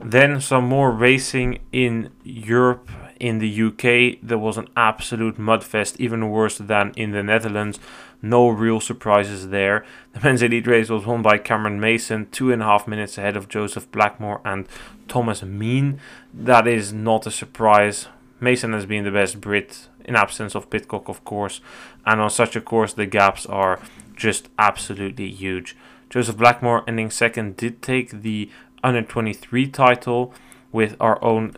Then 0.00 0.40
some 0.40 0.64
more 0.64 0.90
racing 0.90 1.58
in 1.72 2.10
Europe 2.22 2.88
in 3.20 3.38
the 3.38 3.62
UK, 3.62 4.18
there 4.22 4.38
was 4.38 4.56
an 4.56 4.68
absolute 4.76 5.38
mudfest, 5.38 5.96
even 5.98 6.30
worse 6.30 6.58
than 6.58 6.92
in 6.96 7.12
the 7.12 7.22
Netherlands. 7.22 7.78
No 8.20 8.48
real 8.48 8.80
surprises 8.80 9.48
there. 9.48 9.84
The 10.12 10.20
men's 10.24 10.42
elite 10.42 10.66
race 10.66 10.88
was 10.88 11.06
won 11.06 11.22
by 11.22 11.38
Cameron 11.38 11.80
Mason, 11.80 12.28
two 12.30 12.52
and 12.52 12.62
a 12.62 12.66
half 12.66 12.88
minutes 12.88 13.18
ahead 13.18 13.36
of 13.36 13.48
Joseph 13.48 13.90
Blackmore 13.90 14.40
and 14.44 14.66
Thomas 15.06 15.42
Mein. 15.42 16.00
That 16.32 16.66
is 16.66 16.92
not 16.92 17.26
a 17.26 17.30
surprise. 17.30 18.08
Mason 18.40 18.72
has 18.72 18.86
been 18.86 19.04
the 19.04 19.10
best 19.10 19.40
Brit 19.40 19.88
in 20.04 20.16
absence 20.16 20.54
of 20.54 20.70
Pidcock, 20.70 21.08
of 21.08 21.24
course, 21.24 21.60
and 22.06 22.20
on 22.20 22.30
such 22.30 22.56
a 22.56 22.60
course, 22.60 22.94
the 22.94 23.06
gaps 23.06 23.44
are 23.46 23.78
just 24.16 24.48
absolutely 24.58 25.30
huge. 25.30 25.76
Joseph 26.08 26.38
Blackmore 26.38 26.82
ending 26.88 27.10
second 27.10 27.56
did 27.56 27.82
take 27.82 28.22
the 28.22 28.50
under 28.82 29.02
23 29.02 29.66
title 29.68 30.32
with 30.72 30.96
our 31.00 31.22
own 31.22 31.56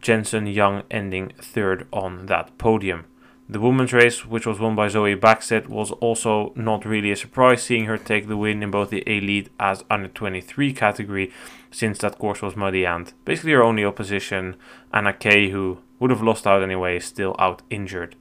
Jensen 0.00 0.46
Young 0.46 0.82
ending 0.90 1.32
third 1.40 1.86
on 1.92 2.26
that 2.26 2.56
podium. 2.58 3.06
The 3.48 3.60
women's 3.60 3.92
race, 3.92 4.26
which 4.26 4.44
was 4.44 4.58
won 4.58 4.74
by 4.74 4.88
Zoe 4.88 5.14
Bäckstedt, 5.14 5.68
was 5.68 5.92
also 5.92 6.52
not 6.56 6.84
really 6.84 7.12
a 7.12 7.16
surprise, 7.16 7.62
seeing 7.62 7.84
her 7.84 7.96
take 7.96 8.26
the 8.26 8.36
win 8.36 8.60
in 8.60 8.72
both 8.72 8.90
the 8.90 9.04
elite 9.06 9.50
as 9.60 9.84
under 9.88 10.08
23 10.08 10.72
category, 10.72 11.32
since 11.70 11.98
that 11.98 12.18
course 12.18 12.42
was 12.42 12.56
muddy 12.56 12.84
and 12.84 13.12
basically 13.24 13.52
her 13.52 13.62
only 13.62 13.84
opposition, 13.84 14.56
Anna 14.92 15.12
Kay, 15.12 15.50
who 15.50 15.78
would 16.00 16.10
have 16.10 16.22
lost 16.22 16.44
out 16.44 16.62
anyway, 16.62 16.96
is 16.96 17.04
still 17.04 17.36
out 17.38 17.62
injured. 17.70 18.16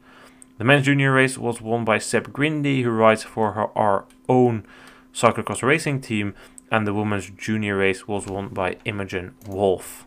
The 0.59 0.63
men's 0.63 0.85
junior 0.85 1.11
race 1.11 1.39
was 1.39 1.59
won 1.59 1.83
by 1.85 1.97
Seb 1.97 2.31
Grindley, 2.31 2.83
who 2.83 2.91
rides 2.91 3.23
for 3.23 3.53
her, 3.53 3.75
our 3.77 4.05
own 4.29 4.63
cyclocross 5.11 5.63
racing 5.63 6.01
team, 6.01 6.35
and 6.71 6.85
the 6.85 6.93
women's 6.93 7.31
junior 7.31 7.77
race 7.77 8.07
was 8.07 8.27
won 8.27 8.49
by 8.49 8.77
Imogen 8.85 9.33
Wolf. 9.47 10.05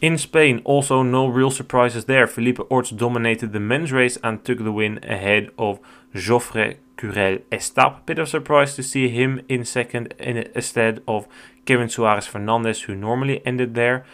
In 0.00 0.16
Spain, 0.16 0.62
also 0.64 1.02
no 1.02 1.26
real 1.26 1.50
surprises 1.50 2.04
there. 2.04 2.28
Felipe 2.28 2.60
Orts 2.70 2.90
dominated 2.90 3.52
the 3.52 3.58
men's 3.58 3.90
race 3.90 4.16
and 4.22 4.44
took 4.44 4.58
the 4.58 4.70
win 4.70 5.00
ahead 5.02 5.50
of 5.58 5.80
Joffre 6.14 6.76
Cullell 6.96 7.38
Estape. 7.50 8.06
Bit 8.06 8.20
of 8.20 8.28
surprise 8.28 8.76
to 8.76 8.84
see 8.84 9.08
him 9.08 9.40
in 9.48 9.64
second 9.64 10.14
instead 10.20 11.02
of 11.08 11.26
Kevin 11.64 11.88
Suarez 11.88 12.28
Fernandez, 12.28 12.82
who 12.82 12.94
normally 12.94 13.44
ended 13.44 13.74
there. 13.74 14.04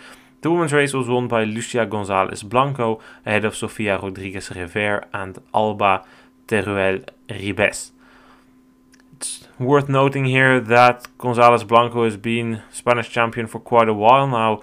The 0.40 0.50
women's 0.50 0.72
race 0.72 0.94
was 0.94 1.08
won 1.08 1.28
by 1.28 1.44
Lucia 1.44 1.84
Gonzalez 1.84 2.42
Blanco 2.42 2.98
ahead 3.26 3.44
of 3.44 3.54
Sofia 3.54 3.98
Rodriguez 3.98 4.50
Rever 4.50 5.04
and 5.12 5.38
Alba 5.54 6.02
Teruel 6.48 7.06
Ribes. 7.28 7.92
It's 9.16 9.46
worth 9.58 9.88
noting 9.90 10.24
here 10.24 10.60
that 10.60 11.08
Gonzalez 11.18 11.64
Blanco 11.64 12.04
has 12.04 12.16
been 12.16 12.62
Spanish 12.72 13.10
champion 13.10 13.46
for 13.46 13.60
quite 13.60 13.88
a 13.88 13.94
while 13.94 14.26
now 14.26 14.62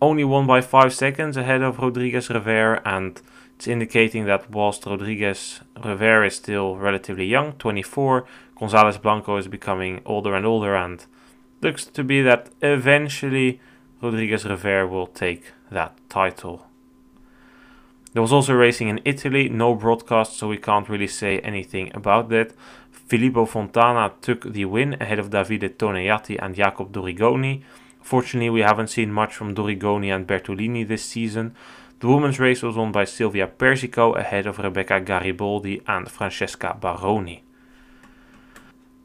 only 0.00 0.24
won 0.24 0.46
by 0.46 0.60
5 0.60 0.94
seconds 0.94 1.36
ahead 1.36 1.62
of 1.62 1.78
Rodriguez 1.78 2.30
Rever, 2.30 2.80
and 2.84 3.20
it's 3.56 3.66
indicating 3.66 4.24
that 4.26 4.50
whilst 4.50 4.86
Rodriguez 4.86 5.60
Rever 5.84 6.24
is 6.24 6.36
still 6.36 6.76
relatively 6.76 7.26
young, 7.26 7.52
24, 7.54 8.24
Gonzalez 8.58 8.98
Blanco 8.98 9.36
is 9.36 9.48
becoming 9.48 10.00
older 10.04 10.34
and 10.34 10.46
older, 10.46 10.74
and 10.74 11.04
looks 11.60 11.84
to 11.84 12.04
be 12.04 12.22
that 12.22 12.50
eventually 12.62 13.60
Rodriguez 14.00 14.44
Rever 14.44 14.86
will 14.86 15.08
take 15.08 15.52
that 15.70 15.98
title. 16.08 16.66
There 18.12 18.22
was 18.22 18.32
also 18.32 18.54
racing 18.54 18.88
in 18.88 19.00
Italy, 19.04 19.48
no 19.48 19.74
broadcast, 19.74 20.38
so 20.38 20.48
we 20.48 20.56
can't 20.56 20.88
really 20.88 21.08
say 21.08 21.40
anything 21.40 21.90
about 21.94 22.30
that. 22.30 22.52
Filippo 22.90 23.44
Fontana 23.44 24.12
took 24.20 24.52
the 24.52 24.64
win 24.64 24.94
ahead 25.00 25.18
of 25.18 25.30
Davide 25.30 25.76
Toneatti 25.76 26.38
and 26.40 26.54
Jakob 26.54 26.92
Dorigoni. 26.92 27.62
Fortunately, 28.02 28.50
we 28.50 28.60
haven't 28.60 28.88
seen 28.88 29.12
much 29.12 29.34
from 29.34 29.54
Dorigoni 29.54 30.14
and 30.14 30.26
Bertolini 30.26 30.86
this 30.86 31.04
season. 31.04 31.54
The 32.00 32.08
women's 32.08 32.38
race 32.38 32.62
was 32.62 32.76
won 32.76 32.92
by 32.92 33.04
Silvia 33.04 33.46
Persico 33.46 34.14
ahead 34.14 34.46
of 34.46 34.58
Rebecca 34.58 35.00
Gariboldi 35.00 35.82
and 35.86 36.10
Francesca 36.10 36.76
Baroni. 36.80 37.42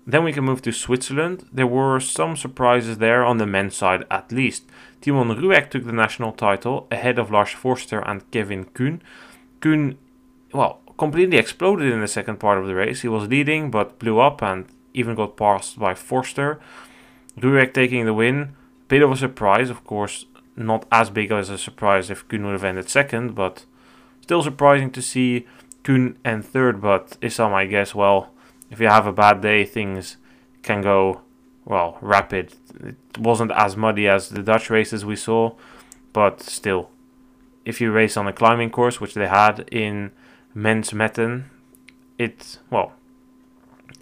Then 0.06 0.24
we 0.24 0.34
can 0.34 0.44
move 0.44 0.62
to 0.64 0.72
Switzerland. 0.72 1.48
There 1.52 1.68
were 1.68 2.00
some 2.00 2.36
surprises 2.36 2.98
there 2.98 3.24
on 3.24 3.38
the 3.38 3.46
men's 3.46 3.76
side 3.76 4.06
at 4.12 4.32
least. 4.32 4.66
Timon 5.02 5.30
Rüegg 5.30 5.70
took 5.70 5.86
the 5.86 5.94
national 5.94 6.34
title 6.34 6.88
ahead 6.92 7.18
of 7.18 7.32
Lars 7.32 7.52
Forster 7.52 8.00
and 8.00 8.30
Kevin 8.30 8.66
Kuhn. 8.66 9.02
Kuhn, 9.62 9.98
well, 10.54 10.82
completely 10.98 11.38
exploded 11.38 11.92
in 11.92 12.02
the 12.02 12.08
second 12.08 12.40
part 12.40 12.58
of 12.58 12.68
the 12.68 12.76
race. 12.76 13.02
He 13.02 13.08
was 13.08 13.30
leading 13.30 13.72
but 13.72 13.98
blew 13.98 14.20
up 14.20 14.44
and 14.44 14.66
even 14.94 15.16
got 15.16 15.38
passed 15.38 15.80
by 15.80 15.96
Forster. 15.96 16.60
Rüegg 17.40 17.74
taking 17.74 18.06
the 18.06 18.14
win. 18.14 18.56
Bit 18.94 19.02
of 19.02 19.12
a 19.12 19.18
surprise, 19.18 19.72
of 19.72 19.84
course, 19.86 20.28
not 20.56 20.86
as 20.92 21.10
big 21.10 21.32
as 21.32 21.50
a 21.50 21.58
surprise 21.58 22.12
if 22.12 22.28
Kuhn 22.28 22.46
would 22.46 22.52
have 22.52 22.64
ended 22.64 22.92
second, 22.92 23.34
but 23.34 23.66
still 24.22 24.44
surprising 24.44 24.92
to 24.92 25.02
see 25.02 25.48
Kuhn 25.82 26.16
end 26.24 26.46
third. 26.46 26.80
But 26.80 27.20
Issam, 27.20 27.54
I 27.54 27.66
guess, 27.66 27.96
well, 27.96 28.30
if 28.70 28.80
you 28.80 28.86
have 28.86 29.08
a 29.08 29.12
bad 29.12 29.42
day, 29.42 29.66
things 29.66 30.18
can 30.62 30.84
go 30.84 31.22
well 31.66 31.98
rapid. 32.02 32.54
It 32.82 33.18
wasn't 33.18 33.50
as 33.54 33.76
muddy 33.76 34.08
as 34.08 34.30
the 34.30 34.44
Dutch 34.44 34.70
races 34.70 35.04
we 35.04 35.16
saw, 35.16 35.56
but 36.14 36.44
still, 36.44 36.92
if 37.66 37.82
you 37.82 37.92
race 37.92 38.16
on 38.16 38.28
a 38.28 38.32
climbing 38.32 38.70
course, 38.70 39.02
which 39.02 39.16
they 39.16 39.28
had 39.28 39.68
in 39.72 40.12
men's 40.54 40.92
Metten, 40.92 41.46
it 42.20 42.60
well, 42.70 42.94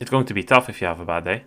it's 0.02 0.12
going 0.12 0.26
to 0.26 0.34
be 0.34 0.44
tough 0.44 0.68
if 0.68 0.82
you 0.82 0.88
have 0.88 1.00
a 1.00 1.06
bad 1.06 1.24
day. 1.24 1.44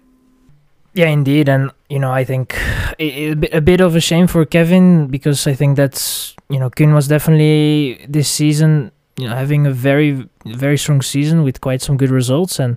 Yeah, 0.94 1.08
indeed, 1.08 1.48
and 1.48 1.72
you 1.88 1.98
know, 1.98 2.12
I 2.12 2.22
think 2.22 2.56
a, 3.00 3.32
a 3.52 3.60
bit 3.60 3.80
of 3.80 3.96
a 3.96 4.00
shame 4.00 4.28
for 4.28 4.44
Kevin 4.44 5.08
because 5.08 5.44
I 5.48 5.52
think 5.52 5.76
that's 5.76 6.34
you 6.48 6.60
know, 6.60 6.70
Kuhn 6.70 6.94
was 6.94 7.08
definitely 7.08 8.06
this 8.08 8.28
season, 8.28 8.92
you 9.16 9.28
know, 9.28 9.34
having 9.34 9.66
a 9.66 9.72
very 9.72 10.28
very 10.46 10.78
strong 10.78 11.02
season 11.02 11.42
with 11.42 11.60
quite 11.60 11.82
some 11.82 11.96
good 11.96 12.10
results, 12.10 12.60
and 12.60 12.76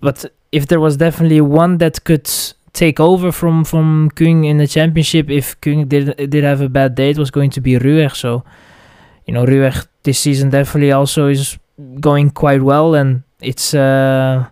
but 0.00 0.32
if 0.52 0.68
there 0.68 0.78
was 0.78 0.96
definitely 0.96 1.40
one 1.40 1.78
that 1.78 2.04
could 2.04 2.30
take 2.72 3.00
over 3.00 3.32
from 3.32 3.64
from 3.64 4.10
Kuhn 4.14 4.44
in 4.44 4.58
the 4.58 4.68
championship, 4.68 5.28
if 5.28 5.60
Kuhn 5.60 5.88
did 5.88 6.30
did 6.30 6.44
have 6.44 6.60
a 6.60 6.68
bad 6.68 6.94
day, 6.94 7.10
it 7.10 7.18
was 7.18 7.32
going 7.32 7.50
to 7.50 7.60
be 7.60 7.80
Rüegg. 7.80 8.14
So, 8.14 8.44
you 9.26 9.34
know, 9.34 9.44
Rüegg 9.44 9.88
this 10.04 10.20
season 10.20 10.50
definitely 10.50 10.92
also 10.92 11.26
is 11.26 11.58
going 11.98 12.30
quite 12.30 12.62
well, 12.62 12.94
and 12.94 13.24
it's. 13.40 13.74
Uh, 13.74 14.46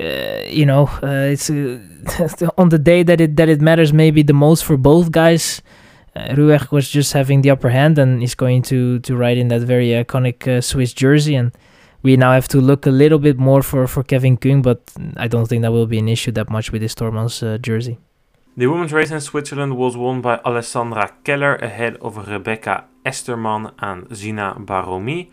uh, 0.00 0.42
you 0.46 0.64
know, 0.64 0.86
uh, 1.02 1.32
it's 1.32 1.50
uh, 1.50 1.78
on 2.58 2.68
the 2.68 2.78
day 2.78 3.02
that 3.02 3.20
it 3.20 3.36
that 3.36 3.48
it 3.48 3.60
matters 3.60 3.92
maybe 3.92 4.22
the 4.22 4.32
most 4.32 4.64
for 4.64 4.76
both 4.76 5.10
guys. 5.10 5.62
Uh, 6.16 6.58
was 6.72 6.88
just 6.88 7.12
having 7.12 7.42
the 7.42 7.50
upper 7.50 7.68
hand, 7.68 7.98
and 7.98 8.20
he's 8.20 8.34
going 8.34 8.62
to 8.62 8.98
to 9.00 9.16
ride 9.16 9.38
in 9.38 9.48
that 9.48 9.62
very 9.62 9.88
iconic 9.88 10.46
uh, 10.48 10.60
Swiss 10.60 10.92
jersey. 10.92 11.34
And 11.34 11.52
we 12.02 12.16
now 12.16 12.32
have 12.32 12.48
to 12.48 12.60
look 12.60 12.86
a 12.86 12.90
little 12.90 13.18
bit 13.18 13.38
more 13.38 13.62
for 13.62 13.86
for 13.86 14.02
Kevin 14.02 14.36
Kuhn, 14.36 14.62
but 14.62 14.80
I 15.16 15.28
don't 15.28 15.46
think 15.46 15.62
that 15.62 15.72
will 15.72 15.86
be 15.86 15.98
an 15.98 16.08
issue 16.08 16.32
that 16.32 16.48
much 16.48 16.72
with 16.72 16.82
this 16.82 16.94
Tormans 16.94 17.42
uh, 17.42 17.58
jersey. 17.58 17.98
The 18.56 18.66
women's 18.66 18.92
race 18.92 19.12
in 19.12 19.20
Switzerland 19.20 19.76
was 19.76 19.96
won 19.96 20.20
by 20.20 20.40
Alessandra 20.44 21.12
Keller 21.22 21.54
ahead 21.56 21.96
of 22.00 22.26
Rebecca 22.28 22.86
Esterman 23.04 23.72
and 23.78 24.12
Zina 24.14 24.56
Barhoumi. 24.58 25.30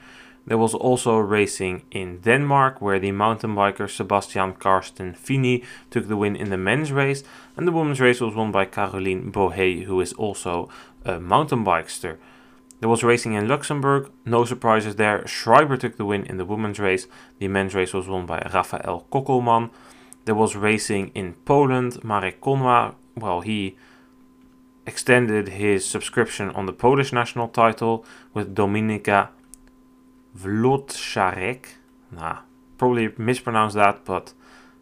There 0.47 0.57
was 0.59 0.75
also 0.75 1.17
racing 1.17 1.83
in 1.89 2.19
Denmark, 2.19 2.79
where 2.79 2.99
the 2.99 3.11
mountain 3.11 3.55
biker 3.55 3.89
Sebastian 3.89 4.53
Karsten 4.53 5.13
Fini 5.13 5.63
took 5.89 6.07
the 6.07 6.17
win 6.17 6.35
in 6.35 6.51
the 6.51 6.57
men's 6.57 6.91
race, 6.91 7.23
and 7.57 7.67
the 7.67 7.71
women's 7.71 7.99
race 7.99 8.21
was 8.21 8.35
won 8.35 8.51
by 8.51 8.65
Caroline 8.65 9.31
Bohe, 9.31 9.85
who 9.85 9.99
is 10.01 10.13
also 10.13 10.69
a 11.03 11.19
mountain 11.19 11.65
bikester. 11.65 12.17
There 12.79 12.89
was 12.89 13.03
racing 13.03 13.33
in 13.33 13.47
Luxembourg, 13.47 14.11
no 14.25 14.45
surprises 14.45 14.97
there. 14.97 15.25
Schreiber 15.25 15.77
took 15.77 15.97
the 15.97 16.05
win 16.05 16.25
in 16.25 16.37
the 16.37 16.45
women's 16.45 16.79
race. 16.79 17.07
The 17.39 17.47
men's 17.47 17.73
race 17.73 17.93
was 17.93 18.07
won 18.07 18.27
by 18.27 18.39
Rafael 18.53 19.07
Kokelman. 19.11 19.71
There 20.25 20.35
was 20.35 20.55
racing 20.55 21.11
in 21.15 21.33
Poland. 21.45 22.03
Marek 22.03 22.41
Konwa, 22.41 22.93
well, 23.15 23.41
he 23.41 23.77
extended 24.85 25.47
his 25.47 25.85
subscription 25.85 26.51
on 26.51 26.67
the 26.67 26.73
Polish 26.73 27.11
national 27.11 27.47
title 27.47 28.05
with 28.33 28.53
Dominika 28.53 29.29
Wlodarczyk. 30.38 31.65
Nah, 32.11 32.39
probably 32.77 33.13
mispronounced 33.17 33.75
that, 33.75 34.05
but 34.05 34.33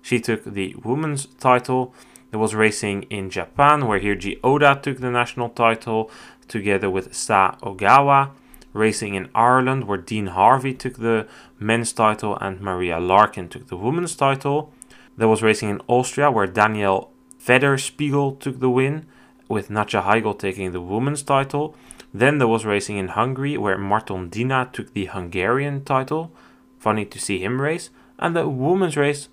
she 0.01 0.19
took 0.19 0.43
the 0.43 0.75
women's 0.83 1.25
title. 1.25 1.93
There 2.31 2.39
was 2.39 2.55
racing 2.55 3.03
in 3.03 3.29
Japan, 3.29 3.87
where 3.87 3.99
Hijiri 3.99 4.39
Oda 4.43 4.79
took 4.81 4.99
the 4.99 5.11
national 5.11 5.49
title 5.49 6.09
together 6.47 6.89
with 6.89 7.13
Sa 7.13 7.55
Ogawa. 7.61 8.31
Racing 8.73 9.13
in 9.13 9.29
Ireland, 9.35 9.83
where 9.83 9.99
Dean 9.99 10.27
Harvey 10.27 10.73
took 10.73 10.97
the 10.97 11.27
men's 11.59 11.93
title 11.93 12.35
and 12.41 12.59
Maria 12.59 12.99
Larkin 12.99 13.47
took 13.47 13.67
the 13.67 13.77
women's 13.77 14.15
title. 14.15 14.73
There 15.15 15.27
was 15.27 15.43
racing 15.43 15.69
in 15.69 15.81
Austria, 15.87 16.31
where 16.31 16.47
Daniel 16.47 17.11
Federspiegel 17.39 18.39
took 18.39 18.59
the 18.59 18.71
win, 18.71 19.05
with 19.47 19.69
Nadja 19.69 20.01
Heigl 20.03 20.37
taking 20.39 20.71
the 20.71 20.81
women's 20.81 21.21
title. 21.21 21.75
Then 22.13 22.37
there 22.37 22.47
was 22.47 22.65
racing 22.65 22.97
in 22.97 23.09
Hungary, 23.09 23.57
where 23.57 23.77
Marton 23.77 24.29
Dina 24.29 24.69
took 24.71 24.93
the 24.93 25.05
Hungarian 25.05 25.83
title. 25.83 26.31
Funny 26.77 27.05
to 27.05 27.19
see 27.19 27.39
him 27.39 27.59
race. 27.59 27.89
And 28.19 28.35
the 28.35 28.47
women's 28.47 28.95
race, 28.95 29.29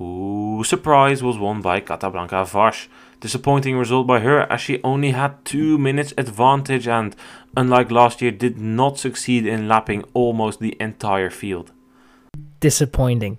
ooh, 0.00 0.62
surprise, 0.64 1.22
was 1.22 1.36
won 1.36 1.60
by 1.62 1.80
Kata 1.80 2.10
Blanka 2.10 2.46
Vas. 2.46 2.88
Disappointing 3.18 3.76
result 3.76 4.06
by 4.06 4.20
her 4.20 4.42
as 4.52 4.60
she 4.60 4.80
only 4.84 5.10
had 5.10 5.44
two 5.44 5.78
minutes 5.78 6.14
advantage 6.16 6.86
and, 6.86 7.16
unlike 7.56 7.90
last 7.90 8.22
year, 8.22 8.30
did 8.30 8.58
not 8.58 8.98
succeed 8.98 9.46
in 9.46 9.66
lapping 9.66 10.04
almost 10.14 10.60
the 10.60 10.76
entire 10.78 11.30
field. 11.30 11.72
Disappointing. 12.60 13.38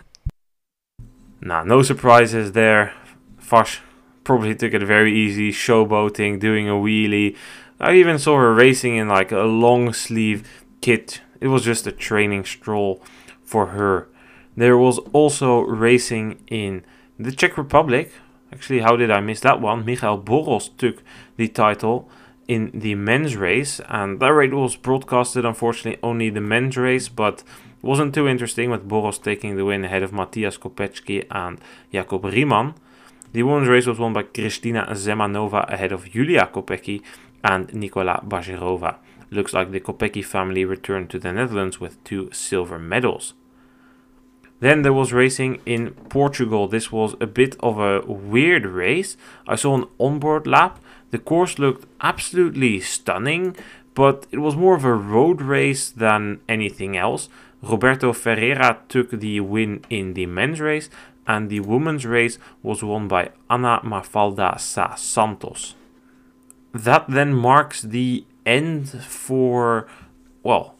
nah, 1.40 1.62
no 1.64 1.82
surprises 1.82 2.52
there. 2.52 2.94
Vas 3.38 3.80
probably 4.30 4.54
took 4.54 4.72
it 4.72 4.82
very 4.84 5.12
easy, 5.12 5.50
showboating, 5.50 6.38
doing 6.38 6.68
a 6.68 6.74
wheelie. 6.74 7.36
I 7.80 7.94
even 7.94 8.16
saw 8.16 8.38
her 8.38 8.54
racing 8.54 8.94
in 8.94 9.08
like 9.08 9.32
a 9.32 9.40
long 9.40 9.92
sleeve 9.92 10.48
kit. 10.80 11.20
It 11.40 11.48
was 11.48 11.64
just 11.64 11.88
a 11.88 11.90
training 11.90 12.44
stroll 12.44 13.02
for 13.42 13.66
her. 13.78 14.06
There 14.56 14.78
was 14.78 14.98
also 15.12 15.62
racing 15.62 16.44
in 16.46 16.84
the 17.18 17.32
Czech 17.32 17.58
Republic. 17.58 18.12
Actually, 18.52 18.82
how 18.82 18.94
did 18.94 19.10
I 19.10 19.18
miss 19.18 19.40
that 19.40 19.60
one? 19.60 19.84
Michael 19.84 20.22
Boros 20.22 20.70
took 20.78 21.02
the 21.36 21.48
title 21.48 22.08
in 22.46 22.70
the 22.72 22.94
men's 22.94 23.34
race, 23.34 23.80
and 23.88 24.20
that 24.20 24.32
race 24.32 24.52
was 24.52 24.76
broadcasted. 24.76 25.44
Unfortunately, 25.44 25.98
only 26.04 26.30
the 26.30 26.40
men's 26.40 26.76
race, 26.76 27.08
but 27.08 27.42
wasn't 27.82 28.14
too 28.14 28.28
interesting 28.28 28.70
with 28.70 28.88
Boros 28.88 29.20
taking 29.20 29.56
the 29.56 29.64
win 29.64 29.84
ahead 29.84 30.04
of 30.04 30.12
Matthias 30.12 30.56
Kopecky 30.56 31.26
and 31.32 31.60
Jakob 31.92 32.24
Riemann. 32.26 32.74
The 33.32 33.44
women's 33.44 33.68
race 33.68 33.86
was 33.86 33.98
won 33.98 34.12
by 34.12 34.24
Kristina 34.24 34.88
Zemanova 34.90 35.72
ahead 35.72 35.92
of 35.92 36.10
Julia 36.10 36.50
Kopecky 36.52 37.02
and 37.44 37.72
Nikola 37.72 38.22
Bajgerova. 38.26 38.96
Looks 39.30 39.52
like 39.52 39.70
the 39.70 39.78
Kopecky 39.78 40.24
family 40.24 40.64
returned 40.64 41.10
to 41.10 41.18
the 41.20 41.32
Netherlands 41.32 41.78
with 41.78 42.02
two 42.02 42.30
silver 42.32 42.78
medals. 42.78 43.34
Then 44.58 44.82
there 44.82 44.92
was 44.92 45.12
racing 45.12 45.60
in 45.64 45.92
Portugal. 46.10 46.66
This 46.66 46.90
was 46.90 47.14
a 47.20 47.26
bit 47.26 47.56
of 47.60 47.78
a 47.78 48.00
weird 48.00 48.66
race. 48.66 49.16
I 49.46 49.54
saw 49.54 49.76
an 49.76 49.86
onboard 49.98 50.46
lap. 50.46 50.80
The 51.12 51.18
course 51.18 51.58
looked 51.58 51.86
absolutely 52.00 52.80
stunning, 52.80 53.56
but 53.94 54.26
it 54.32 54.38
was 54.38 54.56
more 54.56 54.74
of 54.74 54.84
a 54.84 54.92
road 54.92 55.40
race 55.40 55.90
than 55.90 56.40
anything 56.48 56.96
else. 56.96 57.28
Roberto 57.62 58.12
Ferreira 58.12 58.78
took 58.88 59.10
the 59.10 59.40
win 59.40 59.84
in 59.88 60.14
the 60.14 60.26
men's 60.26 60.60
race, 60.60 60.90
and 61.30 61.48
the 61.48 61.60
women's 61.60 62.04
race 62.04 62.38
was 62.60 62.82
won 62.82 63.06
by 63.06 63.30
Ana 63.48 63.80
Mafalda 63.84 64.58
Sa 64.58 64.96
Santos. 64.96 65.76
That 66.74 67.04
then 67.08 67.34
marks 67.34 67.82
the 67.82 68.24
end 68.44 68.88
for, 68.88 69.86
well, 70.42 70.74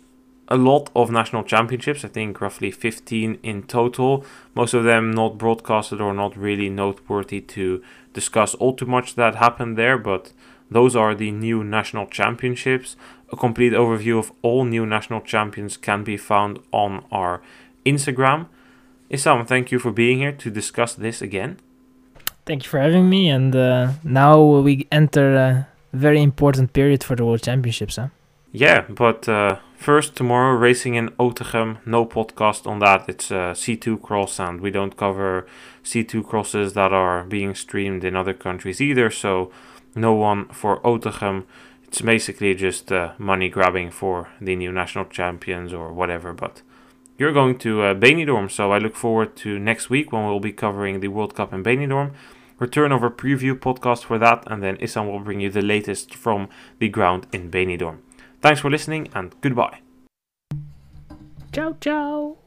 a 0.49 0.57
lot 0.57 0.91
of 0.97 1.13
national 1.13 1.45
championships, 1.45 2.05
I 2.05 2.09
think 2.09 2.41
roughly 2.41 2.73
15 2.73 3.39
in 3.45 3.63
total. 3.63 4.25
Most 4.57 4.75
of 4.75 4.83
them 4.83 5.13
not 5.13 5.39
broadcasted 5.39 6.01
or 6.01 6.13
not 6.13 6.37
really 6.37 6.69
noteworthy 6.69 7.41
to 7.41 7.81
discuss 8.13 8.55
all 8.57 8.75
too 8.75 8.87
much 8.87 9.15
that 9.15 9.37
happened 9.37 9.79
there, 9.79 9.99
but 9.99 10.33
those 10.69 10.97
are 10.97 11.15
the 11.15 11.31
new 11.31 11.63
national 11.63 12.07
championships. 12.07 12.97
A 13.33 13.37
complete 13.37 13.73
overview 13.73 14.19
of 14.19 14.33
all 14.43 14.65
new 14.65 14.85
national 14.85 15.21
champions 15.21 15.77
can 15.77 16.03
be 16.03 16.17
found 16.17 16.59
on 16.73 17.05
our 17.13 17.41
Instagram. 17.87 18.49
Issam, 19.11 19.47
thank 19.47 19.73
you 19.73 19.79
for 19.79 19.91
being 19.91 20.19
here 20.19 20.33
to 20.33 20.51
discuss 20.51 20.95
this 20.95 21.21
again. 21.21 21.59
Thank 22.47 22.65
you 22.65 22.71
for 22.71 22.79
having 22.79 23.11
me. 23.11 23.29
And 23.29 23.55
uh, 23.55 23.93
now 24.05 24.41
we 24.41 24.87
enter 24.93 25.35
a 25.35 25.69
very 25.93 26.23
important 26.23 26.73
period 26.73 27.03
for 27.03 27.17
the 27.17 27.25
World 27.25 27.43
Championships, 27.43 27.97
huh? 27.97 28.09
Yeah, 28.53 28.85
but 28.89 29.29
uh, 29.29 29.59
first 29.77 30.17
tomorrow 30.17 30.57
racing 30.57 30.95
in 30.95 31.11
Otegem. 31.11 31.79
No 31.87 32.05
podcast 32.07 32.67
on 32.67 32.81
that. 32.81 33.09
It's 33.09 33.31
a 33.31 33.55
C2 33.55 34.03
cross, 34.03 34.41
and 34.41 34.61
we 34.61 34.71
don't 34.71 34.97
cover 34.97 35.47
C2 35.85 36.27
crosses 36.27 36.75
that 36.75 36.93
are 36.93 37.25
being 37.25 37.55
streamed 37.55 38.05
in 38.05 38.17
other 38.17 38.35
countries 38.35 38.81
either. 38.81 39.11
So 39.11 39.53
no 39.95 40.13
one 40.15 40.47
for 40.49 40.81
Otegem. 40.81 41.45
it's 41.85 42.01
basically 42.01 42.55
just 42.55 42.93
uh, 42.93 43.13
money 43.19 43.49
grabbing 43.49 43.91
for 43.91 44.29
the 44.41 44.55
new 44.55 44.73
national 44.73 45.07
champions 45.07 45.73
or 45.73 45.93
whatever. 45.93 46.33
But 46.33 46.63
you're 47.21 47.35
going 47.35 47.59
to 47.59 47.83
uh, 47.83 47.95
Benidorm, 47.95 48.51
so 48.51 48.73
I 48.73 48.79
look 48.79 48.97
forward 48.97 49.37
to 49.37 49.59
next 49.59 49.91
week 49.91 50.11
when 50.11 50.25
we'll 50.25 50.41
be 50.41 50.53
covering 50.53 51.01
the 51.01 51.09
World 51.09 51.35
Cup 51.35 51.53
in 51.53 51.63
Benidorm. 51.63 52.15
Return 52.59 52.93
a 52.93 52.99
preview 52.99 53.53
podcast 53.53 54.05
for 54.05 54.19
that, 54.19 54.43
and 54.47 54.63
then 54.63 54.79
Issam 54.79 55.07
will 55.07 55.21
bring 55.21 55.39
you 55.39 55.51
the 55.51 55.61
latest 55.61 56.15
from 56.15 56.49
the 56.79 56.89
ground 56.89 57.27
in 57.31 57.51
Benidorm. 57.51 57.99
Thanks 58.41 58.61
for 58.61 58.71
listening, 58.71 59.09
and 59.15 59.39
goodbye. 59.43 59.81
Ciao, 61.53 61.77
ciao. 61.79 62.40